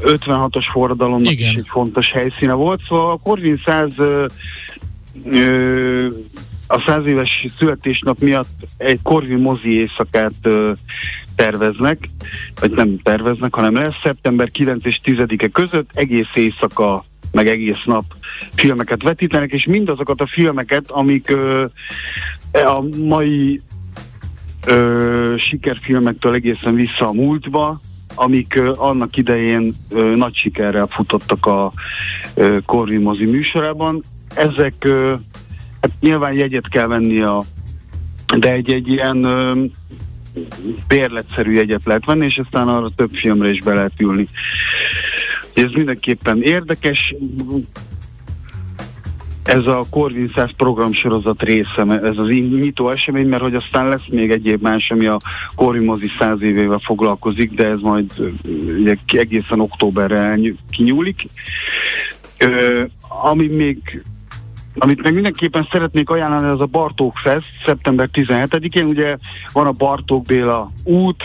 56-os 0.02 0.64
forradalomnak 0.72 1.32
Igen. 1.32 1.50
is 1.50 1.56
egy 1.56 1.68
fontos 1.68 2.10
helyszíne 2.10 2.52
volt, 2.52 2.80
szóval 2.88 3.10
a 3.10 3.16
Korvin 3.16 3.60
100 3.64 3.88
ö, 5.32 6.06
a 6.66 6.82
száz 6.86 7.06
éves 7.06 7.46
születésnap 7.58 8.18
miatt 8.18 8.66
egy 8.76 9.02
Korvi 9.02 9.34
mozi 9.34 9.78
éjszakát 9.78 10.32
ö, 10.42 10.72
terveznek, 11.36 12.08
vagy 12.60 12.70
nem 12.70 12.98
terveznek, 13.02 13.54
hanem 13.54 13.74
lesz 13.74 14.00
szeptember 14.02 14.50
9 14.50 14.84
és 14.84 15.00
10-e 15.04 15.48
között 15.48 15.90
egész 15.92 16.30
éjszaka 16.34 17.04
meg 17.32 17.48
egész 17.48 17.84
nap 17.84 18.04
filmeket 18.54 19.02
vetítenek, 19.02 19.52
és 19.52 19.64
mindazokat 19.64 20.20
a 20.20 20.26
filmeket, 20.26 20.90
amik 20.90 21.30
ö, 21.30 21.64
a 22.52 22.84
mai 23.04 23.62
ö, 24.66 25.34
sikerfilmektől 25.38 26.34
egészen 26.34 26.74
vissza 26.74 27.08
a 27.08 27.12
múltba, 27.12 27.80
amik 28.14 28.54
ö, 28.54 28.72
annak 28.76 29.16
idején 29.16 29.76
ö, 29.90 30.14
nagy 30.16 30.34
sikerrel 30.34 30.86
futottak 30.90 31.46
a 31.46 31.72
ö, 32.34 32.58
Corvi 32.66 32.96
mozi 32.96 33.24
műsorában, 33.24 34.02
ezek, 34.34 34.88
hát 35.80 35.92
nyilván 36.00 36.32
jegyet 36.32 36.68
kell 36.68 36.86
venni 36.86 37.20
a 37.20 37.44
de 38.38 38.52
egy, 38.52 38.72
egy 38.72 38.88
ilyen 38.88 39.26
bérletszerű 40.88 41.52
jegyet 41.52 41.84
lehet 41.84 42.04
venni, 42.04 42.24
és 42.24 42.38
aztán 42.38 42.68
arra 42.68 42.88
több 42.96 43.10
filmre 43.12 43.50
is 43.50 43.60
be 43.60 43.74
lehet 43.74 44.00
ülni. 44.00 44.28
Ez 45.54 45.72
mindenképpen 45.72 46.42
érdekes. 46.42 47.14
Ez 49.42 49.66
a 49.66 49.84
Corvin 49.90 50.30
100 50.34 50.50
programsorozat 50.56 51.42
része, 51.42 52.00
ez 52.02 52.18
az 52.18 52.28
nyitó 52.28 52.90
esemény, 52.90 53.28
mert 53.28 53.42
hogy 53.42 53.54
aztán 53.54 53.88
lesz 53.88 54.06
még 54.08 54.30
egyéb 54.30 54.62
más, 54.62 54.90
ami 54.90 55.06
a 55.06 55.20
Corvin 55.54 55.84
mozi 55.84 56.10
100 56.18 56.42
évével 56.42 56.78
foglalkozik, 56.78 57.52
de 57.52 57.66
ez 57.66 57.80
majd 57.80 58.12
ugye, 58.78 58.96
egészen 59.06 59.60
októberre 59.60 60.38
kinyúlik. 60.70 61.28
Ö, 62.38 62.82
ami 63.08 63.46
még 63.46 64.02
amit 64.74 65.02
meg 65.02 65.14
mindenképpen 65.14 65.68
szeretnék 65.70 66.10
ajánlani, 66.10 66.46
az 66.46 66.60
a 66.60 66.66
Bartók 66.66 67.16
Fest, 67.16 67.48
szeptember 67.64 68.08
17-én, 68.12 68.84
ugye 68.84 69.16
van 69.52 69.66
a 69.66 69.70
Bartók 69.70 70.24
Béla 70.24 70.72
út, 70.84 71.22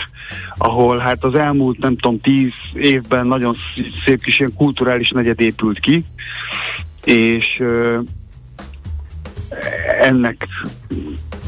ahol 0.56 0.98
hát 0.98 1.24
az 1.24 1.34
elmúlt, 1.34 1.78
nem 1.78 1.96
tudom, 1.96 2.20
10 2.20 2.50
évben 2.74 3.26
nagyon 3.26 3.56
szép 4.04 4.22
kis 4.22 4.38
ilyen 4.38 4.54
kulturális 4.54 5.10
negyed 5.10 5.40
épült 5.40 5.78
ki, 5.78 6.04
és 7.04 7.62
ennek 10.00 10.46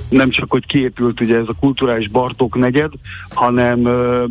nem 0.09 0.31
csak, 0.31 0.51
hogy 0.51 0.67
kiépült 0.67 1.21
ugye 1.21 1.37
ez 1.37 1.47
a 1.47 1.59
kulturális 1.61 2.09
Bartók 2.09 2.59
negyed, 2.59 2.93
hanem 3.29 3.85
ö, 3.85 4.25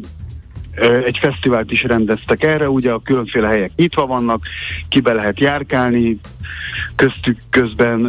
egy 1.05 1.17
fesztivált 1.17 1.71
is 1.71 1.83
rendeztek 1.83 2.43
erre, 2.43 2.69
ugye 2.69 2.91
a 2.91 2.99
különféle 2.99 3.47
helyek 3.47 3.71
nyitva 3.75 4.05
vannak, 4.05 4.45
kibe 4.89 5.13
lehet 5.13 5.39
járkálni, 5.39 6.19
köztük 6.95 7.37
közben 7.49 8.05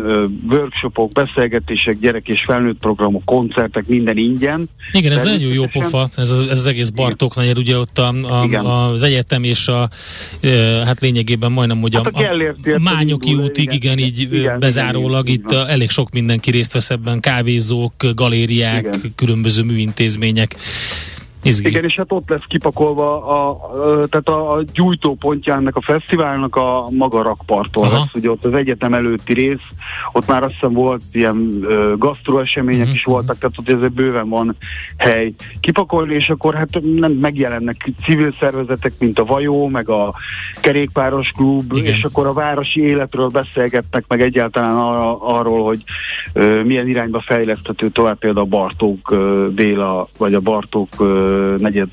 workshopok, 0.51 1.13
beszélgetések, 1.13 1.99
gyerek 1.99 2.29
és 2.29 2.45
felnőtt 2.47 2.79
programok, 2.79 3.25
koncertek, 3.25 3.87
minden 3.87 4.17
ingyen. 4.17 4.69
Igen, 4.93 5.13
ez 5.13 5.23
nagyon 5.23 5.53
jó 5.53 5.67
pofa, 5.67 6.09
ez, 6.17 6.31
az, 6.31 6.49
ez 6.49 6.59
az 6.59 6.67
egész 6.67 6.89
Bartók 6.89 7.37
negyed, 7.37 7.59
ugye 7.59 7.79
ott 7.79 7.99
a, 7.99 8.09
a, 8.53 8.91
az 8.91 9.03
egyetem 9.03 9.45
és 9.45 9.69
a, 9.69 9.89
e, 10.41 10.49
hát 10.85 11.01
lényegében 11.01 11.53
majdnem 11.53 11.83
ugye 11.83 11.99
hát 11.99 12.15
a, 12.15 12.21
a, 12.21 12.73
a 12.75 12.79
Mányoki 12.79 13.35
útig, 13.35 13.73
igen, 13.73 13.99
igen, 13.99 13.99
így 13.99 14.33
igen, 14.33 14.59
bezárólag 14.59 15.29
igen, 15.29 15.41
itt 15.41 15.57
a, 15.57 15.71
elég 15.71 15.91
sok 15.91 16.11
mindenki 16.11 16.51
részt 16.51 16.73
vesz 16.73 16.91
ebben, 16.91 17.21
kávézók, 17.21 17.93
galériák, 18.15 18.79
igen. 18.79 19.13
különböző 19.15 19.63
műintézmények. 19.63 20.57
Izgi. 21.49 21.69
Igen, 21.69 21.85
és 21.85 21.97
hát 21.97 22.13
ott 22.13 22.29
lesz 22.29 22.45
kipakolva 22.47 23.23
a, 23.23 23.49
a, 23.51 24.07
tehát 24.07 24.29
a, 24.29 24.53
a 24.53 24.63
gyújtópontjának 24.73 25.77
a 25.77 25.81
fesztiválnak 25.81 26.57
a 26.57 26.87
maga 26.91 27.23
rakparton 27.23 27.85
Aha. 27.85 27.93
lesz, 27.93 28.15
ugye 28.15 28.31
ott 28.31 28.45
az 28.45 28.53
egyetem 28.53 28.95
előtti 28.95 29.33
rész, 29.33 29.67
ott 30.13 30.27
már 30.27 30.43
azt 30.43 30.53
hiszem 30.53 30.73
volt 30.73 31.03
ilyen 31.13 31.67
gasztroesemények 31.99 32.81
uh-huh. 32.81 32.95
is 32.95 33.05
voltak, 33.05 33.39
tehát 33.39 33.59
ott 33.59 33.69
ezért 33.69 33.93
bőven 33.93 34.29
van 34.29 34.57
hely 34.97 35.33
kipakolni, 35.61 36.15
és 36.15 36.29
akkor 36.29 36.55
hát 36.55 36.81
nem 36.95 37.13
megjelennek 37.13 37.91
civil 38.05 38.35
szervezetek, 38.41 38.93
mint 38.99 39.19
a 39.19 39.25
Vajó, 39.25 39.67
meg 39.67 39.89
a 39.89 40.15
Kerékpáros 40.61 41.31
Klub, 41.37 41.73
Igen. 41.73 41.95
és 41.95 42.03
akkor 42.05 42.27
a 42.27 42.33
városi 42.33 42.81
életről 42.81 43.29
beszélgetnek, 43.29 44.05
meg 44.09 44.21
egyáltalán 44.21 44.77
arra, 44.77 45.21
arról, 45.21 45.65
hogy 45.65 45.83
uh, 46.35 46.63
milyen 46.65 46.89
irányba 46.89 47.21
fejleszthető 47.21 47.89
tovább 47.89 48.19
például 48.19 48.45
a 48.45 48.49
Bartók 48.49 49.11
uh, 49.11 49.47
Béla, 49.47 50.09
vagy 50.19 50.35
a 50.35 50.41
Bartók 50.41 50.89
uh, 50.99 51.38
negyed 51.59 51.89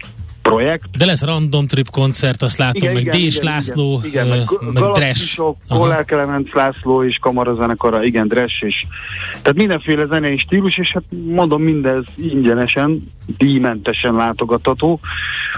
projekt. 0.49 0.97
De 0.97 1.05
lesz 1.05 1.23
random 1.23 1.67
trip 1.67 1.89
koncert, 1.89 2.41
azt 2.41 2.57
látom, 2.57 2.81
igen, 2.81 2.93
meg 2.93 3.01
igen, 3.01 3.19
Dés 3.19 3.35
igen, 3.35 3.51
László, 3.51 4.01
igen, 4.03 4.25
igen, 4.25 4.37
meg, 4.37 4.73
meg 4.73 4.91
Dresch. 4.91 5.41
Kollár 5.69 6.05
Kelement 6.05 6.53
László 6.53 7.03
és 7.03 7.17
kamarazenekara, 7.21 8.03
igen, 8.03 8.27
Dresch, 8.27 8.63
és 8.63 8.85
tehát 9.41 9.57
mindenféle 9.57 10.05
zenei 10.05 10.37
stílus, 10.37 10.77
és 10.77 10.91
hát 10.93 11.03
mondom, 11.25 11.61
mindez 11.61 12.03
ingyenesen, 12.15 13.11
díjmentesen 13.37 14.13
látogatható. 14.13 14.99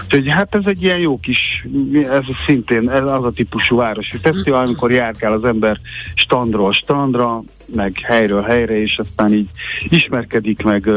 Úgyhogy 0.04 0.28
hát 0.28 0.54
ez 0.54 0.66
egy 0.66 0.82
ilyen 0.82 0.98
jó 0.98 1.18
kis, 1.20 1.66
ez 1.92 2.24
szintén 2.46 2.90
ez 2.90 3.02
az 3.02 3.24
a 3.24 3.30
típusú 3.30 3.76
városi 3.76 4.16
fesztivál, 4.16 4.64
amikor 4.64 4.92
járkál 4.92 5.32
az 5.32 5.44
ember 5.44 5.80
standról 6.14 6.72
strandra, 6.72 7.42
meg 7.74 8.00
helyről 8.02 8.42
helyre, 8.42 8.80
és 8.80 8.98
aztán 8.98 9.32
így 9.32 9.48
ismerkedik, 9.88 10.62
meg 10.62 10.90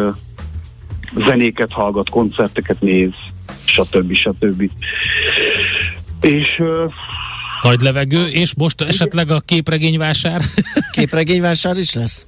zenéket 1.15 1.71
hallgat, 1.71 2.09
koncerteket 2.09 2.81
néz, 2.81 3.11
stb. 3.65 4.13
stb. 4.13 4.69
És 6.21 6.61
nagy 7.61 7.81
levegő, 7.81 8.27
és 8.27 8.55
most 8.55 8.81
esetleg 8.81 9.31
a 9.31 9.39
képregényvásár? 9.39 10.41
képregényvásár 10.97 11.77
is 11.77 11.93
lesz? 11.93 12.25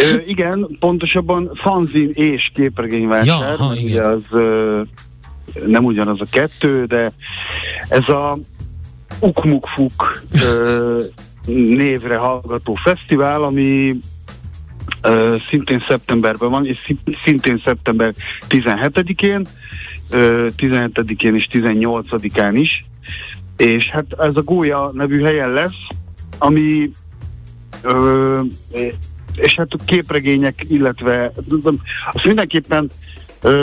Ö, 0.00 0.16
igen, 0.26 0.76
pontosabban 0.78 1.50
fanzin 1.54 2.10
és 2.12 2.50
képregényvásár. 2.54 3.26
Ja, 3.26 3.56
ha, 3.64 3.74
igen. 3.74 3.84
Ugye 3.84 4.02
az 4.02 4.22
ö, 4.30 4.82
nem 5.66 5.84
ugyanaz 5.84 6.20
a 6.20 6.26
kettő, 6.30 6.84
de 6.84 7.12
ez 7.88 8.08
a 8.08 8.38
Ukmukfuk 9.20 10.22
ö, 10.42 11.02
névre 11.46 12.16
hallgató 12.16 12.74
fesztivál, 12.74 13.42
ami 13.42 13.96
Szintén 15.48 15.84
szeptemberben 15.88 16.50
van, 16.50 16.66
és 16.66 16.94
szintén 17.24 17.60
szeptember 17.64 18.14
17-én, 18.48 19.46
uh, 20.10 20.46
17-én 20.56 21.34
és 21.34 21.48
18-án 21.52 22.52
is, 22.52 22.84
és 23.56 23.90
hát 23.90 24.04
ez 24.18 24.36
a 24.36 24.42
Gólya 24.42 24.90
nevű 24.92 25.22
helyen 25.22 25.50
lesz, 25.50 25.86
ami 26.38 26.90
és 29.36 29.54
hát 29.54 29.72
a 29.72 29.84
képregények, 29.84 30.64
illetve 30.68 31.32
azt 32.12 32.24
mindenképpen 32.24 32.90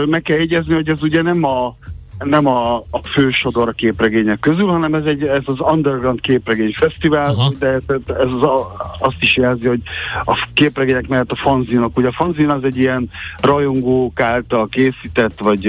meg 0.06 0.22
kell 0.22 0.38
jegyezni, 0.38 0.74
hogy 0.74 0.90
ez 0.90 1.04
ugye 1.04 1.22
nem 1.22 1.44
a 1.44 1.76
nem 2.24 2.48
a, 2.48 2.76
a 2.76 3.00
fősodor 3.14 3.68
a 3.68 3.72
képregények 3.72 4.40
közül, 4.40 4.68
hanem 4.68 4.94
ez, 4.94 5.06
egy, 5.06 5.24
ez 5.24 5.42
az 5.46 5.60
Underground 5.60 6.22
Képregény 6.22 6.72
Fesztivál, 6.72 7.30
Aha. 7.30 7.52
de 7.60 7.68
ez, 7.68 7.84
ez 8.08 8.34
az, 8.36 8.44
a, 8.44 8.76
azt 9.00 9.16
is 9.20 9.36
jelzi, 9.36 9.68
hogy 9.68 9.82
a 10.26 10.48
képregények 10.54 11.08
mellett 11.08 11.32
a 11.32 11.36
fanzinok, 11.36 11.98
ugye 11.98 12.08
a 12.08 12.12
fanzin 12.12 12.50
az 12.50 12.64
egy 12.64 12.78
ilyen 12.78 13.10
rajongók 13.42 14.20
által 14.20 14.68
készített, 14.68 15.40
vagy 15.40 15.68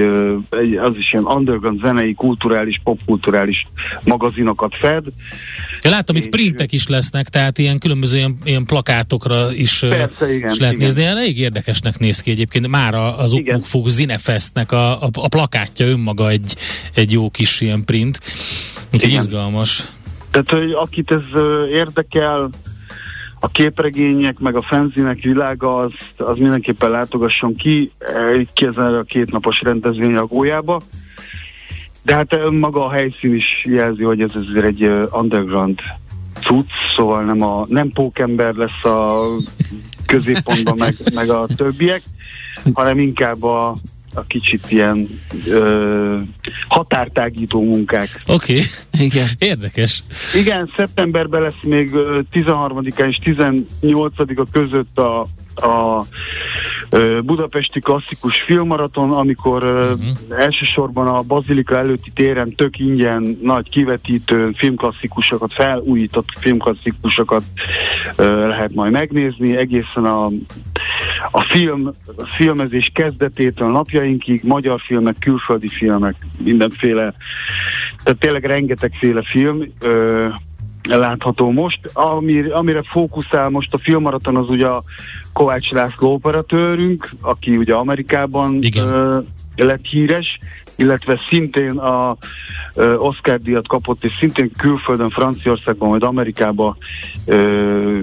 az 0.81 0.95
is 0.95 1.13
ilyen 1.13 1.25
underground 1.25 1.81
zenei, 1.81 2.13
kulturális, 2.13 2.81
popkulturális 2.83 3.67
magazinokat 4.03 4.75
fed. 4.75 5.05
Ja, 5.81 5.89
látom, 5.89 6.15
itt 6.15 6.29
printek 6.29 6.71
is 6.71 6.87
lesznek, 6.87 7.27
tehát 7.27 7.57
ilyen 7.57 7.79
különböző 7.79 8.17
ilyen, 8.17 8.37
ilyen 8.43 8.65
plakátokra 8.65 9.53
is, 9.53 9.79
Persze, 9.79 10.33
igen, 10.33 10.51
is 10.51 10.59
lehet 10.59 10.75
igen. 10.75 10.85
nézni. 10.85 11.03
Elég 11.03 11.37
érdekesnek 11.37 11.99
néz 11.99 12.19
ki 12.19 12.31
egyébként. 12.31 12.67
Már 12.67 12.93
az 12.93 13.33
Ukmukfug 13.33 13.87
Zinefestnek 13.87 14.71
a, 14.71 15.03
a, 15.03 15.09
a 15.13 15.27
plakátja 15.27 15.85
önmaga 15.85 16.29
egy 16.29 16.42
egy, 16.43 16.55
egy 16.93 17.11
jó 17.11 17.29
kis 17.29 17.61
ilyen 17.61 17.85
print. 17.85 18.19
Úgyhogy 18.85 19.09
Igen. 19.09 19.19
izgalmas. 19.19 19.83
Tehát, 20.31 20.49
hogy 20.51 20.71
akit 20.71 21.11
ez 21.11 21.41
érdekel, 21.71 22.49
a 23.39 23.47
képregények, 23.47 24.39
meg 24.39 24.55
a 24.55 24.61
fenzinek 24.61 25.21
világa, 25.21 25.75
az, 25.75 25.91
az 26.17 26.37
mindenképpen 26.37 26.89
látogasson 26.89 27.55
ki, 27.55 27.91
ki 28.53 28.65
ezen 28.65 28.95
a 28.95 29.03
kétnapos 29.03 29.61
rendezvény 29.61 30.15
a 30.15 30.25
gólyába. 30.25 30.81
De 32.03 32.15
hát 32.15 32.49
maga 32.49 32.85
a 32.85 32.91
helyszín 32.91 33.35
is 33.35 33.65
jelzi, 33.65 34.03
hogy 34.03 34.21
ez 34.21 34.35
azért 34.35 34.65
egy 34.65 34.91
underground 35.11 35.79
cucc, 36.39 36.69
szóval 36.95 37.23
nem, 37.23 37.41
a, 37.41 37.65
nem 37.67 37.89
pókember 37.89 38.53
lesz 38.53 38.83
a 38.83 39.25
középpontban, 40.05 40.77
meg, 40.77 40.95
meg 41.13 41.29
a 41.29 41.45
többiek, 41.55 42.01
hanem 42.73 42.99
inkább 42.99 43.43
a, 43.43 43.75
a 44.13 44.21
kicsit 44.21 44.71
ilyen 44.71 45.19
ö, 45.47 46.17
határtágító 46.67 47.63
munkák. 47.63 48.21
Oké, 48.27 48.53
okay. 48.53 49.05
igen. 49.05 49.27
Érdekes. 49.51 50.03
Igen, 50.35 50.71
szeptemberben 50.75 51.41
lesz 51.41 51.61
még 51.61 51.91
13-án 52.33 53.07
és 53.07 53.17
18-a 53.23 54.45
között 54.51 54.99
a 54.99 55.25
a 55.55 56.05
budapesti 57.23 57.79
klasszikus 57.79 58.41
filmmaraton, 58.41 59.11
amikor 59.11 59.63
uh-huh. 59.63 60.39
elsősorban 60.39 61.07
a 61.07 61.21
Bazilika 61.21 61.77
előtti 61.77 62.11
téren 62.11 62.55
tök 62.55 62.79
ingyen 62.79 63.37
nagy 63.41 63.69
kivetítő 63.69 64.51
filmklasszikusokat, 64.53 65.53
felújított 65.53 66.27
filmklasszikusokat 66.39 67.43
lehet 68.17 68.73
majd 68.73 68.91
megnézni, 68.91 69.57
egészen 69.57 70.05
a, 70.05 70.29
a 71.31 71.41
film, 71.41 71.93
a 72.15 72.25
filmezés 72.25 72.91
kezdetétől 72.93 73.71
napjainkig, 73.71 74.43
magyar 74.43 74.79
filmek, 74.79 75.15
külföldi 75.19 75.67
filmek, 75.67 76.15
mindenféle, 76.37 77.13
tehát 78.03 78.19
tényleg 78.19 78.45
rengetegféle 78.45 79.21
film, 79.23 79.63
látható 80.89 81.51
most. 81.51 81.79
Ami, 81.93 82.49
amire 82.49 82.81
fókuszál 82.83 83.49
most 83.49 83.73
a 83.73 83.77
filmmaraton 83.77 84.35
az 84.35 84.49
ugye 84.49 84.67
a 84.67 84.83
Kovács 85.33 85.71
László 85.71 86.13
operatőrünk, 86.13 87.09
aki 87.21 87.57
ugye 87.57 87.73
Amerikában 87.73 88.59
ö, 88.75 89.19
lett 89.55 89.85
híres, 89.85 90.39
illetve 90.75 91.19
szintén 91.29 91.77
a 91.77 92.17
ö, 92.75 92.95
Oscar 92.95 93.41
díjat 93.41 93.67
kapott, 93.67 94.03
és 94.03 94.11
szintén 94.19 94.51
külföldön, 94.57 95.09
Franciaországban, 95.09 95.89
vagy 95.89 96.03
Amerikában 96.03 96.77
ö, 97.25 97.97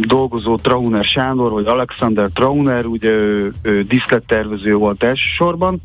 dolgozó 0.00 0.56
Trauner 0.56 1.04
Sándor, 1.04 1.52
vagy 1.52 1.66
Alexander 1.66 2.28
Trauner, 2.34 2.86
ugye 2.86 3.10
ő, 3.10 3.52
diszlettervező 3.88 4.74
volt 4.74 5.02
elsősorban. 5.02 5.80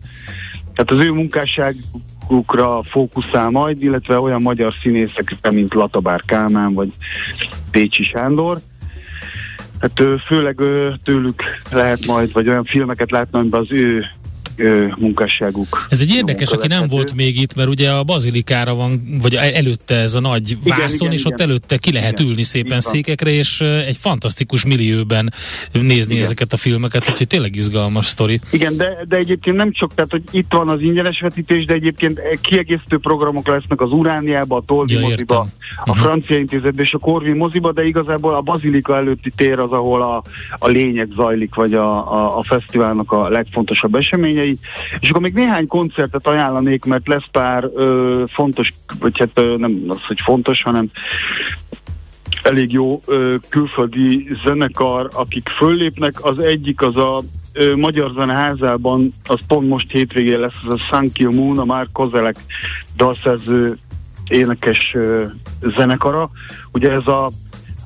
Tehát 0.73 0.91
az 0.91 1.05
ő 1.05 1.11
munkásságukra 1.11 2.83
fókuszál 2.83 3.49
majd, 3.49 3.83
illetve 3.83 4.19
olyan 4.19 4.41
magyar 4.41 4.73
színészekre, 4.81 5.51
mint 5.51 5.73
Latabár 5.73 6.21
Kálmán, 6.25 6.73
vagy 6.73 6.93
Pécsi 7.71 8.03
Sándor. 8.03 8.57
Hát 9.79 10.01
főleg 10.25 10.55
tőlük 11.03 11.43
lehet 11.71 12.05
majd, 12.05 12.33
vagy 12.33 12.47
olyan 12.49 12.63
filmeket 12.63 13.11
látni, 13.11 13.39
amiben 13.39 13.59
az 13.59 13.71
ő 13.71 14.05
munkásságuk. 14.97 15.88
Ez 15.89 16.01
egy 16.01 16.10
érdekes, 16.16 16.51
aki 16.51 16.68
nem 16.68 16.88
volt 16.88 17.14
még 17.16 17.41
itt, 17.41 17.55
mert 17.55 17.70
ugye 17.70 17.91
a 17.91 18.03
bazilikára 18.03 18.76
van, 18.76 19.18
vagy 19.22 19.36
előtte 19.36 19.95
ez 19.95 20.16
a 20.16 20.20
nagy 20.20 20.58
Igen, 20.64 20.78
vászon, 20.80 20.97
igen, 20.99 21.12
és 21.12 21.26
ott 21.26 21.32
igen. 21.32 21.47
előtte 21.49 21.78
ki 21.78 21.91
lehet 21.91 22.12
Igen, 22.20 22.26
ülni 22.32 22.43
szépen 22.43 22.80
székekre, 22.80 23.30
és 23.32 23.62
egy 23.62 23.97
fantasztikus 23.97 24.66
millióben 24.66 25.34
nézni 25.72 26.12
Igen. 26.14 26.26
ezeket 26.26 26.53
a 26.53 26.58
filmeket, 26.58 27.10
úgyhogy 27.10 27.28
tényleg 27.28 27.55
izgalmas 27.55 28.05
sztori. 28.05 28.39
Igen, 28.51 28.78
de, 28.78 28.97
de 29.08 29.16
egyébként 29.16 29.55
nem 29.55 29.72
csak, 29.72 29.93
tehát 29.95 30.12
hogy 30.12 30.24
itt 30.32 30.53
van 30.53 30.70
az 30.70 30.82
ingyenes 30.82 31.20
vetítés, 31.20 31.66
de 31.66 31.74
egyébként 31.74 32.22
kiegészítő 32.41 32.97
programok 32.97 33.47
lesznek 33.47 33.82
az 33.82 33.91
Urániába, 33.91 34.55
a 34.55 34.64
Toldi 34.66 34.93
Ja, 34.93 34.99
értem. 34.99 35.16
moziba, 35.16 35.47
a 35.86 35.93
Mhm. 35.93 35.99
Francia 35.99 36.38
Intézetbe 36.38 36.82
és 36.82 36.93
a 36.93 36.97
Corvin 36.97 37.36
moziba, 37.36 37.72
de 37.72 37.86
igazából 37.86 38.34
a 38.36 38.41
Bazilika 38.41 38.95
előtti 38.95 39.32
tér 39.36 39.60
az, 39.60 39.72
ahol 39.72 40.01
a, 40.01 40.24
a 40.60 40.68
lényeg 40.68 41.10
zajlik, 41.16 41.55
vagy 41.55 41.74
a, 41.74 42.14
a, 42.14 42.38
a 42.38 42.43
fesztiválnak 42.43 43.12
a 43.12 43.30
legfontosabb 43.30 43.95
eseményei. 44.48 44.60
És 45.00 45.10
akkor 45.10 45.22
még 45.22 45.34
néhány 45.34 45.68
koncertet 45.68 46.28
ajánlanék, 46.28 46.86
mert 46.86 47.08
lesz 47.08 47.28
pár 47.32 47.70
ö, 47.76 48.24
fontos, 48.28 48.74
vagy 49.00 49.20
hát 49.20 49.30
ö, 49.34 49.56
nem 49.58 49.84
az, 49.88 50.04
hogy 50.04 50.20
fontos, 50.22 50.62
hanem 50.62 50.89
elég 52.43 52.72
jó 52.72 53.02
ö, 53.06 53.36
külföldi 53.50 54.30
zenekar, 54.45 55.10
akik 55.14 55.50
föllépnek. 55.58 56.26
Az 56.26 56.39
egyik 56.39 56.82
az 56.82 56.95
a 56.95 57.22
ö, 57.54 57.76
Magyar 57.76 58.12
Zeneházában, 58.18 59.14
az 59.26 59.39
pont 59.48 59.68
most 59.68 59.91
hétvégén 59.91 60.39
lesz, 60.39 60.62
az 60.68 60.80
a 60.91 61.06
You 61.16 61.34
Moon, 61.34 61.58
a 61.58 61.66
Mark 61.66 61.91
Kozelek 61.91 62.36
dalszerző 62.95 63.78
énekes 64.28 64.91
ö, 64.93 65.24
zenekara. 65.62 66.30
Ugye 66.72 66.91
ez 66.91 67.08
a 67.08 67.32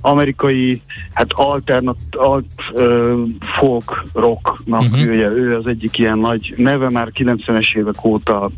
amerikai, 0.01 0.81
hát 1.13 1.33
alternat, 1.33 1.97
alt 2.11 2.45
ö, 2.73 3.21
folk 3.41 4.03
rocknak, 4.13 4.81
Mhm. 4.83 4.93
uh-huh. 4.93 5.11
ő, 5.13 5.31
ő 5.35 5.55
az 5.55 5.67
egyik 5.67 5.97
ilyen 5.97 6.19
nagy 6.19 6.53
neve, 6.57 6.89
már 6.89 7.11
90-es 7.13 7.75
évek 7.75 8.03
óta 8.05 8.49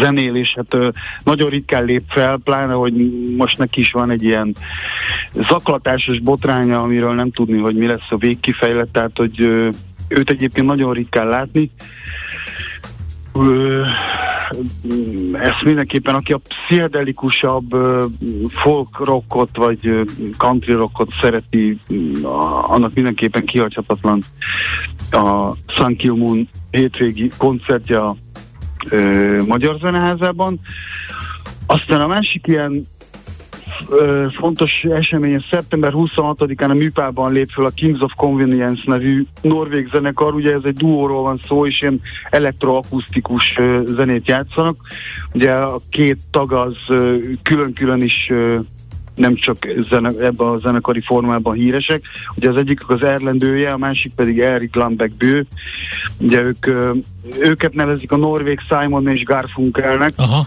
zenél, 0.00 0.34
és 0.36 0.52
hát 0.54 0.74
ö, 0.74 0.88
nagyon 1.24 1.50
ritkán 1.50 1.84
lép 1.84 2.02
fel, 2.08 2.38
pláne, 2.44 2.72
hogy 2.72 2.92
most 3.36 3.58
neki 3.58 3.80
is 3.80 3.92
van 3.92 4.10
egy 4.10 4.22
ilyen 4.22 4.54
zaklatásos 5.48 6.18
botránya, 6.18 6.82
amiről 6.82 7.14
nem 7.14 7.30
tudni, 7.30 7.58
hogy 7.58 7.76
mi 7.76 7.86
lesz 7.86 8.10
a 8.10 8.16
végkifejlet, 8.16 8.88
tehát, 8.88 9.16
hogy 9.16 9.40
ö, 9.40 9.68
őt 10.08 10.30
egyébként 10.30 10.66
nagyon 10.66 10.92
ritkán 10.92 11.26
látni. 11.26 11.70
Ö, 13.34 13.82
ezt 15.32 15.62
mindenképpen, 15.64 16.14
aki 16.14 16.32
a 16.32 16.40
pszichedelikusabb 16.48 17.76
folk 18.48 19.04
rockot, 19.04 19.56
vagy 19.56 20.00
country 20.36 20.72
rockot 20.72 21.12
szereti, 21.20 21.78
annak 22.62 22.94
mindenképpen 22.94 23.44
kihagyhatatlan 23.44 24.22
a 25.10 25.54
Kill 25.96 26.14
Moon 26.14 26.48
hétvégi 26.70 27.30
koncertje 27.36 27.98
a 27.98 28.16
Magyar 29.46 29.78
Zeneházában. 29.80 30.60
Aztán 31.66 32.00
a 32.00 32.06
másik 32.06 32.46
ilyen 32.46 32.86
fontos 34.38 34.82
esemény, 34.82 35.34
a 35.34 35.44
szeptember 35.50 35.92
26-án 35.94 36.70
a 36.70 36.74
Műpában 36.74 37.32
lép 37.32 37.50
föl 37.50 37.66
a 37.66 37.70
Kings 37.70 38.00
of 38.00 38.12
Convenience 38.16 38.82
nevű 38.84 39.24
norvég 39.40 39.88
zenekar, 39.92 40.34
ugye 40.34 40.52
ez 40.52 40.62
egy 40.64 40.76
duóról 40.76 41.22
van 41.22 41.40
szó, 41.46 41.66
és 41.66 41.80
ilyen 41.80 42.00
elektroakusztikus 42.30 43.58
zenét 43.84 44.28
játszanak. 44.28 44.76
Ugye 45.32 45.52
a 45.52 45.80
két 45.90 46.20
tag 46.30 46.52
az 46.52 46.76
külön-külön 47.42 48.02
is 48.02 48.32
nem 49.14 49.34
csak 49.34 49.66
zene, 49.90 50.08
ebben 50.08 50.46
a 50.46 50.58
zenekari 50.58 51.00
formában 51.00 51.54
híresek. 51.54 52.02
Ugye 52.34 52.48
az 52.48 52.56
egyik 52.56 52.88
az 52.88 53.02
Erlendője, 53.02 53.72
a 53.72 53.78
másik 53.78 54.14
pedig 54.14 54.40
Erik 54.40 54.74
Lambeck 54.74 55.16
bő. 55.16 55.46
Ugye 56.18 56.42
ők, 56.42 56.66
őket 57.38 57.74
nevezik 57.74 58.12
a 58.12 58.16
norvég 58.16 58.60
Simon 58.68 59.08
és 59.08 59.24
Garfunkelnek, 59.24 60.12
Aha, 60.16 60.46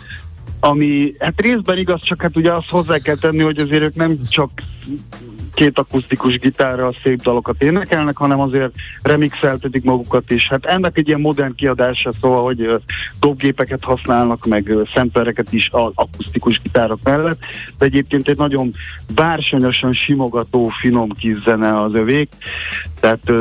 ami 0.65 1.15
hát 1.19 1.41
részben 1.41 1.77
igaz, 1.77 2.01
csak 2.03 2.21
hát 2.21 2.35
ugye 2.35 2.51
azt 2.51 2.69
hozzá 2.69 2.97
kell 2.97 3.15
tenni, 3.15 3.43
hogy 3.43 3.59
azért 3.59 3.81
ők 3.81 3.95
nem 3.95 4.17
csak 4.29 4.49
két 5.53 5.79
akusztikus 5.79 6.37
gitárral 6.37 6.95
szép 7.03 7.21
dalokat 7.21 7.61
énekelnek, 7.61 8.17
hanem 8.17 8.39
azért 8.39 8.71
remixeltetik 9.01 9.83
magukat 9.83 10.31
is. 10.31 10.47
Hát 10.47 10.65
ennek 10.65 10.97
egy 10.97 11.07
ilyen 11.07 11.19
modern 11.19 11.55
kiadása, 11.55 12.11
szóval, 12.21 12.43
hogy 12.43 12.69
dobgépeket 13.19 13.83
használnak, 13.83 14.45
meg 14.45 14.69
ö, 14.69 14.81
szemplereket 14.93 15.53
is 15.53 15.69
az 15.71 15.91
akusztikus 15.95 16.61
gitárok 16.61 16.99
mellett, 17.03 17.39
de 17.77 17.85
egyébként 17.85 18.27
egy 18.27 18.37
nagyon 18.37 18.73
bársonyosan 19.15 19.93
simogató, 19.93 20.67
finom 20.67 21.09
kis 21.09 21.41
zene 21.41 21.81
az 21.81 21.93
övék, 21.93 22.29
tehát 22.99 23.31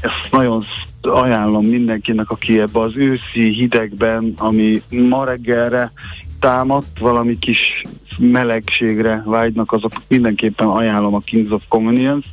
ezt 0.00 0.28
nagyon 0.30 0.64
ajánlom 1.00 1.66
mindenkinek, 1.66 2.30
aki 2.30 2.60
ebbe 2.60 2.80
az 2.80 2.96
őszi 2.96 3.52
hidegben, 3.52 4.34
ami 4.36 4.82
ma 4.90 5.24
reggelre 5.24 5.92
támadt, 6.40 6.98
valami 6.98 7.38
kis 7.38 7.82
melegségre 8.18 9.22
vágynak, 9.26 9.72
azok 9.72 9.92
mindenképpen 10.08 10.66
ajánlom 10.66 11.14
a 11.14 11.18
Kings 11.18 11.50
of 11.50 11.62
Convenience. 11.68 12.28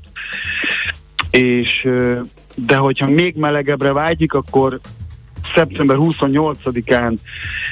És 1.32 1.88
de 2.56 2.76
hogyha 2.76 3.10
még 3.10 3.36
melegebbre 3.36 3.94
vágyik, 3.94 4.34
akkor 4.34 4.80
szeptember 5.56 5.98
28-án 6.00 7.18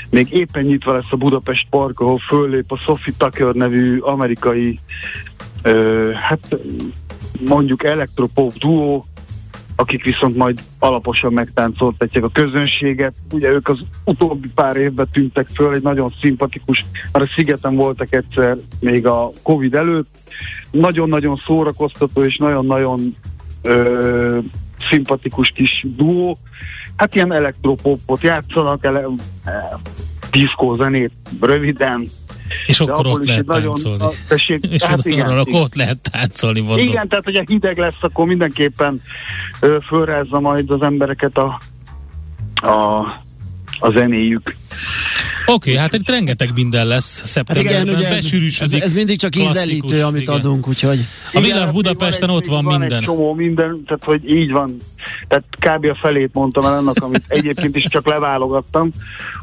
még 0.10 0.32
éppen 0.32 0.64
nyitva 0.64 0.94
lesz 0.94 1.12
a 1.12 1.18
Budapest 1.18 1.68
Park, 1.70 2.00
ahol 2.00 2.20
föllép 2.20 2.72
a 2.72 2.78
Sophie 2.78 3.14
Tucker 3.18 3.54
nevű 3.54 3.98
amerikai 3.98 4.80
ö, 5.62 6.12
hát 6.14 6.58
mondjuk 7.48 7.84
elektropop 7.84 8.54
duó, 8.54 9.06
akik 9.76 10.04
viszont 10.04 10.36
majd 10.36 10.60
alaposan 10.80 11.34
megtáncoltatják 11.34 12.24
a 12.24 12.30
közönséget. 12.30 13.14
Ugye 13.32 13.50
ők 13.50 13.70
az 13.70 13.80
utóbbi 14.06 14.50
pár 14.56 14.76
évben 14.76 15.08
tűntek 15.12 15.48
föl, 15.54 15.74
egy 15.74 15.82
nagyon 15.82 16.14
szimpatikus, 16.22 16.86
már 17.12 17.24
a 17.24 17.28
szigeten 17.28 17.76
voltak 17.76 18.14
egyszer 18.14 18.58
még 18.80 19.06
a 19.06 19.32
Covid 19.44 19.74
előtt. 19.74 20.08
Nagyon-nagyon 20.72 21.42
szórakoztató 21.46 22.24
és 22.24 22.38
nagyon-nagyon 22.38 23.16
ö, 23.62 24.40
szimpatikus 24.90 25.50
kis 25.50 25.86
duó. 25.96 26.38
Hát 26.96 27.16
ilyen 27.16 27.34
elektropopot 27.34 28.22
játszanak, 28.22 28.84
ele, 28.84 29.06
e, 29.44 29.80
diszkó 30.32 30.76
zenét 30.76 31.12
röviden, 31.42 32.10
és 32.66 32.78
de 32.78 32.92
akkor 32.92 33.08
ott 33.08 33.26
lehet 33.26 33.46
nagyon- 33.46 33.74
táncolni. 33.74 34.04
a- 34.04 34.12
tessék, 34.28 34.64
És 34.72 34.84
hát 34.84 35.06
igen, 35.06 35.26
arra, 35.26 35.40
akkor 35.40 35.48
igen. 35.48 35.62
ott 35.62 35.76
lehet 35.76 36.10
táncolni, 36.12 36.60
mondom. 36.60 36.88
Igen, 36.88 37.08
tehát 37.08 37.24
hogyha 37.24 37.44
hideg 37.48 37.78
lesz, 37.78 37.94
akkor 38.02 38.26
mindenképpen 38.26 39.02
ö, 39.60 39.78
fölrázza 39.88 40.40
majd 40.40 40.72
az 40.72 40.82
embereket 40.82 41.38
a, 41.38 41.60
a, 42.68 43.00
a 43.80 43.92
zenéjük. 43.92 44.56
Oké, 45.46 45.70
okay, 45.70 45.82
hát 45.82 45.94
itt 45.94 46.10
rengeteg 46.10 46.52
minden 46.54 46.88
lesz 46.88 47.20
Hát 47.20 47.28
szeptemberben, 47.28 47.82
igen, 47.82 47.96
ugye 47.96 48.08
ez, 48.08 48.16
besűrűsödik. 48.16 48.82
ez, 48.82 48.86
ez 48.86 48.94
mindig 48.94 49.20
csak 49.20 49.32
klasszikus, 49.32 49.64
ízelítő, 49.64 50.04
amit 50.04 50.22
igen. 50.22 50.34
adunk, 50.34 50.68
úgyhogy 50.68 51.00
A 51.34 51.42
hát 51.42 51.74
Budapesten 51.74 52.28
még 52.28 52.38
ott 52.38 52.46
van 52.46 52.64
még 52.64 52.78
minden. 52.78 52.98
Egy 52.98 53.06
csomó 53.06 53.34
minden, 53.34 53.84
tehát 53.86 54.04
hogy 54.04 54.30
így 54.30 54.52
van. 54.52 54.78
Tehát 55.28 55.44
kb. 55.60 55.86
a 55.86 55.96
felét 55.96 56.34
mondtam 56.34 56.66
el 56.66 56.74
annak, 56.74 57.04
amit 57.04 57.24
egyébként 57.28 57.76
is 57.76 57.86
csak 57.90 58.08
leválogattam, 58.08 58.90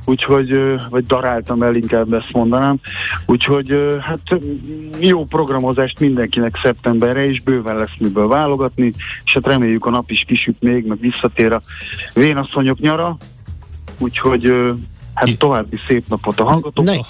úgyhogy, 0.04 0.60
vagy 0.90 1.04
daráltam 1.04 1.62
el, 1.62 1.74
inkább 1.74 2.12
ezt 2.12 2.32
mondanám. 2.32 2.80
Úgyhogy 3.26 3.76
hát 4.00 4.20
ö, 4.30 4.36
jó 4.98 5.24
programozást 5.24 6.00
mindenkinek 6.00 6.58
szeptemberre, 6.62 7.26
és 7.26 7.40
bőven 7.40 7.76
lesz 7.76 7.96
miből 7.98 8.28
válogatni, 8.28 8.92
és 9.24 9.32
hát 9.32 9.46
reméljük 9.46 9.86
a 9.86 9.90
nap 9.90 10.10
is 10.10 10.24
kisüt 10.26 10.56
még, 10.60 10.86
meg 10.86 11.00
visszatér 11.00 11.52
a 11.52 11.62
vénasszonyok 12.14 12.78
nyara, 12.78 13.16
úgyhogy 13.98 14.52
hát 15.28 15.38
további 15.38 15.76
szép 15.88 16.04
napot 16.08 16.40
a 16.40 16.44
hallgatóknak. 16.44 17.06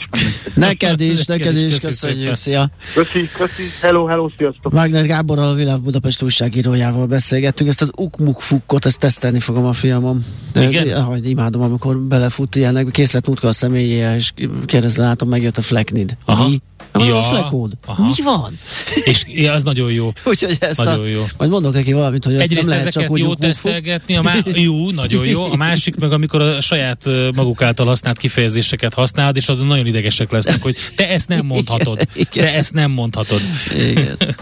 ne, 0.55 0.67
neked 0.67 1.01
is, 1.01 1.25
Neked 1.27 1.57
is, 1.57 1.79
köszönjük, 1.79 2.37
szia! 2.37 2.71
Köszi, 2.95 3.29
köszi, 3.37 3.63
hello, 3.81 4.05
hello, 4.07 4.29
sziasztok! 4.37 4.73
Wagner 4.73 5.07
Gáborral, 5.07 5.49
a 5.49 5.55
Világ 5.55 5.81
Budapest 5.81 6.23
újságírójával 6.23 7.07
beszélgettünk, 7.07 7.71
ezt 7.71 7.83
az 7.83 7.91
ukmukfukkot, 7.97 8.87
ezt 8.87 8.99
tesztelni 8.99 9.41
fogom 9.41 9.65
a 9.65 9.73
fiamom. 9.73 10.25
Igen? 10.55 10.89
Ez, 10.89 11.01
hogy 11.01 11.29
imádom, 11.29 11.63
amikor 11.63 11.99
belefut 11.99 12.57
ilyenek, 12.57 12.87
készlet 12.91 13.27
mutka 13.27 13.49
a 13.49 13.53
személyéhez, 13.53 14.17
és 14.17 14.33
kérdezze, 14.67 15.03
látom, 15.03 15.29
megjött 15.29 15.59
a 15.59 15.63
Flecknid. 15.63 16.17
Aha. 16.25 16.49
Mi? 16.49 16.61
Ja, 16.95 17.19
a 17.19 17.23
Fleckód. 17.23 17.73
aha. 17.87 18.07
Mi 18.07 18.23
van? 18.25 18.59
És 19.05 19.25
ja, 19.29 19.53
az 19.53 19.63
nagyon 19.63 19.93
jó. 19.93 20.13
Úgyhogy 20.25 20.57
ezt 20.61 20.79
Nagyon 20.85 21.05
a, 21.05 21.07
jó. 21.07 21.25
majd 21.39 21.51
mondok 21.51 21.73
neki 21.73 21.93
valamit, 21.93 22.25
hogy 22.25 22.35
Egyrészt 22.35 22.61
nem 22.61 22.69
lehet 22.69 22.81
ezeket 22.87 23.03
csak 23.03 23.11
úgy 23.11 23.21
jó 23.21 23.35
tesztelgetni, 23.35 24.17
a 24.17 24.23
má- 24.23 24.59
jó, 24.69 24.91
nagyon 24.91 25.27
jó. 25.27 25.43
A 25.53 25.57
másik 25.57 25.97
meg, 25.97 26.13
amikor 26.13 26.41
a 26.43 26.61
saját 26.61 27.05
maguk 27.35 27.63
által 27.63 27.89
használt 28.01 28.19
kifejezéseket 28.19 28.95
használod, 28.95 29.37
és 29.37 29.49
azon 29.49 29.67
nagyon 29.67 29.87
idegesek 29.87 30.31
lesznek, 30.31 30.63
hogy 30.63 30.77
te 30.97 31.09
ezt 31.09 31.29
nem 31.29 31.47
mondhatod. 31.55 32.01
Igen, 32.15 32.27
igen. 32.33 32.45
Te 32.45 32.55
ezt 32.55 32.73
nem 32.73 32.91
mondhatod. 32.91 33.41
Igen. 33.75 34.17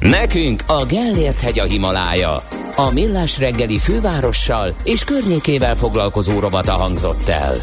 Nekünk 0.00 0.62
a 0.66 0.84
Gellért 0.84 1.40
hegy 1.40 1.58
a 1.58 1.64
Himalája. 1.64 2.46
A 2.76 2.90
Millás 2.90 3.38
reggeli 3.38 3.78
fővárossal 3.78 4.74
és 4.84 5.04
környékével 5.04 5.76
foglalkozó 5.76 6.38
rovata 6.38 6.72
hangzott 6.72 7.28
el. 7.28 7.62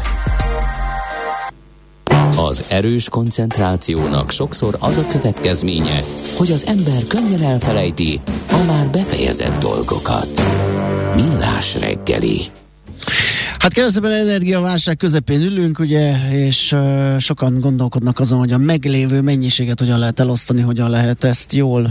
Az 2.36 2.64
erős 2.70 3.08
koncentrációnak 3.08 4.30
sokszor 4.30 4.76
az 4.80 4.96
a 4.96 5.06
következménye, 5.06 6.02
hogy 6.36 6.52
az 6.52 6.66
ember 6.66 7.02
könnyen 7.08 7.42
elfelejti 7.42 8.20
a 8.50 8.62
már 8.66 8.90
befejezett 8.90 9.58
dolgokat. 9.58 10.40
Millás 11.14 11.74
reggeli. 11.78 12.40
Hát 13.64 13.72
kevesebben 13.72 14.12
energiaválság 14.12 14.96
közepén 14.96 15.40
ülünk, 15.40 15.78
ugye, 15.78 16.30
és 16.30 16.72
uh, 16.72 17.18
sokan 17.18 17.60
gondolkodnak 17.60 18.20
azon, 18.20 18.38
hogy 18.38 18.52
a 18.52 18.58
meglévő 18.58 19.20
mennyiséget 19.20 19.78
hogyan 19.78 19.98
lehet 19.98 20.20
elosztani, 20.20 20.60
hogyan 20.60 20.90
lehet 20.90 21.24
ezt 21.24 21.52
jól, 21.52 21.90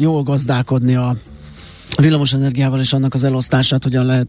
jól, 0.00 0.22
gazdálkodni 0.22 0.94
a 0.94 1.16
villamos 2.00 2.32
energiával 2.32 2.80
és 2.80 2.92
annak 2.92 3.14
az 3.14 3.24
elosztását 3.24 3.82
hogyan 3.82 4.06
lehet 4.06 4.28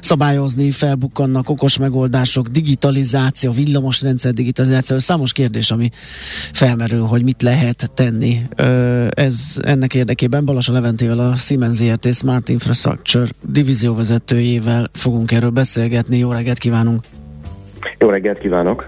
szabályozni, 0.00 0.70
felbukkannak 0.70 1.48
okos 1.50 1.78
megoldások, 1.78 2.48
digitalizáció, 2.48 3.52
villamosrendszer 3.52 4.32
digitalizáció, 4.32 4.98
számos 4.98 5.32
kérdés, 5.32 5.70
ami 5.70 5.90
felmerül, 6.52 7.04
hogy 7.04 7.22
mit 7.22 7.42
lehet 7.42 7.90
tenni. 7.94 8.42
Ez 9.10 9.56
ennek 9.62 9.94
érdekében 9.94 10.44
Balasa 10.44 10.72
Leventével 10.72 11.18
a 11.18 11.34
Siemens 11.34 11.76
ZRT 11.76 12.14
Smart 12.14 12.48
Infrastructure 12.48 13.26
divízióvezetőjével 13.48 14.90
fogunk 14.92 15.32
erről 15.32 15.50
beszélgetni. 15.50 16.18
Jó 16.18 16.32
reggelt 16.32 16.58
kívánunk! 16.58 17.23
Jó 17.98 18.08
reggelt 18.08 18.38
kívánok! 18.38 18.86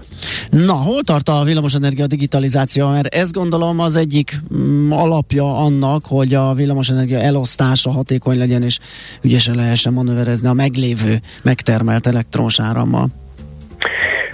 Na, 0.49 0.73
hol 0.73 1.01
tart 1.03 1.29
a 1.29 1.43
villamosenergia 1.43 2.07
digitalizáció? 2.07 2.89
Mert 2.89 3.15
ez 3.15 3.31
gondolom 3.31 3.79
az 3.79 3.95
egyik 3.95 4.39
mm, 4.53 4.91
alapja 4.91 5.57
annak, 5.57 6.05
hogy 6.05 6.33
a 6.33 6.53
villamosenergia 6.53 7.19
elosztása 7.19 7.91
hatékony 7.91 8.37
legyen, 8.37 8.63
és 8.63 8.79
ügyesen 9.21 9.55
lehessen 9.55 9.93
manőverezni 9.93 10.47
a 10.47 10.53
meglévő 10.53 11.21
megtermelt 11.43 12.05
árammal. 12.57 13.07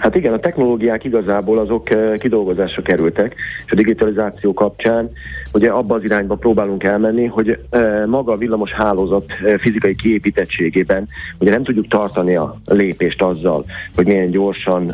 Hát 0.04 0.14
igen, 0.14 0.32
a 0.32 0.38
technológiák 0.38 1.04
igazából 1.04 1.58
azok 1.58 1.90
eh, 1.90 2.16
kidolgozásra 2.16 2.82
kerültek, 2.82 3.34
és 3.66 3.72
a 3.72 3.74
digitalizáció 3.74 4.52
kapcsán 4.52 5.10
ugye 5.54 5.70
abba 5.70 5.94
az 5.94 6.04
irányba 6.04 6.34
próbálunk 6.34 6.84
elmenni, 6.84 7.24
hogy 7.24 7.58
e, 7.70 8.06
maga 8.06 8.32
a 8.32 8.36
villamos 8.36 8.72
hálózat 8.72 9.24
e, 9.44 9.58
fizikai 9.58 9.94
kiépítettségében 9.94 11.08
ugye 11.38 11.50
nem 11.50 11.64
tudjuk 11.64 11.88
tartani 11.88 12.34
a 12.34 12.60
lépést 12.66 13.22
azzal, 13.22 13.64
hogy 13.94 14.06
milyen 14.06 14.30
gyorsan 14.30 14.92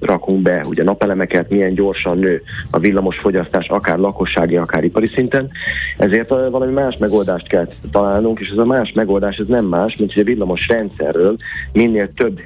rakunk 0.00 0.42
be 0.42 0.64
ugye 0.68 0.84
napelemeket, 0.84 1.50
milyen 1.50 1.74
gyorsan 1.74 2.18
nő 2.18 2.42
a 2.70 2.78
villamos 2.78 3.18
fogyasztás 3.18 3.68
akár 3.68 3.98
lakossági, 3.98 4.56
akár 4.56 4.84
ipari 4.84 5.10
szinten. 5.14 5.50
Ezért 5.96 6.28
valami 6.28 6.72
más 6.72 6.96
megoldást 6.96 7.48
kell 7.48 7.66
találnunk, 7.90 8.40
és 8.40 8.48
ez 8.48 8.58
a 8.58 8.64
más 8.64 8.92
megoldás 8.92 9.36
ez 9.36 9.46
nem 9.46 9.64
más, 9.64 9.96
mint 9.96 10.12
hogy 10.12 10.22
a 10.22 10.24
villamos 10.24 10.68
rendszerről 10.68 11.36
minél 11.72 12.12
több 12.12 12.40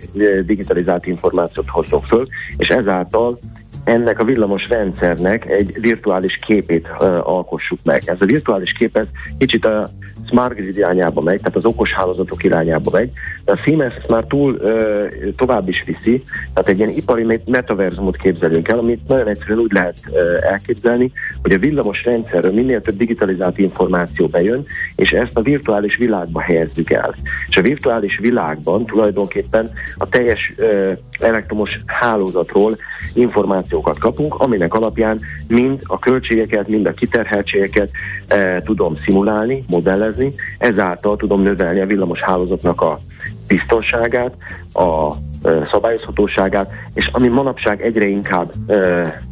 digitalizált 0.47 1.07
információt 1.07 1.71
hozzunk 1.91 2.05
föl, 2.07 2.29
és 2.57 2.69
ezáltal 2.69 3.39
ennek 3.85 4.19
a 4.19 4.25
villamos 4.25 4.69
rendszernek 4.69 5.47
egy 5.47 5.81
virtuális 5.81 6.39
képét 6.47 6.89
uh, 7.01 7.29
alkossuk 7.29 7.79
meg. 7.83 8.03
Ez 8.07 8.17
a 8.21 8.25
virtuális 8.25 8.73
kép 8.73 8.97
ez 8.97 9.07
kicsit 9.39 9.65
a 9.65 9.89
smart 10.29 10.55
grid 10.55 10.77
irányába 10.77 11.21
megy, 11.21 11.39
tehát 11.39 11.57
az 11.57 11.65
okos 11.65 11.93
hálózatok 11.93 12.45
irányába 12.45 12.91
megy, 12.91 13.11
de 13.45 13.53
a 13.53 13.57
Siemens 13.57 13.95
ezt 13.95 14.09
már 14.09 14.25
túl 14.25 14.53
uh, 14.53 15.35
tovább 15.37 15.69
is 15.69 15.85
viszi, 15.87 16.23
tehát 16.53 16.69
egy 16.69 16.79
ilyen 16.79 16.91
ipari 16.91 17.41
metaverzumot 17.47 18.17
képzelünk 18.17 18.69
el, 18.69 18.79
amit 18.79 19.09
nagyon 19.09 19.29
egyszerűen 19.29 19.59
úgy 19.59 19.73
lehet 19.73 19.97
uh, 20.09 20.19
elképzelni, 20.51 21.13
hogy 21.43 21.53
a 21.53 21.59
villamos 21.59 22.05
rendszerről 22.05 22.53
minél 22.53 22.81
több 22.81 22.97
digitalizált 22.97 23.59
információ 23.59 24.27
bejön, 24.27 24.65
és 24.97 25.13
ezt 25.13 25.37
a 25.37 25.43
virtuális 25.43 25.97
világba 25.97 26.41
helyezzük 26.41 26.91
el. 26.91 27.15
És 27.49 27.57
a 27.57 27.63
virtuális 27.63 28.19
világban 28.19 28.87
tulajdonképpen 28.87 29.71
a 29.97 30.09
teljes 30.09 30.53
uh, 30.59 30.93
elektromos 31.19 31.81
hálózatról 31.87 32.77
információkat 33.15 33.99
kapunk, 33.99 34.35
aminek 34.35 34.75
alapján 34.75 35.21
mind 35.49 35.83
a 35.85 35.99
költségeket, 35.99 36.69
mind 36.69 36.87
a 36.87 36.93
kiterheltségeket 36.93 37.91
e, 38.29 38.63
tudom 38.63 38.97
szimulálni, 39.05 39.65
modellezni, 39.69 40.35
ezáltal 40.59 41.17
tudom 41.17 41.43
növelni 41.43 41.81
a 41.81 41.87
villamos 41.87 42.23
hálózatnak 42.23 42.81
a 42.81 43.01
biztonságát, 43.47 44.35
a 44.73 45.13
e, 45.43 45.69
szabályozhatóságát, 45.71 46.71
és 46.95 47.09
ami 47.13 47.29
manapság 47.29 47.83
egyre 47.83 48.07
inkább 48.07 48.53
e, 48.67 49.23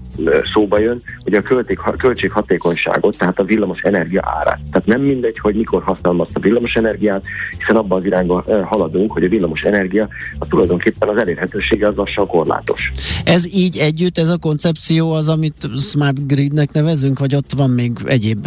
szóba 0.53 0.79
jön, 0.79 1.03
hogy 1.25 1.35
a 1.35 1.43
költség, 1.43 1.79
költséghatékonyságot, 1.99 3.19
tehát 3.19 3.39
a 3.39 3.45
villamos 3.45 3.81
energia 3.81 4.23
árát. 4.25 4.61
Tehát 4.71 4.87
nem 4.87 5.01
mindegy, 5.01 5.39
hogy 5.39 5.55
mikor 5.55 5.83
használom 5.83 6.21
azt 6.21 6.37
a 6.37 6.41
villamos 6.41 6.75
energiát, 6.75 7.23
hiszen 7.59 7.77
abban 7.77 7.99
az 7.99 8.05
irányba 8.05 8.45
haladunk, 8.65 9.13
hogy 9.13 9.25
a 9.25 9.29
villamos 9.29 9.61
energia 9.61 10.09
a 10.39 10.47
tulajdonképpen 10.47 11.09
az 11.09 11.17
elérhetősége 11.17 11.87
az 11.87 11.95
lassan 11.95 12.27
korlátos. 12.27 12.93
Ez 13.25 13.55
így 13.55 13.77
együtt, 13.79 14.19
ez 14.19 14.29
a 14.29 14.37
koncepció 14.37 15.13
az, 15.13 15.29
amit 15.29 15.69
Smart 15.79 16.27
Gridnek 16.27 16.73
nevezünk, 16.73 17.19
vagy 17.19 17.35
ott 17.35 17.53
van 17.57 17.71
még 17.71 17.93
egyéb 18.07 18.47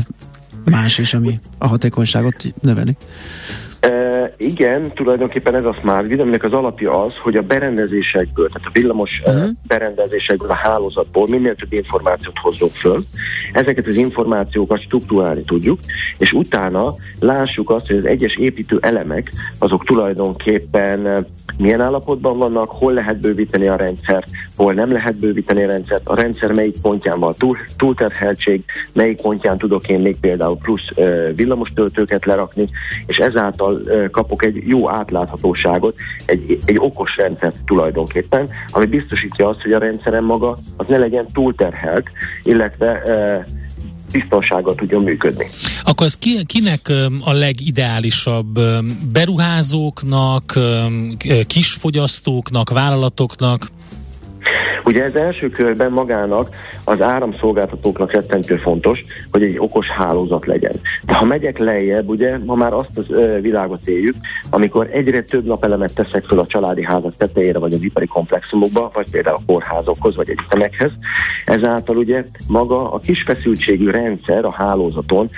más 0.66 0.97
is, 0.97 1.13
ami 1.13 1.39
a 1.57 1.68
hatékonyságot 1.68 2.36
növeli? 2.61 2.95
E, 3.80 4.34
igen, 4.38 4.91
tulajdonképpen 4.93 5.55
ez 5.55 5.66
a 5.66 5.72
smart 5.72 6.07
grid, 6.07 6.20
aminek 6.20 6.43
az 6.43 6.53
alapja 6.53 7.03
az, 7.03 7.18
hogy 7.18 7.36
a 7.36 7.41
berendezésekből, 7.41 8.47
tehát 8.47 8.68
a 8.68 8.72
villamos 8.74 9.22
uh-huh. 9.26 9.49
berendezésekből, 9.68 10.49
a 10.49 10.53
hálózatból 10.53 11.28
minél 11.28 11.55
több 11.55 11.74
információt 11.74 12.38
hozzunk 12.38 12.74
föl. 12.74 13.05
Ezeket 13.53 13.88
az 13.88 13.95
információkat 13.95 14.82
struktúrálni 14.82 15.43
tudjuk, 15.43 15.80
és 16.18 16.34
utána 16.34 16.93
lássuk 17.20 17.70
azt, 17.70 17.88
hogy 17.88 17.97
az 17.97 18.05
egyes 18.05 18.36
építő 18.36 18.78
elemek, 18.82 19.32
azok 19.57 19.86
tulajdonképpen 19.86 21.28
milyen 21.58 21.82
állapotban 21.82 22.38
vannak, 22.38 22.72
hol 22.72 22.93
lehet 22.93 23.20
bővíteni 23.20 23.68
a 23.68 23.76
rendszert, 23.76 24.26
hol 24.56 24.74
nem 24.74 24.91
lehet 24.91 25.16
bővíteni 25.16 25.64
a 25.64 25.68
rendszert, 25.68 26.08
a 26.08 26.16
rendszer 26.16 26.52
melyik 26.52 26.82
pontján 26.82 27.20
van 27.20 27.34
túl, 27.34 27.58
túlterheltség, 27.78 28.64
melyik 28.93 29.22
pontján 29.22 29.58
tudok 29.58 29.88
én 29.88 30.00
még 30.00 30.20
például 30.20 30.58
plusz 30.58 30.89
uh, 30.96 31.36
villamos 31.36 31.72
töltőket 31.74 32.26
lerakni, 32.26 32.70
és 33.06 33.18
ezáltal 33.18 33.82
kapok 34.12 34.43
egy 34.43 34.68
jó 34.68 34.89
átláthatóságot, 34.89 35.96
egy, 36.26 36.58
egy 36.66 36.78
okos 36.80 37.16
rendszert 37.18 37.56
tulajdonképpen, 37.66 38.50
ami 38.72 38.86
biztosítja 38.86 39.48
azt, 39.48 39.62
hogy 39.62 39.72
a 39.72 39.80
rendszerem 39.80 40.24
maga 40.24 40.58
az 40.78 40.86
ne 40.88 40.98
legyen 40.98 41.26
túlterhelt, 41.34 42.10
illetve 42.43 43.02
biztonsággal 44.20 44.76
tudjon 44.76 45.03
működni. 45.03 45.49
Akkor 45.84 46.05
ez 46.05 46.16
ki, 46.16 46.45
kinek 46.45 46.91
a 47.24 47.34
legideálisabb? 47.34 48.59
Beruházóknak, 49.11 50.59
kisfogyasztóknak, 51.47 52.70
vállalatoknak? 52.70 53.72
Ugye 54.86 55.04
ez 55.04 55.16
első 55.16 55.50
körben 55.50 55.91
magának 55.91 56.50
az 56.84 57.02
áramszolgáltatóknak 57.02 58.12
rettentő 58.12 58.56
fontos, 58.56 59.06
hogy 59.32 59.43
egy 59.43 59.56
okos 59.58 59.88
hálózat 59.88 60.46
legyen. 60.46 60.74
De 61.06 61.14
ha 61.14 61.26
megyek 61.26 61.58
lejjebb, 61.58 62.10
ugye 62.10 62.38
ma 62.38 62.56
már 62.56 62.74
azt 62.74 62.98
az 62.98 63.06
ö, 63.10 63.39
világot 63.41 63.88
éljük, 63.88 64.16
amikor 64.50 64.89
egyre 64.91 65.24
több 65.24 65.46
napelemet 65.46 65.93
teszek 65.93 66.24
föl 66.26 66.39
a 66.39 66.46
családi 66.46 66.84
házak 66.84 67.18
tetejére, 67.18 67.60
vagy 67.60 67.74
az 67.74 67.82
ipari 67.82 68.06
komplexumokba, 68.06 68.91
vagy 68.93 69.10
például 69.10 69.36
a 69.36 69.43
kórházokhoz, 69.46 70.16
vagy 70.16 70.30
egyetemekhez. 70.30 70.91
Ezáltal 71.46 71.98
ugye 71.98 72.26
maga 72.48 72.91
a 72.91 73.00
kis 73.00 73.24
feszültségű 73.24 73.89
rendszer 73.89 74.46
a 74.46 74.52
hálózaton 74.52 75.30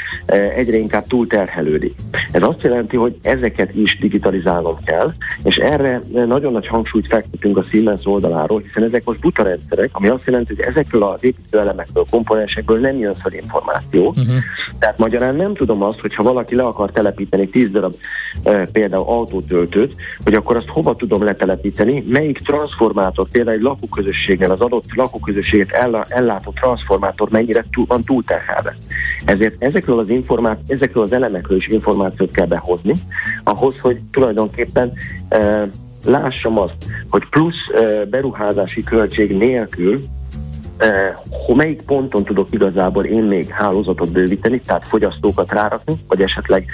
egyre 0.56 0.78
inkább 0.78 1.08
túlterhelődik. 1.08 1.94
Ez 2.32 2.44
azt 2.44 2.64
jelenti, 2.64 2.96
hogy 2.96 3.18
ezeket 3.22 3.76
is 3.76 3.98
digitalizálnom 4.00 4.76
kell, 4.86 5.12
és 5.44 5.56
erre 5.56 6.02
nagyon 6.12 6.52
nagy 6.52 6.68
hangsúlyt 6.68 7.08
fektetünk 7.08 7.58
a 7.58 7.66
Siemens 7.70 8.06
oldaláról, 8.06 8.62
hiszen 8.62 8.84
ezek 8.84 8.97
most 9.06 9.20
buta 9.20 9.44
rendszerek, 9.44 9.90
ami 9.92 10.08
azt 10.08 10.26
jelenti, 10.26 10.56
hogy 10.56 10.66
ezekről 10.66 11.04
az 11.04 11.18
építőelemekből, 11.20 12.06
komponensekből 12.10 12.80
nem 12.80 12.98
jön 12.98 13.14
fel 13.14 13.34
információ. 13.34 14.08
Uh-huh. 14.08 14.38
Tehát 14.80 14.98
magyarán 14.98 15.36
nem 15.36 15.54
tudom 15.54 15.84
azt, 15.84 16.00
hogyha 16.00 16.24
valaki 16.24 16.56
le 16.56 16.64
akar 16.64 16.92
telepíteni 16.92 17.50
10 17.50 17.70
darab 17.70 17.96
e, 18.44 18.68
például 18.72 19.04
autótöltőt, 19.08 19.96
hogy 20.24 20.34
akkor 20.34 20.56
azt 20.56 20.68
hova 20.68 20.96
tudom 20.96 21.24
letelepíteni, 21.24 22.04
melyik 22.08 22.40
transformátor, 22.40 23.28
például 23.32 23.58
egy 23.58 23.64
lakóközösségnél 23.64 24.52
az 24.52 24.60
adott 24.60 24.94
lakóközösséget 24.96 25.72
ellátó 26.10 26.52
transformátor 26.52 27.30
mennyire 27.30 27.64
túl, 27.72 27.86
van 27.86 28.04
túlterhelve. 28.04 28.76
Ezért 29.26 29.64
ezekről 29.64 30.00
az, 30.00 30.10
informá- 30.10 30.60
ezekről 30.68 31.04
az 31.04 31.12
elemekről 31.12 31.58
is 31.58 31.68
információt 31.68 32.32
kell 32.32 32.46
behozni, 32.46 32.94
ahhoz, 33.44 33.80
hogy 33.80 34.00
tulajdonképpen 34.12 34.94
e, 35.30 35.70
lássam 36.08 36.60
azt, 36.60 36.76
hogy 37.10 37.30
plusz 37.30 37.84
beruházási 38.10 38.84
költség 38.84 39.38
nélkül 39.38 40.00
hogy 41.46 41.56
melyik 41.56 41.82
ponton 41.82 42.24
tudok 42.24 42.48
igazából 42.52 43.06
én 43.06 43.24
még 43.24 43.50
hálózatot 43.50 44.12
bővíteni, 44.12 44.60
tehát 44.60 44.88
fogyasztókat 44.88 45.52
rárakni, 45.52 46.04
vagy 46.08 46.22
esetleg 46.22 46.66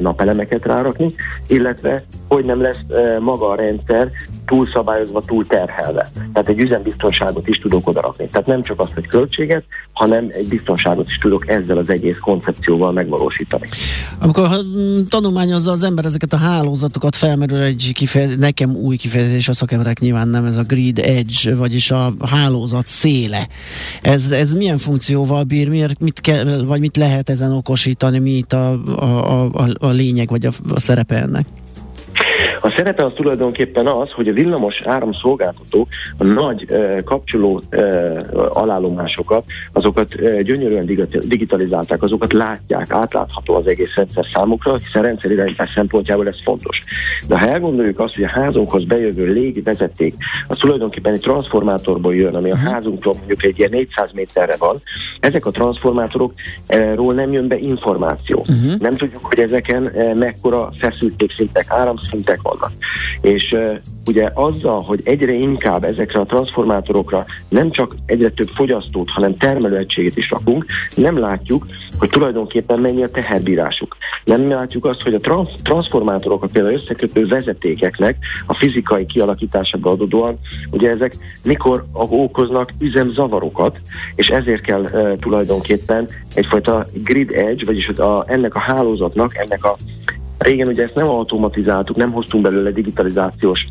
napelemeket 0.00 0.64
rárakni, 0.64 1.14
illetve 1.46 2.04
hogy 2.28 2.44
nem 2.44 2.60
lesz 2.60 2.80
maga 3.20 3.48
a 3.48 3.54
rendszer 3.54 4.10
túlszabályozva, 4.46 5.20
túl 5.20 5.46
terhelve. 5.46 6.10
Tehát 6.32 6.48
egy 6.48 6.58
üzembiztonságot 6.58 7.48
is 7.48 7.58
tudok 7.58 7.88
odarakni. 7.88 8.28
Tehát 8.28 8.46
nem 8.46 8.62
csak 8.62 8.80
azt, 8.80 8.92
hogy 8.94 9.06
költséget, 9.06 9.64
hanem 9.92 10.28
egy 10.30 10.48
biztonságot 10.48 11.06
is 11.08 11.18
tudok 11.18 11.48
ezzel 11.48 11.76
az 11.76 11.88
egész 11.88 12.16
koncepcióval 12.20 12.92
megvalósítani. 12.92 13.68
Amikor 14.20 14.48
tanulmányozza 15.08 15.70
az 15.70 15.82
ember 15.82 16.04
ezeket 16.04 16.32
a 16.32 16.36
hálózatokat, 16.36 17.16
felmerül 17.16 17.60
egy 17.60 17.90
kifejezés, 17.94 18.36
nekem 18.36 18.74
új 18.74 18.96
kifejezés, 18.96 19.48
a 19.48 19.54
szakemberek 19.54 19.98
nyilván 19.98 20.28
nem, 20.28 20.44
ez 20.44 20.56
a 20.56 20.62
grid 20.62 20.98
edge, 20.98 21.54
vagyis 21.54 21.90
a 21.90 22.12
hálózat 22.20 22.86
széle. 22.86 23.48
Ez, 24.02 24.30
ez 24.30 24.54
milyen 24.54 24.78
funkcióval 24.78 25.42
bír, 25.42 25.68
miért, 25.68 26.00
mit 26.00 26.20
kell, 26.20 26.64
vagy 26.66 26.80
mit 26.80 26.96
lehet 26.96 27.30
ezen 27.30 27.52
okosítani, 27.52 28.18
mi 28.18 28.30
itt 28.30 28.52
a, 28.52 28.72
a, 28.86 29.42
a, 29.42 29.47
a 29.78 29.88
lényeg, 29.88 30.28
vagy 30.28 30.46
a, 30.46 30.52
a 30.68 30.80
szerepe 30.80 31.22
ennek? 31.22 31.46
A 32.60 32.70
szerepe 32.76 33.04
az 33.04 33.12
tulajdonképpen 33.14 33.86
az, 33.86 34.10
hogy 34.10 34.28
a 34.28 34.32
villamos 34.32 34.80
áramszolgáltatók 34.84 35.88
a 36.18 36.24
nagy 36.24 36.66
kapcsoló 37.04 37.62
alállomásokat, 38.48 39.44
azokat 39.72 40.14
gyönyörűen 40.42 41.08
digitalizálták, 41.26 42.02
azokat 42.02 42.32
látják, 42.32 42.92
átlátható 42.92 43.54
az 43.54 43.66
egész 43.66 43.94
rendszer 43.94 44.26
számukra, 44.30 44.76
hiszen 44.76 45.02
rendszerirányítás 45.02 45.70
szempontjából 45.74 46.28
ez 46.28 46.42
fontos. 46.44 46.82
De 47.28 47.38
ha 47.38 47.48
elgondoljuk 47.48 47.98
azt, 47.98 48.14
hogy 48.14 48.24
a 48.24 48.28
házunkhoz 48.28 48.84
bejövő 48.84 49.24
légi 49.24 49.60
vezeték, 49.60 50.14
az 50.46 50.58
tulajdonképpen 50.58 51.12
egy 51.12 51.20
transformátorból 51.20 52.14
jön, 52.14 52.34
ami 52.34 52.50
a 52.50 52.56
mhm. 52.56 52.64
házunktól 52.64 53.14
mondjuk 53.18 53.44
egy 53.44 53.58
ilyen 53.58 53.70
400 53.70 54.10
méterre 54.12 54.54
van, 54.58 54.82
ezek 55.20 55.46
a 55.46 55.50
transformátorokról 55.50 57.14
nem 57.14 57.32
jön 57.32 57.48
be 57.48 57.58
információ. 57.58 58.38
Uh-huh. 58.38 58.78
Nem 58.78 58.96
tudjuk, 58.96 59.26
hogy 59.26 59.38
ezeken 59.38 59.92
mekkora 60.14 60.72
feszültségszintek, 60.76 61.64
áramszintek 61.68 62.38
vannak. 62.48 62.72
És 63.20 63.56
ugye 64.06 64.30
azzal, 64.34 64.82
hogy 64.82 65.00
egyre 65.04 65.32
inkább 65.32 65.84
ezekre 65.84 66.20
a 66.20 66.24
transformátorokra 66.24 67.24
nem 67.48 67.70
csak 67.70 67.94
egyre 68.06 68.30
több 68.30 68.48
fogyasztót, 68.54 69.10
hanem 69.10 69.36
termelőegységet 69.36 70.16
is 70.16 70.30
rakunk, 70.30 70.64
nem 70.94 71.18
látjuk, 71.18 71.66
hogy 71.98 72.08
tulajdonképpen 72.08 72.78
mennyi 72.78 73.02
a 73.02 73.08
teherbírásuk. 73.08 73.96
Nem 74.24 74.48
látjuk 74.48 74.84
azt, 74.84 75.02
hogy 75.02 75.14
a 75.14 75.18
trans- 75.18 75.62
transformátorokat 75.62 76.52
például 76.52 76.74
összekötő 76.74 77.26
vezetékeknek 77.26 78.16
a 78.46 78.54
fizikai 78.54 79.06
kialakításából 79.06 79.92
adódóan, 79.92 80.38
ugye 80.70 80.90
ezek 80.90 81.14
mikor 81.42 81.84
okoznak 81.92 82.72
üzemzavarokat, 82.78 83.80
és 84.14 84.28
ezért 84.28 84.62
kell 84.62 84.86
e, 84.86 85.16
tulajdonképpen 85.16 86.08
egyfajta 86.34 86.86
grid 87.04 87.30
edge, 87.30 87.64
vagyis 87.64 87.88
a, 87.88 88.24
ennek 88.26 88.54
a 88.54 88.58
hálózatnak, 88.58 89.36
ennek 89.36 89.64
a 89.64 89.76
Régen 90.38 90.68
ugye 90.68 90.82
ezt 90.82 90.94
nem 90.94 91.08
automatizáltuk, 91.08 91.96
nem 91.96 92.12
hoztunk 92.12 92.42
belőle 92.42 92.70
digitalizációs 92.70 93.66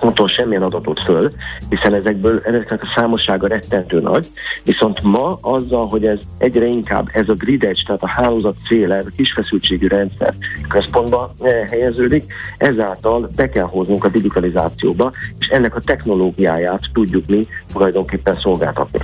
ponton 0.00 0.28
semmilyen 0.28 0.62
adatot 0.62 1.00
föl, 1.00 1.32
hiszen 1.68 1.94
ezekből 1.94 2.40
ezeknek 2.44 2.82
a 2.82 2.92
számossága 2.94 3.46
rettentő 3.46 4.00
nagy, 4.00 4.26
viszont 4.64 5.02
ma 5.02 5.38
azzal, 5.40 5.86
hogy 5.86 6.06
ez 6.06 6.18
egyre 6.38 6.66
inkább 6.66 7.08
ez 7.12 7.28
a 7.28 7.34
grid 7.34 7.64
edge, 7.64 7.82
tehát 7.86 8.02
a 8.02 8.08
hálózat 8.08 8.56
ez 8.68 9.06
a 9.06 9.10
kisfeszültségű 9.16 9.86
rendszer 9.86 10.34
központba 10.68 11.32
eh, 11.40 11.64
helyeződik, 11.70 12.32
ezáltal 12.56 13.30
be 13.36 13.48
kell 13.48 13.64
hoznunk 13.64 14.04
a 14.04 14.08
digitalizációba, 14.08 15.12
és 15.38 15.48
ennek 15.48 15.76
a 15.76 15.80
technológiáját 15.80 16.82
tudjuk 16.92 17.26
mi 17.26 17.46
tulajdonképpen 17.72 18.34
szolgáltatni. 18.34 18.98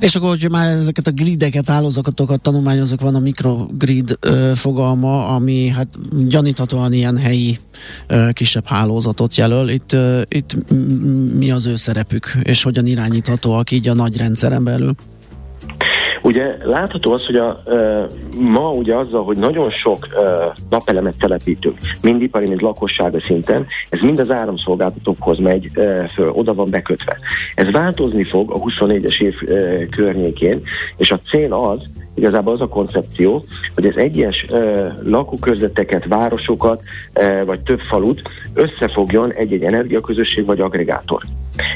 És 0.00 0.16
akkor, 0.16 0.28
hogy 0.28 0.50
már 0.50 0.68
ezeket 0.68 1.06
a 1.06 1.10
grideket, 1.10 1.68
hálózatokat 1.68 2.40
tanulmányozok, 2.40 3.00
van 3.00 3.14
a 3.14 3.18
mikrogrid 3.18 4.16
ö, 4.20 4.52
fogalma, 4.54 5.26
ami 5.26 5.68
hát 5.68 5.88
gyaníthatóan 6.28 6.92
ilyen 6.92 7.16
helyi 7.16 7.58
ö, 8.06 8.28
kisebb 8.32 8.66
hálózatot 8.66 9.36
jelöl. 9.36 9.68
Itt, 9.68 9.92
ö, 9.92 10.20
itt 10.28 10.56
mi 11.34 11.50
az 11.50 11.66
ő 11.66 11.76
szerepük, 11.76 12.36
és 12.42 12.62
hogyan 12.62 12.86
irányíthatóak 12.86 13.70
így 13.70 13.88
a 13.88 13.94
nagy 13.94 14.16
rendszeren 14.16 14.64
belül? 14.64 14.94
Ugye 16.22 16.56
látható 16.62 17.12
az, 17.12 17.26
hogy 17.26 17.36
a, 17.36 17.62
ma 18.38 18.70
ugye 18.70 18.94
azzal, 18.94 19.24
hogy 19.24 19.36
nagyon 19.36 19.70
sok 19.70 20.06
napelemet 20.70 21.14
telepítünk, 21.18 21.76
mind 22.02 22.22
ipari, 22.22 22.48
mind 22.48 22.60
lakossága 22.60 23.20
szinten, 23.20 23.66
ez 23.88 24.00
mind 24.00 24.18
az 24.18 24.30
áramszolgáltatókhoz 24.30 25.38
megy 25.38 25.70
föl, 26.14 26.30
oda 26.30 26.54
van 26.54 26.70
bekötve. 26.70 27.16
Ez 27.54 27.70
változni 27.70 28.24
fog 28.24 28.50
a 28.50 28.58
24-es 28.58 29.20
év 29.20 29.34
környékén, 29.90 30.60
és 30.96 31.10
a 31.10 31.20
cél 31.20 31.52
az, 31.52 31.82
igazából 32.14 32.52
az 32.52 32.60
a 32.60 32.68
koncepció, 32.68 33.44
hogy 33.74 33.86
az 33.86 33.96
egyes 33.96 34.46
uh, 34.48 34.86
lakókörzeteket, 35.04 36.04
városokat, 36.04 36.82
uh, 37.14 37.44
vagy 37.44 37.60
több 37.60 37.80
falut 37.80 38.22
összefogjon 38.54 39.32
egy-egy 39.32 39.62
energiaközösség 39.62 40.44
vagy 40.44 40.60
agregátor. 40.60 41.22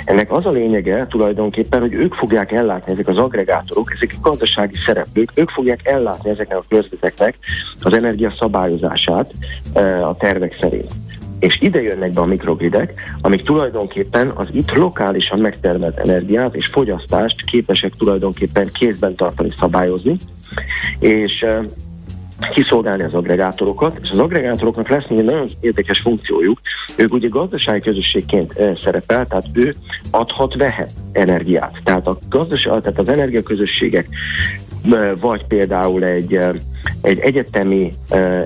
Ennek 0.05 0.33
az 0.33 0.47
a 0.47 0.51
lényege 0.51 1.07
tulajdonképpen, 1.07 1.81
hogy 1.81 1.93
ők 1.93 2.15
fogják 2.15 2.53
ellátni 2.53 2.93
ezek 2.93 3.09
az 3.09 3.19
agregátorok, 3.19 3.93
ezek 3.95 4.15
a 4.17 4.29
gazdasági 4.29 4.77
szereplők, 4.87 5.31
ők 5.35 5.51
fogják 5.51 5.89
ellátni 5.89 6.31
ezeknek 6.31 6.59
a 6.59 6.65
körzeteknek 6.69 7.39
az 7.83 7.93
energia 7.93 8.35
szabályozását 8.39 9.33
uh, 9.75 10.09
a 10.09 10.17
tervek 10.19 10.57
szerint. 10.61 10.91
És 11.39 11.61
ide 11.61 11.83
jönnek 11.83 12.11
be 12.11 12.21
a 12.21 12.25
mikrogridek, 12.25 12.93
amik 13.21 13.43
tulajdonképpen 13.43 14.29
az 14.29 14.49
itt 14.53 14.75
lokálisan 14.75 15.39
megtermelt 15.39 15.99
energiát 15.99 16.55
és 16.55 16.67
fogyasztást 16.67 17.45
képesek 17.45 17.93
tulajdonképpen 17.93 18.71
kézben 18.73 19.15
tartani, 19.15 19.53
szabályozni, 19.57 20.17
és 20.99 21.45
kiszolgálni 22.55 23.03
az 23.03 23.15
agregátorokat, 23.15 23.99
és 24.03 24.11
az 24.11 24.19
agregátoroknak 24.19 24.89
lesz 24.89 25.05
egy 25.09 25.25
nagyon 25.25 25.49
érdekes 25.61 25.99
funkciójuk. 25.99 26.61
Ők 26.97 27.13
ugye 27.13 27.29
gazdasági 27.29 27.81
közösségként 27.81 28.53
szerepel, 28.83 29.27
tehát 29.27 29.47
ő 29.53 29.75
adhat, 30.11 30.55
vehet 30.55 30.91
energiát. 31.13 31.81
Tehát, 31.85 32.07
a 32.07 32.19
gazdaság, 32.29 32.81
tehát 32.81 32.99
az 32.99 33.09
energiaközösségek 33.09 34.09
vagy 35.21 35.45
például 35.45 36.05
egy, 36.05 36.39
egy 37.03 37.19
egyetemi 37.19 37.97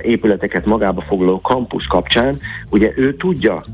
épületeket 0.03 0.67
magába 0.67 1.01
foglaló 1.01 1.41
kampus 1.41 1.87
kapcsán, 1.87 2.35
ugye 2.71 2.93
ő 2.97 3.17
tudja 3.17 3.65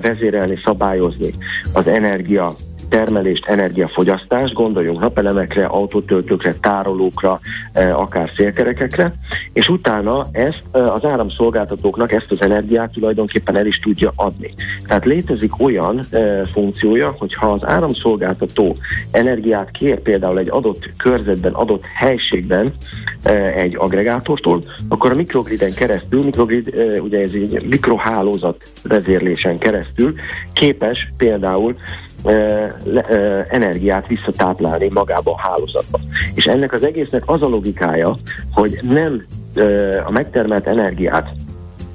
vezérelni, 0.00 0.58
szabályozni 0.62 1.34
az 1.72 1.86
energia 1.86 2.54
termelést, 2.90 3.46
energiafogyasztást, 3.46 4.54
gondoljunk 4.54 5.00
napelemekre, 5.00 5.64
autótöltőkre, 5.64 6.54
tárolókra, 6.54 7.40
e, 7.72 7.94
akár 7.94 8.30
szélkerekekre, 8.36 9.14
és 9.52 9.68
utána 9.68 10.26
ezt 10.32 10.62
e, 10.72 10.92
az 10.92 11.04
áramszolgáltatóknak 11.04 12.12
ezt 12.12 12.30
az 12.30 12.42
energiát 12.42 12.92
tulajdonképpen 12.92 13.56
el 13.56 13.66
is 13.66 13.78
tudja 13.78 14.12
adni. 14.16 14.54
Tehát 14.86 15.04
létezik 15.04 15.62
olyan 15.62 16.00
e, 16.10 16.44
funkciója, 16.44 17.14
hogyha 17.18 17.52
az 17.52 17.68
áramszolgáltató 17.68 18.76
energiát 19.10 19.70
kér 19.70 19.98
például 20.00 20.38
egy 20.38 20.50
adott 20.50 20.90
körzetben, 20.96 21.52
adott 21.52 21.84
helységben 21.94 22.72
egy 23.54 23.76
agregátortól, 23.76 24.64
akkor 24.88 25.10
a 25.10 25.14
mikrogriden 25.14 25.74
keresztül, 25.74 26.24
mikrogrid 26.24 26.74
ugye 27.00 27.20
ez 27.20 27.30
egy 27.32 27.66
mikrohálózat 27.68 28.70
vezérlésen 28.82 29.58
keresztül 29.58 30.14
képes 30.52 31.12
például 31.16 31.76
energiát 33.48 34.06
visszatáplálni 34.06 34.88
magába 34.88 35.32
a 35.32 35.40
hálózatba. 35.40 36.00
És 36.34 36.46
ennek 36.46 36.72
az 36.72 36.84
egésznek 36.84 37.22
az 37.26 37.42
a 37.42 37.48
logikája, 37.48 38.16
hogy 38.52 38.78
nem 38.82 39.24
a 40.06 40.10
megtermelt 40.10 40.66
energiát 40.66 41.30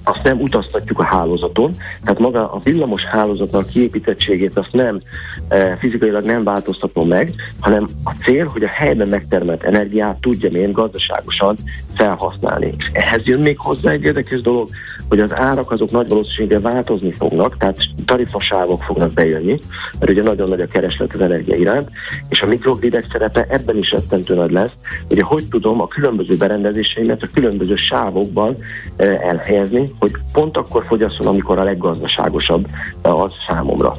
azt 0.06 0.24
nem 0.24 0.39
utaztatjuk 0.39 0.99
a 0.99 1.03
hálózaton, 1.03 1.72
tehát 2.03 2.20
maga 2.20 2.51
a 2.51 2.60
villamos 2.64 3.03
hálózatnak 3.03 3.68
kiépítettségét 3.68 4.58
azt 4.58 4.72
nem 4.72 5.01
e, 5.47 5.78
fizikailag 5.78 6.24
nem 6.24 6.43
változtatom 6.43 7.08
meg, 7.08 7.30
hanem 7.60 7.88
a 8.03 8.12
cél, 8.24 8.45
hogy 8.45 8.64
a 8.64 8.68
helyben 8.68 9.08
megtermelt 9.08 9.64
energiát 9.64 10.18
tudja 10.18 10.49
én 10.49 10.72
gazdaságosan 10.72 11.56
felhasználni. 11.95 12.74
És 12.78 12.89
ehhez 12.93 13.22
jön 13.24 13.39
még 13.39 13.58
hozzá 13.60 13.91
egy 13.91 14.03
érdekes 14.03 14.41
dolog, 14.41 14.70
hogy 15.10 15.20
az 15.20 15.36
árak 15.36 15.72
azok 15.72 15.91
nagy 15.91 16.08
valószínűséggel 16.08 16.62
változni 16.62 17.12
fognak, 17.12 17.58
tehát 17.58 17.78
tarifasávok 18.06 18.84
fognak 18.84 19.14
bejönni, 19.14 19.60
mert 19.99 20.12
ugye 20.12 20.22
nagyon 20.22 20.49
nagy 20.49 20.62
a 20.62 20.68
kereslet 20.68 21.14
az 21.14 21.22
energia 21.22 21.56
iránt, 21.56 21.89
és 22.30 22.41
a 22.41 22.45
mikrogridek 22.45 23.06
szerepe 23.12 23.45
ebben 23.49 23.78
is 23.78 23.91
rettentő 23.91 24.36
nagy 24.36 24.51
lesz, 24.51 24.72
ugye 25.10 25.24
hogy 25.24 25.47
tudom 25.49 25.82
a 25.82 25.88
különböző 25.88 26.36
berendezéseimet 26.38 27.24
a 27.24 27.28
különböző 27.34 27.76
sávokban 27.76 28.58
e, 28.95 29.06
elhelyezni, 29.06 29.93
hogy 30.00 30.12
pont 30.32 30.58
akkor 30.58 30.86
fogyasszon, 30.88 31.28
amikor 31.28 31.60
a 31.60 31.64
leggazdaságosabb 31.64 32.68
az 33.02 33.32
számomra. 33.48 33.98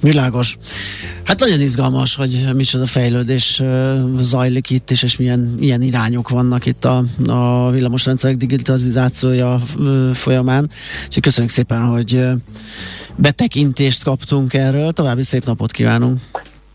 Világos. 0.00 0.56
Hát 1.24 1.40
nagyon 1.40 1.60
izgalmas, 1.60 2.14
hogy 2.14 2.48
micsoda 2.54 2.86
fejlődés 2.86 3.62
zajlik 4.18 4.70
itt 4.70 4.90
is, 4.90 5.02
és 5.02 5.16
milyen, 5.16 5.54
milyen 5.58 5.82
irányok 5.82 6.28
vannak 6.28 6.66
itt 6.66 6.84
a, 6.84 7.04
a 7.26 7.70
villamosrendszerek 7.70 8.36
digitalizációja 8.36 9.58
folyamán. 10.12 10.70
Úgyhogy 11.06 11.22
köszönjük 11.22 11.52
szépen, 11.52 11.80
hogy 11.86 12.28
betekintést 13.16 14.04
kaptunk 14.04 14.54
erről. 14.54 14.92
További 14.92 15.22
szép 15.22 15.44
napot 15.44 15.70
kívánunk! 15.70 16.20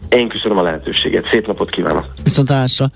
Én 0.10 0.28
köszönöm 0.28 0.58
a 0.58 0.62
lehetőséget. 0.62 1.28
Szép 1.32 1.48
napot 1.48 1.70
kívánok! 1.70 2.06
Viszontlátásra! 2.24 2.91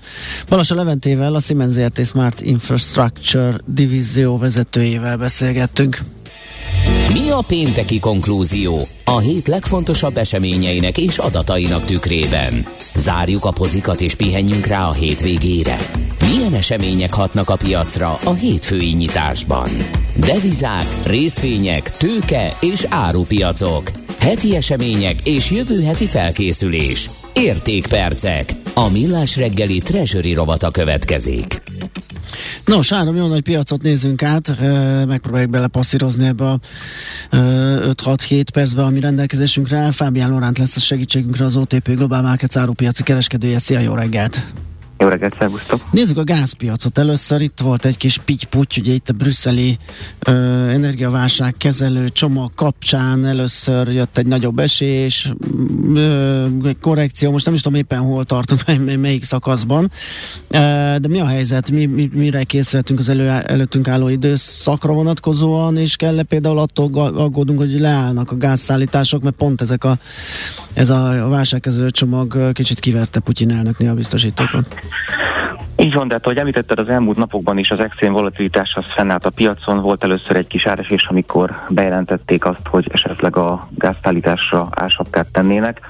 Balassa 0.48 0.74
Leventével, 0.74 1.34
a 1.34 1.40
Siemens 1.40 1.72
ZRT 1.72 2.06
Smart 2.06 2.40
Infrastructure 2.40 3.54
divízió 3.66 4.38
vezetőjével 4.38 5.16
beszélgettünk. 5.16 5.98
Mi 7.12 7.30
a 7.30 7.44
pénteki 7.46 8.00
konklúzió? 8.00 8.80
A 9.04 9.18
hét 9.18 9.46
legfontosabb 9.46 10.16
eseményeinek 10.16 10.98
és 10.98 11.18
adatainak 11.18 11.84
tükrében. 11.84 12.66
Zárjuk 12.94 13.44
a 13.44 13.50
pozikat 13.50 14.00
és 14.00 14.14
pihenjünk 14.14 14.66
rá 14.66 14.86
a 14.86 14.92
hétvégére. 14.92 15.78
Milyen 16.20 16.54
események 16.54 17.14
hatnak 17.14 17.50
a 17.50 17.56
piacra 17.56 18.18
a 18.24 18.32
hétfői 18.32 18.92
nyitásban? 18.92 19.68
Devizák, 20.16 20.86
részvények, 21.06 21.90
tőke 21.90 22.52
és 22.60 22.86
árupiacok. 22.88 24.01
Heti 24.18 24.56
események 24.56 25.26
és 25.26 25.50
jövő 25.50 25.82
heti 25.82 26.06
felkészülés. 26.06 27.10
Értékpercek. 27.32 28.50
A 28.74 28.90
millás 28.90 29.36
reggeli 29.36 29.78
treasury 29.78 30.32
rovata 30.32 30.70
következik. 30.70 31.62
Nos, 32.64 32.88
három 32.88 33.16
jó 33.16 33.26
nagy 33.26 33.42
piacot 33.42 33.82
nézünk 33.82 34.22
át, 34.22 34.56
megpróbáljuk 35.06 35.50
belepasszírozni 35.50 36.26
ebbe 36.26 36.44
a 36.44 36.58
5-6-7 37.30 38.44
percbe, 38.52 38.82
ami 38.82 39.00
rendelkezésünkre 39.00 39.76
áll. 39.76 39.90
Fábián 39.90 40.30
Loránt 40.30 40.58
lesz 40.58 40.76
a 40.76 40.80
segítségünkre 40.80 41.44
az 41.44 41.56
OTP 41.56 41.94
Global 41.94 42.22
Markets 42.22 42.56
árupiaci 42.56 43.02
kereskedője. 43.02 43.58
Szia, 43.58 43.78
jó 43.78 43.94
reggelt! 43.94 44.52
Jó 44.98 45.08
reggelt, 45.08 45.34
szervusztok! 45.38 45.80
Nézzük 45.90 46.18
a 46.18 46.24
gázpiacot. 46.24 46.98
Először 46.98 47.40
itt 47.40 47.58
volt 47.60 47.84
egy 47.84 47.96
kis 47.96 48.18
pitty 48.18 48.78
ugye 48.78 48.92
itt 48.92 49.08
a 49.08 49.12
brüsszeli 49.12 49.78
ö, 50.26 50.32
energiaválság 50.68 51.54
kezelő 51.56 52.08
csomag 52.08 52.54
kapcsán 52.54 53.24
először 53.24 53.88
jött 53.88 54.18
egy 54.18 54.26
nagyobb 54.26 54.58
esés, 54.58 55.32
ö, 55.94 56.46
korrekció, 56.80 57.30
most 57.30 57.44
nem 57.44 57.54
is 57.54 57.60
tudom 57.60 57.78
éppen 57.78 57.98
hol 57.98 58.24
tartunk, 58.24 58.66
mely, 58.66 58.96
melyik 58.96 59.24
szakaszban, 59.24 59.90
ö, 60.48 60.56
de 61.00 61.08
mi 61.08 61.20
a 61.20 61.26
helyzet, 61.26 61.70
mi, 61.70 61.86
mi, 61.86 62.10
mire 62.12 62.42
készülhetünk 62.42 62.98
az 62.98 63.08
elő, 63.08 63.28
előttünk 63.28 63.88
álló 63.88 64.08
időszakra 64.08 64.92
vonatkozóan, 64.92 65.76
és 65.76 65.96
kell 65.96 66.18
-e 66.18 66.22
például 66.22 66.58
attól 66.58 67.10
aggódunk, 67.16 67.58
hogy 67.58 67.80
leállnak 67.80 68.30
a 68.30 68.36
gázszállítások, 68.36 69.22
mert 69.22 69.36
pont 69.36 69.60
ezek 69.60 69.84
a, 69.84 69.98
ez 70.72 70.90
a 70.90 71.26
válságkezelő 71.28 71.90
csomag 71.90 72.52
kicsit 72.52 72.80
kiverte 72.80 73.20
Putyin 73.20 73.50
elnöknél 73.50 73.90
a 73.90 73.94
biztosítókat. 73.94 74.66
Így 75.76 75.94
van, 75.94 76.08
de 76.08 76.14
hát, 76.14 76.24
ahogy 76.24 76.38
említetted, 76.38 76.78
az 76.78 76.88
elmúlt 76.88 77.16
napokban 77.16 77.58
is 77.58 77.70
az 77.70 77.78
extrém 77.78 78.12
volatilitás 78.12 78.74
az 78.76 78.84
fennállt 78.88 79.24
a 79.24 79.30
piacon. 79.30 79.80
Volt 79.80 80.04
először 80.04 80.36
egy 80.36 80.46
kis 80.46 80.66
áresés, 80.66 81.06
amikor 81.06 81.50
bejelentették 81.68 82.44
azt, 82.44 82.66
hogy 82.68 82.88
esetleg 82.92 83.36
a 83.36 83.68
gáztállításra 83.74 84.68
ásapkát 84.70 85.26
tennének. 85.32 85.80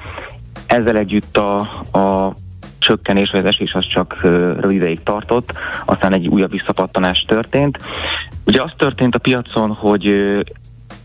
Ezzel 0.66 0.96
együtt 0.96 1.36
a, 1.36 1.58
a 1.98 2.34
csökkenés, 2.78 3.30
vagy 3.30 3.40
az 3.40 3.46
esés 3.46 3.74
az 3.74 3.86
csak 3.86 4.20
rövid 4.20 4.76
ideig 4.76 5.02
tartott, 5.02 5.52
aztán 5.84 6.12
egy 6.12 6.28
újabb 6.28 6.50
visszapattanás 6.50 7.24
történt. 7.26 7.78
Ugye 8.46 8.62
az 8.62 8.72
történt 8.76 9.14
a 9.14 9.18
piacon, 9.18 9.70
hogy 9.70 10.06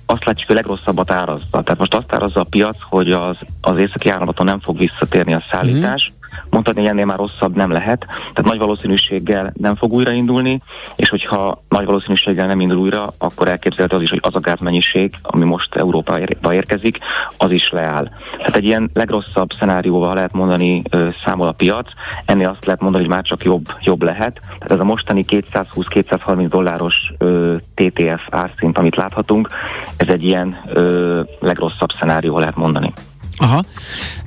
azt 0.05 0.25
látjuk, 0.25 0.47
hogy 0.47 0.55
a 0.55 0.59
legrosszabbat 0.59 1.11
árazza. 1.11 1.61
Tehát 1.63 1.77
most 1.77 1.93
azt 1.93 2.13
árazza 2.13 2.39
a 2.39 2.47
piac, 2.49 2.77
hogy 2.81 3.11
az, 3.11 3.37
az 3.61 3.77
északi 3.77 4.09
áramlaton 4.09 4.45
nem 4.45 4.59
fog 4.59 4.77
visszatérni 4.77 5.33
a 5.33 5.43
szállítás, 5.51 6.11
mm 6.11 6.25
mondhatni, 6.49 6.81
hogy 6.81 6.89
ennél 6.89 7.05
már 7.05 7.17
rosszabb 7.17 7.55
nem 7.55 7.71
lehet. 7.71 8.05
Tehát 8.07 8.43
nagy 8.43 8.57
valószínűséggel 8.57 9.53
nem 9.57 9.75
fog 9.75 9.93
újraindulni, 9.93 10.61
és 10.95 11.09
hogyha 11.09 11.61
nagy 11.69 11.85
valószínűséggel 11.85 12.47
nem 12.47 12.59
indul 12.59 12.77
újra, 12.77 13.13
akkor 13.17 13.47
elképzelhető 13.47 13.95
az 13.95 14.01
is, 14.01 14.09
hogy 14.09 14.19
az 14.21 14.35
a 14.35 14.39
gázmennyiség, 14.39 15.13
ami 15.21 15.45
most 15.45 15.75
Európába 15.75 16.53
érkezik, 16.53 16.99
az 17.37 17.51
is 17.51 17.69
leáll. 17.71 18.09
Tehát 18.37 18.55
egy 18.55 18.65
ilyen 18.65 18.89
legrosszabb 18.93 19.53
szenárióval 19.53 20.13
lehet 20.13 20.33
mondani 20.33 20.81
számol 21.23 21.47
a 21.47 21.51
piac, 21.51 21.89
ennél 22.25 22.47
azt 22.47 22.65
lehet 22.65 22.81
mondani, 22.81 23.03
hogy 23.03 23.13
már 23.13 23.23
csak 23.23 23.43
jobb, 23.43 23.65
jobb 23.81 24.01
lehet. 24.01 24.39
Tehát 24.43 24.71
ez 24.71 24.79
a 24.79 24.83
mostani 24.83 25.25
220-230 25.27 26.45
dolláros 26.49 27.13
ö, 27.17 27.55
TTF 27.73 28.27
árszint, 28.29 28.77
amit 28.77 28.95
láthatunk, 28.95 29.49
ez 29.97 30.07
egy 30.07 30.23
ilyen 30.23 30.59
ö, 30.67 31.21
legrosszabb 31.39 31.91
szenárió 31.91 32.39
lehet 32.39 32.55
mondani. 32.55 32.93
Aha. 33.39 33.65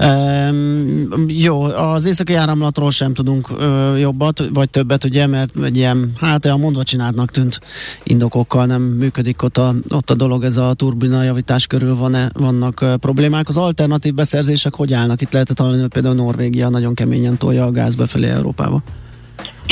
Um, 0.00 1.24
jó, 1.28 1.62
az 1.62 2.04
északi 2.04 2.34
áramlatról 2.34 2.90
sem 2.90 3.14
tudunk 3.14 3.48
ö, 3.58 3.96
jobbat, 3.96 4.42
vagy 4.52 4.70
többet, 4.70 5.04
ugye, 5.04 5.26
mert 5.26 5.52
egy 5.62 5.76
ilyen, 5.76 6.12
hát 6.16 6.44
olyan 6.44 6.60
mondva 6.60 6.82
csináltnak 6.82 7.30
tűnt 7.30 7.60
indokokkal 8.02 8.66
nem 8.66 8.82
működik 8.82 9.42
ott 9.42 9.58
a, 9.58 9.74
ott 9.88 10.10
a 10.10 10.14
dolog, 10.14 10.44
ez 10.44 10.56
a 10.56 10.74
turbina 10.74 11.22
javítás 11.22 11.66
körül 11.66 11.96
van-e, 11.96 12.30
vannak 12.32 12.80
ö, 12.80 12.96
problémák. 12.96 13.48
Az 13.48 13.56
alternatív 13.56 14.14
beszerzések 14.14 14.74
hogy 14.74 14.92
állnak? 14.92 15.20
Itt 15.20 15.32
lehetett 15.32 15.58
hallani, 15.58 15.80
hogy 15.80 15.90
például 15.90 16.14
Norvégia 16.14 16.68
nagyon 16.68 16.94
keményen 16.94 17.36
tolja 17.36 17.64
a 17.64 17.70
gáz 17.70 17.94
befelé 17.94 18.28
Európába. 18.28 18.82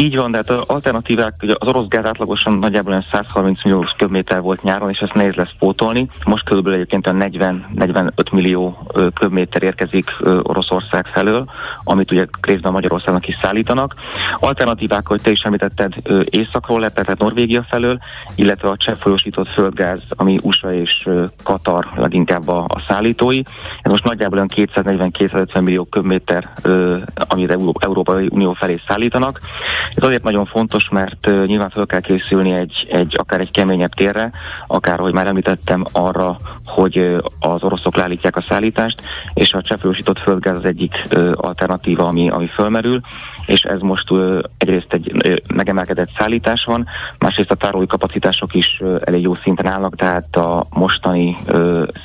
Így 0.01 0.17
van, 0.17 0.31
de 0.31 0.37
hát 0.37 0.51
az 0.51 0.65
alternatívák, 0.67 1.35
ugye 1.43 1.55
az 1.59 1.69
orosz 1.69 1.89
gáz 1.89 2.05
átlagosan 2.05 2.53
nagyjából 2.53 3.03
130 3.13 3.65
millió 3.65 3.87
köbméter 3.97 4.41
volt 4.41 4.63
nyáron, 4.63 4.91
és 4.91 4.99
ezt 4.99 5.15
nehéz 5.15 5.35
lesz 5.35 5.55
pótolni. 5.59 6.09
Most 6.25 6.45
körülbelül 6.45 6.79
egyébként 6.79 7.07
a 7.07 7.13
40-45 7.13 8.33
millió 8.33 8.91
köbméter 9.15 9.63
érkezik 9.63 10.17
Oroszország 10.43 11.07
felől, 11.07 11.51
amit 11.85 12.11
ugye 12.11 12.27
részben 12.41 12.73
Magyarországnak 12.73 13.29
is 13.29 13.37
szállítanak. 13.43 13.95
Alternatívák, 14.39 15.07
hogy 15.07 15.23
te 15.23 15.31
is 15.31 15.41
említetted, 15.41 15.93
északról 16.25 16.81
lett, 16.81 16.95
tehát 16.95 17.19
Norvégia 17.19 17.67
felől, 17.69 17.99
illetve 18.35 18.69
a 18.69 18.77
csepp 18.77 18.97
folyosított 18.97 19.49
földgáz, 19.49 20.01
ami 20.09 20.39
USA 20.43 20.73
és 20.73 21.09
Katar 21.43 21.89
leginkább 21.97 22.49
a, 22.49 22.59
a 22.59 22.85
szállítói. 22.89 23.41
Ez 23.83 23.91
most 23.91 24.05
nagyjából 24.05 24.47
240-250 24.55 25.63
millió 25.63 25.85
köbméter, 25.85 26.53
amit 27.29 27.57
Európai 27.79 28.29
Unió 28.31 28.53
felé 28.53 28.81
szállítanak. 28.87 29.41
Ez 29.95 30.05
azért 30.05 30.23
nagyon 30.23 30.45
fontos, 30.45 30.89
mert 30.89 31.29
nyilván 31.47 31.71
fel 31.71 31.87
kell 31.87 32.01
készülni 32.01 32.53
egy, 32.53 32.87
egy 32.91 33.15
akár 33.19 33.41
egy 33.41 33.51
keményebb 33.51 33.95
térre, 33.95 34.31
akár, 34.67 34.99
hogy 34.99 35.13
már 35.13 35.27
említettem, 35.27 35.85
arra, 35.93 36.37
hogy 36.67 37.17
az 37.41 37.63
oroszok 37.63 37.97
leállítják 37.97 38.37
a 38.37 38.45
szállítást, 38.49 39.03
és 39.35 39.53
a 39.53 39.63
cseppfolyósított 39.63 40.19
földgáz 40.19 40.57
az 40.57 40.65
egyik 40.65 41.07
alternatíva, 41.35 42.07
ami, 42.07 42.31
ami 42.31 42.47
fölmerül, 42.47 43.01
és 43.49 43.61
ez 43.63 43.81
most 43.81 44.09
egyrészt 44.59 44.93
egy 44.93 45.43
megemelkedett 45.55 46.11
szállítás 46.19 46.65
van, 46.65 46.87
másrészt 47.19 47.51
a 47.51 47.55
tárolói 47.55 47.87
kapacitások 47.87 48.55
is 48.55 48.83
elég 49.05 49.23
jó 49.23 49.35
szinten 49.35 49.67
állnak, 49.67 49.97
tehát 49.97 50.37
a 50.37 50.67
mostani 50.71 51.37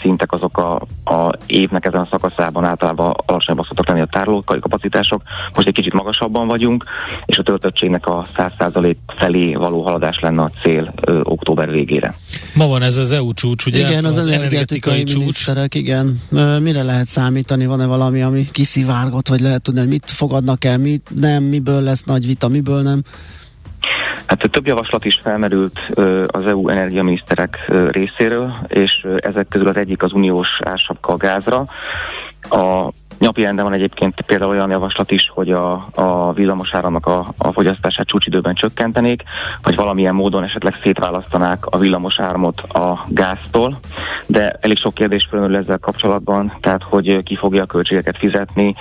szintek 0.01 0.31
azok 0.31 0.57
a, 0.57 0.81
a 1.05 1.31
évnek 1.45 1.85
ezen 1.85 2.01
a 2.01 2.05
szakaszában 2.05 2.63
általában 2.63 3.13
alacsonyabbak 3.25 3.65
szoktak 3.65 3.87
lenni 3.87 4.01
a 4.01 4.05
tárolói 4.05 4.59
kapacitások, 4.59 5.21
most 5.55 5.67
egy 5.67 5.73
kicsit 5.73 5.93
magasabban 5.93 6.47
vagyunk, 6.47 6.83
és 7.25 7.37
a 7.37 7.43
töltött 7.43 7.73
töltöttségnek 7.73 8.07
a 8.07 8.25
100% 8.37 8.95
felé 9.07 9.53
való 9.53 9.81
haladás 9.81 10.19
lenne 10.19 10.41
a 10.41 10.49
cél 10.61 10.93
október 11.23 11.71
végére. 11.71 12.15
Ma 12.53 12.67
van 12.67 12.81
ez 12.81 12.97
az 12.97 13.11
EU 13.11 13.33
csúcs, 13.33 13.65
ugye? 13.65 13.87
Igen, 13.87 14.05
az, 14.05 14.15
az 14.15 14.27
energetikai, 14.27 14.93
energetikai 14.93 15.03
csúcs. 15.03 15.75
igen. 15.75 16.21
Mire 16.61 16.83
lehet 16.83 17.07
számítani? 17.07 17.65
Van-e 17.65 17.85
valami, 17.85 18.21
ami 18.21 18.47
kiszivárgott, 18.51 19.27
vagy 19.27 19.39
lehet 19.39 19.61
tudni, 19.61 19.79
hogy 19.79 19.89
mit 19.89 20.11
fogadnak 20.11 20.65
el, 20.65 20.77
mit 20.77 21.09
nem, 21.15 21.43
miből 21.43 21.81
lesz 21.81 22.03
nagy 22.03 22.25
vita, 22.25 22.47
miből 22.47 22.81
nem? 22.81 23.03
Hát 24.25 24.49
több 24.51 24.67
javaslat 24.67 25.05
is 25.05 25.19
felmerült 25.23 25.79
az 26.27 26.45
EU 26.45 26.69
energiaminiszterek 26.69 27.71
részéről, 27.89 28.53
és 28.67 29.05
ezek 29.17 29.47
közül 29.47 29.67
az 29.67 29.75
egyik 29.75 30.03
az 30.03 30.13
uniós 30.13 30.47
ársapka 30.63 31.13
a 31.13 31.17
gázra. 31.17 31.65
A 32.41 32.91
Napirenden 33.17 33.63
van 33.63 33.73
egyébként 33.73 34.21
például 34.21 34.51
olyan 34.51 34.69
javaslat 34.69 35.11
is, 35.11 35.31
hogy 35.33 35.51
a, 35.51 35.87
a 35.95 36.33
villamosáramnak 36.33 37.05
a, 37.05 37.27
a 37.37 37.51
fogyasztását 37.51 38.07
csúcsidőben 38.07 38.53
csökkentenék, 38.53 39.23
vagy 39.63 39.75
valamilyen 39.75 40.15
módon 40.15 40.43
esetleg 40.43 40.75
szétválasztanák 40.75 41.65
a 41.65 41.77
villamosáramot 41.77 42.61
a 42.61 43.05
gáztól, 43.07 43.79
de 44.25 44.57
elég 44.61 44.77
sok 44.77 44.93
kérdés 44.93 45.27
felmerül 45.29 45.55
ezzel 45.55 45.77
kapcsolatban, 45.77 46.53
tehát 46.61 46.83
hogy 46.83 47.23
ki 47.23 47.35
fogja 47.35 47.63
a 47.63 47.65
költségeket 47.65 48.17
fizetni, 48.17 48.75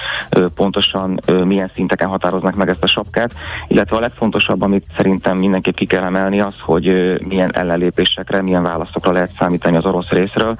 pontosan 0.55 1.21
milyen 1.45 1.71
szinteken 1.75 2.09
határoznak 2.09 2.55
meg 2.55 2.69
ezt 2.69 2.83
a 2.83 2.87
sapkát, 2.87 3.33
illetve 3.69 3.97
a 3.97 4.01
legfontosabb, 4.01 4.63
amit 4.63 4.87
szerintem 4.97 5.39
mindenképp 5.39 5.75
ki 5.75 5.87
kell 5.87 6.03
emelni 6.03 6.41
az, 6.41 6.55
hogy 6.61 7.17
milyen 7.29 7.55
ellenlépésekre, 7.55 8.43
milyen 8.43 8.63
válaszokra 8.63 9.13
lehet 9.13 9.33
számítani 9.39 9.77
az 9.77 9.85
orosz 9.85 10.09
részről. 10.09 10.55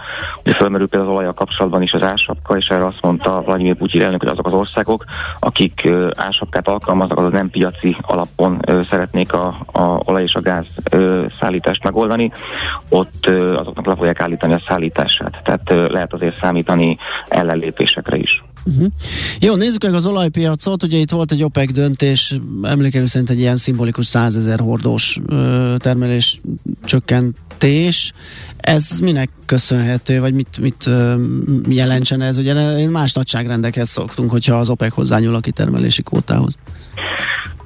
Ugye 0.45 0.55
felmerül 0.55 0.89
például 0.89 1.11
az 1.11 1.15
olajjal 1.15 1.35
kapcsolatban 1.35 1.83
is 1.83 1.93
az 1.93 2.03
ársapka, 2.03 2.57
és 2.57 2.67
erre 2.67 2.87
azt 2.87 3.03
mondta 3.03 3.41
Vladimir 3.41 3.72
Vladimir 3.73 3.77
Putyin 3.77 4.03
elnök, 4.03 4.21
hogy 4.21 4.31
azok 4.31 4.47
az 4.47 4.53
országok, 4.53 5.05
akik 5.39 5.89
ásapkát 6.17 6.69
alkalmaznak, 6.69 7.19
az 7.19 7.33
nem 7.33 7.51
piaci 7.51 7.97
alapon 8.01 8.61
szeretnék 8.91 9.33
a, 9.33 9.47
a 9.73 10.01
olaj 10.05 10.23
és 10.23 10.35
a 10.35 10.41
gáz 10.41 10.67
szállítást 11.41 11.85
megoldani, 11.85 12.33
ott 12.89 13.27
azoknak 13.57 13.87
le 13.87 13.95
fogják 13.95 14.21
állítani 14.21 14.53
a 14.53 14.63
szállítását. 14.67 15.41
Tehát 15.43 15.91
lehet 15.91 16.13
azért 16.13 16.39
számítani 16.39 16.99
ellenlépésekre 17.29 18.17
is. 18.17 18.43
Uh-huh. 18.65 18.87
Jó, 19.41 19.55
nézzük 19.55 19.83
meg 19.83 19.95
az 19.95 20.07
olajpiacot. 20.07 20.83
Ugye 20.83 20.99
itt 20.99 21.11
volt 21.11 21.33
egy 21.33 21.43
OPEC 21.43 21.73
döntés, 21.73 22.35
emlékeim 22.63 23.07
szerint 23.07 23.31
egy 23.31 23.39
ilyen 23.39 23.57
szimbolikus 23.57 24.07
100 24.07 24.37
ezer 24.37 24.61
hordós 24.61 25.19
ö, 25.27 25.75
termelés 25.79 26.41
csökkentés. 26.85 28.13
Ez 28.57 28.99
minek 28.99 29.31
köszönhető, 29.47 30.21
vagy 30.21 30.35
mit, 30.35 30.59
mit 30.61 30.87
ö, 30.87 31.15
jelentsen 31.69 32.21
ez? 32.21 32.39
Ugye 32.39 32.89
más 32.89 33.13
nagyságrendekhez 33.13 33.89
szoktunk, 33.89 34.31
hogyha 34.31 34.57
az 34.57 34.71
OPEC 34.71 34.95
hozzányúl 34.95 35.35
a 35.35 35.41
kitermelési 35.41 36.03
kvótához. 36.03 36.57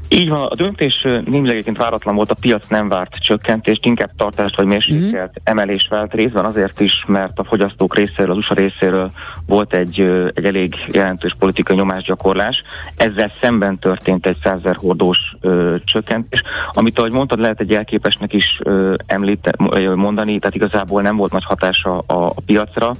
Így 0.08 0.28
van, 0.28 0.46
a 0.46 0.54
döntés 0.54 1.02
némileg 1.02 1.52
egyébként 1.52 1.76
váratlan 1.76 2.14
volt, 2.14 2.30
a 2.30 2.36
piac 2.40 2.68
nem 2.68 2.88
várt 2.88 3.14
csökkentést, 3.14 3.86
inkább 3.86 4.10
tartást 4.16 4.56
vagy 4.56 4.66
mérsékelt 4.66 5.12
mm-hmm. 5.12 5.42
emelés 5.44 5.86
vált 5.90 6.12
részben 6.12 6.44
azért 6.44 6.80
is, 6.80 7.04
mert 7.06 7.38
a 7.38 7.44
fogyasztók 7.44 7.96
részéről, 7.96 8.30
az 8.30 8.36
USA 8.36 8.54
részéről 8.54 9.10
volt 9.46 9.74
egy, 9.74 10.00
egy 10.34 10.44
elég 10.44 10.74
jelentős 10.92 11.36
politikai 11.38 11.76
nyomásgyakorlás. 11.76 12.62
Ezzel 12.96 13.32
szemben 13.40 13.78
történt 13.78 14.26
egy 14.26 14.36
százer 14.42 14.76
hordós 14.76 15.18
ö, 15.40 15.76
csökkentés, 15.84 16.42
amit 16.72 16.98
ahogy 16.98 17.12
mondtad, 17.12 17.38
lehet 17.38 17.60
egy 17.60 17.72
elképesnek 17.72 18.32
is 18.32 18.60
ö, 18.62 18.94
említe, 19.06 19.54
mondani, 19.94 20.38
tehát 20.38 20.54
igazából 20.54 21.02
nem 21.02 21.16
volt 21.16 21.32
nagy 21.32 21.44
hatása 21.44 21.98
a, 21.98 22.26
a 22.26 22.40
piacra. 22.46 22.94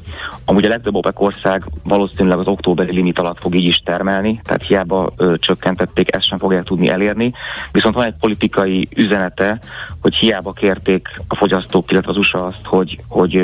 Amúgy 0.45 0.65
a 0.65 0.69
legtöbb 0.69 0.95
OPEC 0.95 1.21
ország 1.21 1.63
valószínűleg 1.85 2.39
az 2.39 2.47
októberi 2.47 2.93
limit 2.93 3.19
alatt 3.19 3.41
fog 3.41 3.55
így 3.55 3.67
is 3.67 3.83
termelni, 3.85 4.41
tehát 4.45 4.67
hiába 4.67 5.13
ö, 5.17 5.35
csökkentették, 5.39 6.15
ezt 6.15 6.27
sem 6.27 6.39
fogják 6.39 6.65
tudni 6.65 6.89
elérni, 6.97 7.33
viszont 7.73 7.95
van 7.95 8.05
egy 8.05 8.15
politikai 8.21 8.89
üzenete, 8.97 9.59
hogy 10.01 10.15
hiába 10.15 10.53
kérték 10.53 11.09
a 11.29 11.37
fogyasztók, 11.37 11.91
illetve 11.91 12.11
az 12.11 12.17
USA 12.17 12.45
azt, 12.45 12.65
hogy, 12.65 12.99
hogy 13.09 13.43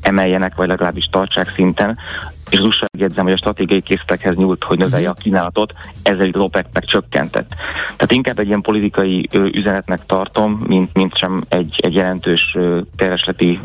emeljenek, 0.00 0.54
vagy 0.54 0.68
legalábbis 0.68 1.08
tartsák 1.10 1.52
szinten, 1.54 1.98
és 2.50 2.58
az 2.58 2.64
USA 2.64 2.86
jegyzem, 2.98 3.24
hogy 3.24 3.32
a 3.32 3.36
stratégiai 3.36 3.80
készletekhez 3.80 4.34
nyúlt, 4.34 4.64
hogy 4.64 4.78
növelje 4.78 5.08
a 5.08 5.10
mhm. 5.10 5.20
kínálatot, 5.20 5.72
ezzel 6.02 6.28
az 6.32 6.40
OPEC 6.40 6.66
meg 6.72 6.84
csökkentett. 6.84 7.54
Tehát 7.84 8.12
inkább 8.12 8.38
egy 8.38 8.46
ilyen 8.46 8.60
politikai 8.60 9.28
ö, 9.32 9.46
üzenetnek 9.52 10.06
tartom, 10.06 10.62
mint, 10.66 10.94
mint 10.94 11.16
sem 11.16 11.42
egy, 11.48 11.74
egy 11.82 11.94
jelentős 11.94 12.54
ö, 12.54 12.80
keresleti 12.96 13.60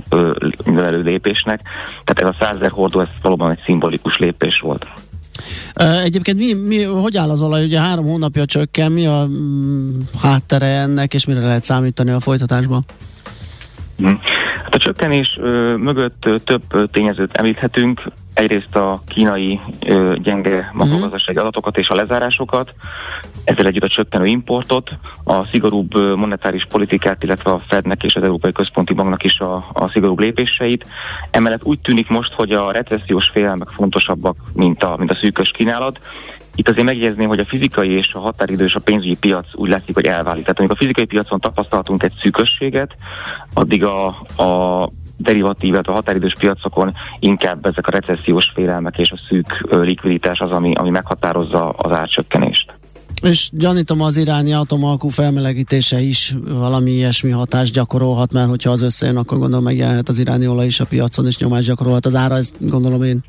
növelő 0.66 1.02
lépésnek. 1.02 1.62
Tehát 2.04 2.34
ez 2.34 2.40
a 2.40 2.46
százer 2.46 2.70
hordó, 2.70 3.00
ez 3.00 3.08
valóban 3.22 3.52
egy 3.52 3.62
szimbolikus 3.66 4.18
lépés 4.18 4.60
volt. 4.60 4.86
Egyébként 6.04 6.38
mi, 6.38 6.54
mi, 6.54 6.84
hogy 6.84 7.18
áll 7.18 7.30
az 7.30 7.42
olaj? 7.42 7.64
Ugye 7.64 7.80
három 7.80 8.06
hónapja 8.06 8.46
csökken, 8.46 8.92
mi 8.92 9.06
a 9.06 9.26
mm, 9.26 10.00
háttere 10.22 10.66
ennek, 10.66 11.14
és 11.14 11.26
mire 11.26 11.40
lehet 11.40 11.64
számítani 11.64 12.12
a 12.12 12.20
folytatásban? 12.20 12.86
Mhm. 13.98 14.14
Hát 14.64 14.76
a 14.76 14.78
csökkenés 14.78 15.38
ö, 15.42 15.76
mögött 15.76 16.26
ö, 16.26 16.38
több 16.38 16.90
tényezőt 16.92 17.38
említhetünk. 17.38 18.02
Egyrészt 18.34 18.76
a 18.76 19.02
kínai 19.08 19.60
ö, 19.88 20.16
gyenge 20.22 20.72
makrogazdasági 20.74 21.32
uh-huh. 21.32 21.42
adatokat 21.42 21.78
és 21.78 21.90
a 21.90 21.96
lezárásokat, 21.96 22.74
ezzel 23.44 23.66
együtt 23.66 23.84
a 23.84 23.88
csökkenő 23.88 24.26
importot, 24.26 24.98
a 25.24 25.46
szigorúbb 25.46 25.96
monetáris 26.16 26.66
politikát, 26.70 27.24
illetve 27.24 27.52
a 27.52 27.62
Fednek 27.68 28.04
és 28.04 28.16
az 28.16 28.24
Európai 28.24 28.52
Központi 28.52 28.94
Banknak 28.94 29.24
is 29.24 29.40
a, 29.40 29.66
a 29.74 29.90
szigorúbb 29.90 30.20
lépéseit. 30.20 30.86
Emellett 31.32 31.64
úgy 31.64 31.80
tűnik 31.80 32.10
most, 32.10 32.34
hogy 32.34 32.52
a 32.52 32.72
recessziós 32.72 33.30
félelmek 33.34 33.68
fontosabbak, 33.68 34.38
mint 34.54 34.84
a, 34.84 34.96
mint 34.98 35.12
a 35.12 35.18
szűkös 35.22 35.52
kínálat, 35.52 36.00
itt 36.56 36.70
azért 36.70 36.86
megjegyezném, 36.86 37.28
hogy 37.28 37.40
a 37.40 37.46
fizikai 37.46 37.90
és 37.90 38.14
a 38.14 38.20
határidő 38.20 38.66
és 38.66 38.76
a 38.76 38.80
pénzügyi 38.80 39.18
piac 39.18 39.46
úgy 39.54 39.70
látszik, 39.70 39.96
hogy 39.96 40.06
elválik. 40.06 40.42
Tehát 40.42 40.60
amikor 40.60 40.76
a 40.76 40.80
fizikai 40.80 41.06
piacon 41.06 41.40
tapasztaltunk 41.40 42.04
egy 42.04 42.14
szűkösséget, 42.20 42.96
addig 43.54 43.84
a, 43.84 44.08
a 44.38 44.90
derivatív, 45.22 45.76
a 45.76 45.92
határidős 45.92 46.36
piacokon 46.40 46.94
inkább 47.20 47.66
ezek 47.66 47.88
a 47.88 47.92
recessziós 47.92 48.52
félelmek 48.54 48.98
és 48.98 49.12
a 49.12 49.20
szűk 49.28 49.68
likviditás 49.70 50.40
az, 50.40 50.52
ami, 50.52 50.74
ami 50.74 50.90
meghatározza 50.90 51.70
az 51.70 51.92
árcsökkenést. 51.92 52.74
És 53.22 53.50
gyanítom 53.54 54.02
az 54.02 54.18
iráni 54.18 54.54
atomalkú 54.54 55.08
felmelegítése 55.08 56.00
is 56.00 56.36
valami 56.50 56.92
ilyesmi 56.92 57.30
hatást 57.30 57.74
gyakorolhat, 57.74 58.32
mert 58.32 58.50
hogyha 58.50 58.72
az 58.72 58.82
összejön, 58.82 59.18
akkor 59.18 59.38
gondolom 59.38 59.64
megjelenhet 59.64 60.10
az 60.10 60.20
iráni 60.20 60.48
olaj 60.48 60.66
is 60.66 60.80
a 60.80 60.86
piacon, 60.86 61.26
és 61.26 61.38
nyomást 61.38 61.68
gyakorolhat 61.68 62.06
az 62.06 62.16
ára, 62.16 62.36
ezt 62.36 62.56
gondolom 62.60 63.04
én. 63.04 63.24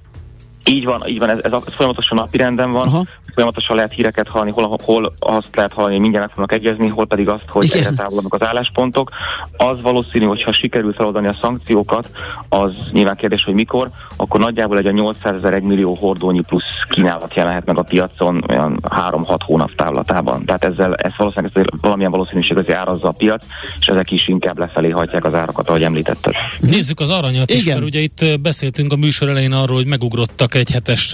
Így 0.64 0.84
van, 0.84 1.06
így 1.06 1.18
van, 1.18 1.30
ez, 1.30 1.38
ez, 1.42 1.52
ez 1.66 1.74
folyamatosan 1.74 2.18
napirenden 2.18 2.72
van, 2.72 2.86
Aha. 2.86 3.04
folyamatosan 3.34 3.76
lehet 3.76 3.92
híreket 3.92 4.28
hallani, 4.28 4.50
hol, 4.50 4.78
hol 4.84 5.12
azt 5.18 5.56
lehet 5.56 5.72
hallani, 5.72 5.92
hogy 5.92 6.02
mindjárt 6.02 6.26
meg 6.26 6.34
fognak 6.34 6.52
egyezni, 6.52 6.88
hol 6.88 7.06
pedig 7.06 7.28
azt, 7.28 7.44
hogy 7.48 7.64
Igen. 7.64 7.78
egyre 7.78 7.90
távolodnak 7.94 8.34
az 8.34 8.46
álláspontok. 8.46 9.10
Az 9.56 9.80
valószínű, 9.80 10.24
hogy 10.24 10.42
ha 10.42 10.52
sikerül 10.52 10.92
feloldani 10.92 11.26
a 11.26 11.38
szankciókat, 11.40 12.10
az 12.48 12.72
nyilván 12.92 13.16
kérdés, 13.16 13.44
hogy 13.44 13.54
mikor, 13.54 13.88
akkor 14.16 14.40
nagyjából 14.40 14.78
egy 14.78 14.86
a 14.86 14.90
800 14.90 15.34
ezer, 15.34 15.60
millió 15.60 15.94
hordónyi 15.94 16.40
plusz 16.40 16.62
kínálat 16.88 17.34
jelenhet 17.34 17.64
meg 17.64 17.78
a 17.78 17.82
piacon 17.82 18.44
olyan 18.48 18.80
3-6 18.88 19.38
hónap 19.44 19.74
távlatában. 19.74 20.44
Tehát 20.44 20.64
ezzel 20.64 20.94
ez 20.94 21.12
valószínűleg 21.16 21.52
ez 21.54 21.64
valamilyen 21.80 22.10
valószínűség 22.10 22.56
azért 22.56 22.78
árazza 22.78 23.08
a 23.08 23.12
piac, 23.12 23.44
és 23.80 23.86
ezek 23.86 24.10
is 24.10 24.28
inkább 24.28 24.58
lefelé 24.58 24.90
hajtják 24.90 25.24
az 25.24 25.34
árakat, 25.34 25.68
ahogy 25.68 25.82
említetted. 25.82 26.34
Nézzük 26.60 27.00
az 27.00 27.10
aranyat 27.10 27.50
Igen. 27.50 27.56
is, 27.56 27.66
mert 27.66 27.82
ugye 27.82 28.00
itt 28.00 28.40
beszéltünk 28.40 28.92
a 28.92 28.96
műsor 28.96 29.28
elején 29.28 29.52
arról, 29.52 29.76
hogy 29.76 29.86
megugrottak 29.86 30.51
csak 30.52 30.60
egy 30.60 30.70
hetes, 30.70 31.12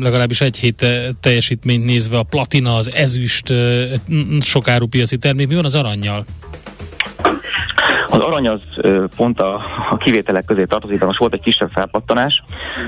legalábbis 0.00 0.40
egy 0.40 0.56
hét 0.56 0.86
teljesítményt 1.20 1.84
nézve 1.84 2.18
a 2.18 2.22
platina, 2.22 2.76
az 2.76 2.92
ezüst 2.92 3.52
sokáru 4.40 4.86
piaci 4.86 5.16
termék. 5.16 5.48
Mi 5.48 5.54
van 5.54 5.64
az 5.64 5.74
aranyjal? 5.74 6.24
Az 8.08 8.18
arany 8.18 8.48
az 8.48 8.60
pont 9.16 9.40
a, 9.40 9.54
a 9.90 9.96
kivételek 9.96 10.44
közé 10.44 10.64
tartozik, 10.64 10.98
de 10.98 11.04
most 11.04 11.18
volt 11.18 11.34
egy 11.34 11.40
kisebb 11.40 11.70
felpattanás. 11.70 12.42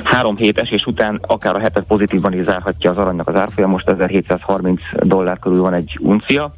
Három 0.05 0.37
hét 0.37 0.59
esés 0.59 0.85
után 0.85 1.21
akár 1.27 1.55
a 1.55 1.59
hetet 1.59 1.85
pozitívban 1.85 2.33
is 2.33 2.45
zárhatja 2.45 2.91
az 2.91 2.99
aranynak 2.99 3.29
az 3.29 3.35
árfolyam, 3.35 3.71
most 3.71 3.89
1730 3.89 4.81
dollár 5.01 5.39
körül 5.39 5.61
van 5.61 5.75
egy 5.75 5.99
uncia. 6.01 6.55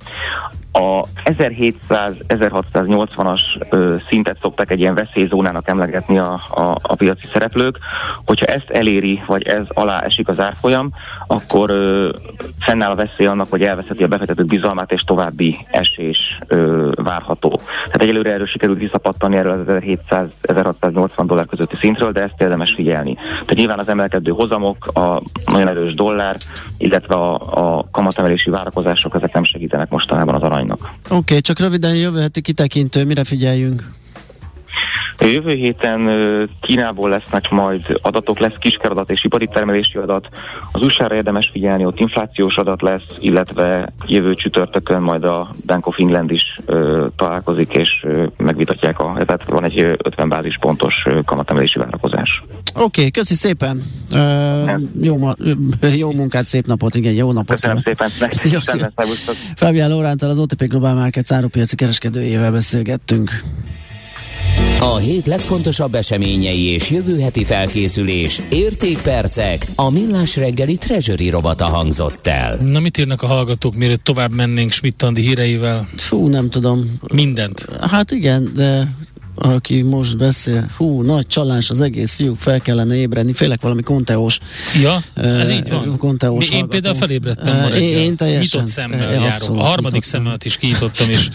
A 0.79 1.05
1700-1680-as 1.24 3.41
szintet 4.09 4.41
szokták 4.41 4.70
egy 4.70 4.81
ilyen 4.81 4.95
veszélyzónának 4.95 5.68
emlegetni 5.68 6.18
a, 6.18 6.41
a, 6.51 6.76
a 6.83 6.95
piaci 6.95 7.26
szereplők. 7.33 7.79
Hogyha 8.26 8.47
ezt 8.47 8.70
eléri, 8.70 9.22
vagy 9.26 9.43
ez 9.43 9.62
alá 9.68 10.01
esik 10.01 10.29
az 10.29 10.41
árfolyam, 10.41 10.91
akkor 11.26 11.70
ö, 11.70 12.09
fennáll 12.61 12.91
a 12.91 12.95
veszély 12.95 13.26
annak, 13.26 13.51
hogy 13.51 13.62
elveszeti 13.62 14.03
a 14.03 14.09
befektetők 14.09 14.47
bizalmát, 14.47 14.93
és 14.93 15.03
további 15.03 15.57
esés 15.70 16.39
ö, 16.47 16.91
várható. 16.95 17.61
Tehát 17.85 18.03
egyelőre 18.03 18.33
erről 18.33 18.47
sikerült 18.47 18.79
visszapattani 18.79 19.37
erről 19.37 19.53
az 19.53 19.66
1700-1680 20.43 21.22
dollár 21.26 21.47
közötti 21.47 21.76
szintről, 21.76 22.12
de 22.12 22.22
ezt 22.22 22.41
érdemes 22.41 22.72
figyelni. 22.76 23.14
Tehát 23.14 23.55
nyilván 23.55 23.79
az 23.79 23.89
emelkedő 23.89 24.31
hozamok, 24.31 24.87
a 24.87 25.22
nagyon 25.45 25.68
erős 25.68 25.95
dollár, 25.95 26.37
illetve 26.79 27.14
a, 27.14 27.35
a 27.76 27.89
kamatemelési 27.91 28.51
várakozások, 28.51 29.14
ezek 29.14 29.33
nem 29.33 29.45
segítenek 29.45 29.91
mostanában 29.91 30.35
az 30.35 30.43
arany 30.43 30.66
aránynak. 30.68 30.94
Oké, 31.04 31.14
okay, 31.14 31.40
csak 31.40 31.58
röviden 31.58 31.96
jövő 31.96 32.20
heti 32.20 32.40
kitekintő, 32.40 33.04
mire 33.04 33.24
figyeljünk? 33.24 33.86
Jövő 35.20 35.52
héten 35.52 36.10
Kínából 36.60 37.08
lesznek 37.08 37.50
majd 37.50 37.98
adatok, 38.02 38.38
lesz 38.38 38.58
kiskeradat 38.58 39.10
és 39.10 39.24
ipari 39.24 39.46
termelési 39.46 39.98
adat. 39.98 40.28
Az 40.72 40.82
USA-ra 40.82 41.14
érdemes 41.14 41.50
figyelni, 41.52 41.84
ott 41.84 42.00
inflációs 42.00 42.56
adat 42.56 42.82
lesz, 42.82 43.02
illetve 43.18 43.92
jövő 44.06 44.34
csütörtökön 44.34 45.02
majd 45.02 45.24
a 45.24 45.54
Bank 45.66 45.86
of 45.86 45.98
England 45.98 46.30
is 46.30 46.58
ö, 46.66 47.06
találkozik, 47.16 47.72
és 47.72 47.90
ö, 48.02 48.26
megvitatják, 48.36 49.00
a, 49.00 49.12
tehát 49.26 49.44
van 49.44 49.64
egy 49.64 49.78
50 49.78 50.28
bázispontos 50.28 51.06
kamatemelési 51.24 51.78
várakozás. 51.78 52.42
Oké, 52.74 52.82
okay, 52.82 53.10
köszi 53.10 53.34
szépen. 53.34 53.82
Uh, 54.12 54.80
jó, 55.00 55.16
ma, 55.16 55.34
jó 55.96 56.12
munkát, 56.12 56.46
szép 56.46 56.66
napot, 56.66 56.94
igen, 56.94 57.12
jó 57.12 57.32
napot. 57.32 57.60
Köszönöm 57.60 57.82
szépen. 57.82 58.08
Szia, 58.30 58.60
szia. 58.60 58.90
Fabián 59.54 59.90
Lóránttal 59.90 60.30
az 60.30 60.38
OTP 60.38 60.62
Global 60.62 60.94
Market 60.94 61.32
árupiaci 61.32 61.76
kereskedőjével 61.76 62.52
beszélgettünk. 62.52 63.30
A 64.81 64.97
hét 64.97 65.26
legfontosabb 65.26 65.95
eseményei 65.95 66.64
és 66.64 66.91
jövő 66.91 67.20
heti 67.20 67.45
felkészülés, 67.45 68.41
értékpercek, 68.51 69.66
a 69.74 69.91
millás 69.91 70.37
reggeli 70.37 70.76
treasury 70.76 71.31
robata 71.31 71.64
hangzott 71.64 72.26
el. 72.26 72.57
Na 72.57 72.81
mit 72.81 72.99
írnak 72.99 73.22
a 73.22 73.26
hallgatók, 73.26 73.74
mielőtt 73.74 74.05
tovább 74.05 74.33
mennénk 74.35 74.70
Schmidt-Andi 74.70 75.20
híreivel? 75.20 75.89
Fú, 75.97 76.26
nem 76.26 76.51
tudom. 76.51 76.99
Mindent. 77.14 77.66
Hát 77.81 78.11
igen, 78.11 78.53
de 78.55 78.95
aki 79.39 79.82
most 79.82 80.16
beszél, 80.16 80.70
hú, 80.76 81.03
nagy 81.03 81.26
csalás 81.26 81.70
az 81.70 81.80
egész, 81.80 82.12
fiúk, 82.12 82.36
fel 82.36 82.61
kellene 82.61 82.95
ébredni, 82.95 83.32
félek 83.32 83.61
valami 83.61 83.82
konteós. 83.82 84.39
Ja, 84.82 85.03
ez 85.14 85.49
uh, 85.49 85.57
így 85.57 85.68
van. 85.68 85.97
Konteós 85.97 86.49
Mi, 86.49 86.57
én 86.57 86.68
például 86.68 86.95
felébredtem 86.95 87.57
ma 87.57 87.68
reggel. 87.68 87.82
Én, 87.82 87.99
én 87.99 88.16
teljesen. 88.16 88.41
Nyitott 88.41 88.66
szemmel 88.66 89.16
uh, 89.16 89.24
járok. 89.24 89.51
A 89.51 89.62
harmadik 89.62 90.03
szemmet 90.03 90.45
is 90.45 90.57
kinyitottam, 90.57 91.11
és 91.11 91.28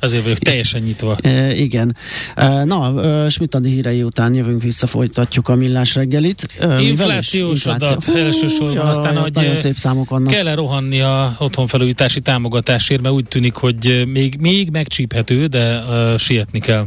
azért 0.00 0.22
vagyok 0.22 0.38
teljesen 0.38 0.82
nyitva. 0.82 1.16
Uh, 1.24 1.58
igen. 1.66 1.96
Uh, 2.36 2.64
na, 2.64 3.28
Smitani 3.28 3.70
hírei 3.70 4.02
után 4.02 4.34
jövünk 4.34 4.62
vissza, 4.62 4.86
folytatjuk 4.86 5.48
a 5.48 5.54
millás 5.54 5.94
reggelit. 5.94 6.48
Uh, 6.62 6.86
Inflációs 6.86 7.66
adat 7.66 8.08
elsősorban, 8.14 8.74
ja, 8.74 8.82
aztán, 8.82 9.16
hogy 9.16 9.56
szép 9.58 9.76
számok 9.76 10.08
vannak. 10.08 10.32
kell 10.32 10.54
rohanni 10.54 11.00
a 11.00 11.36
otthonfelújítási 11.38 12.20
támogatásért, 12.20 13.02
mert 13.02 13.14
úgy 13.14 13.24
tűnik, 13.24 13.54
hogy 13.54 14.02
még, 14.06 14.36
még 14.40 14.70
megcsíphető, 14.70 15.46
de 15.46 15.78
uh, 15.78 16.18
sietni 16.18 16.58
kell. 16.58 16.86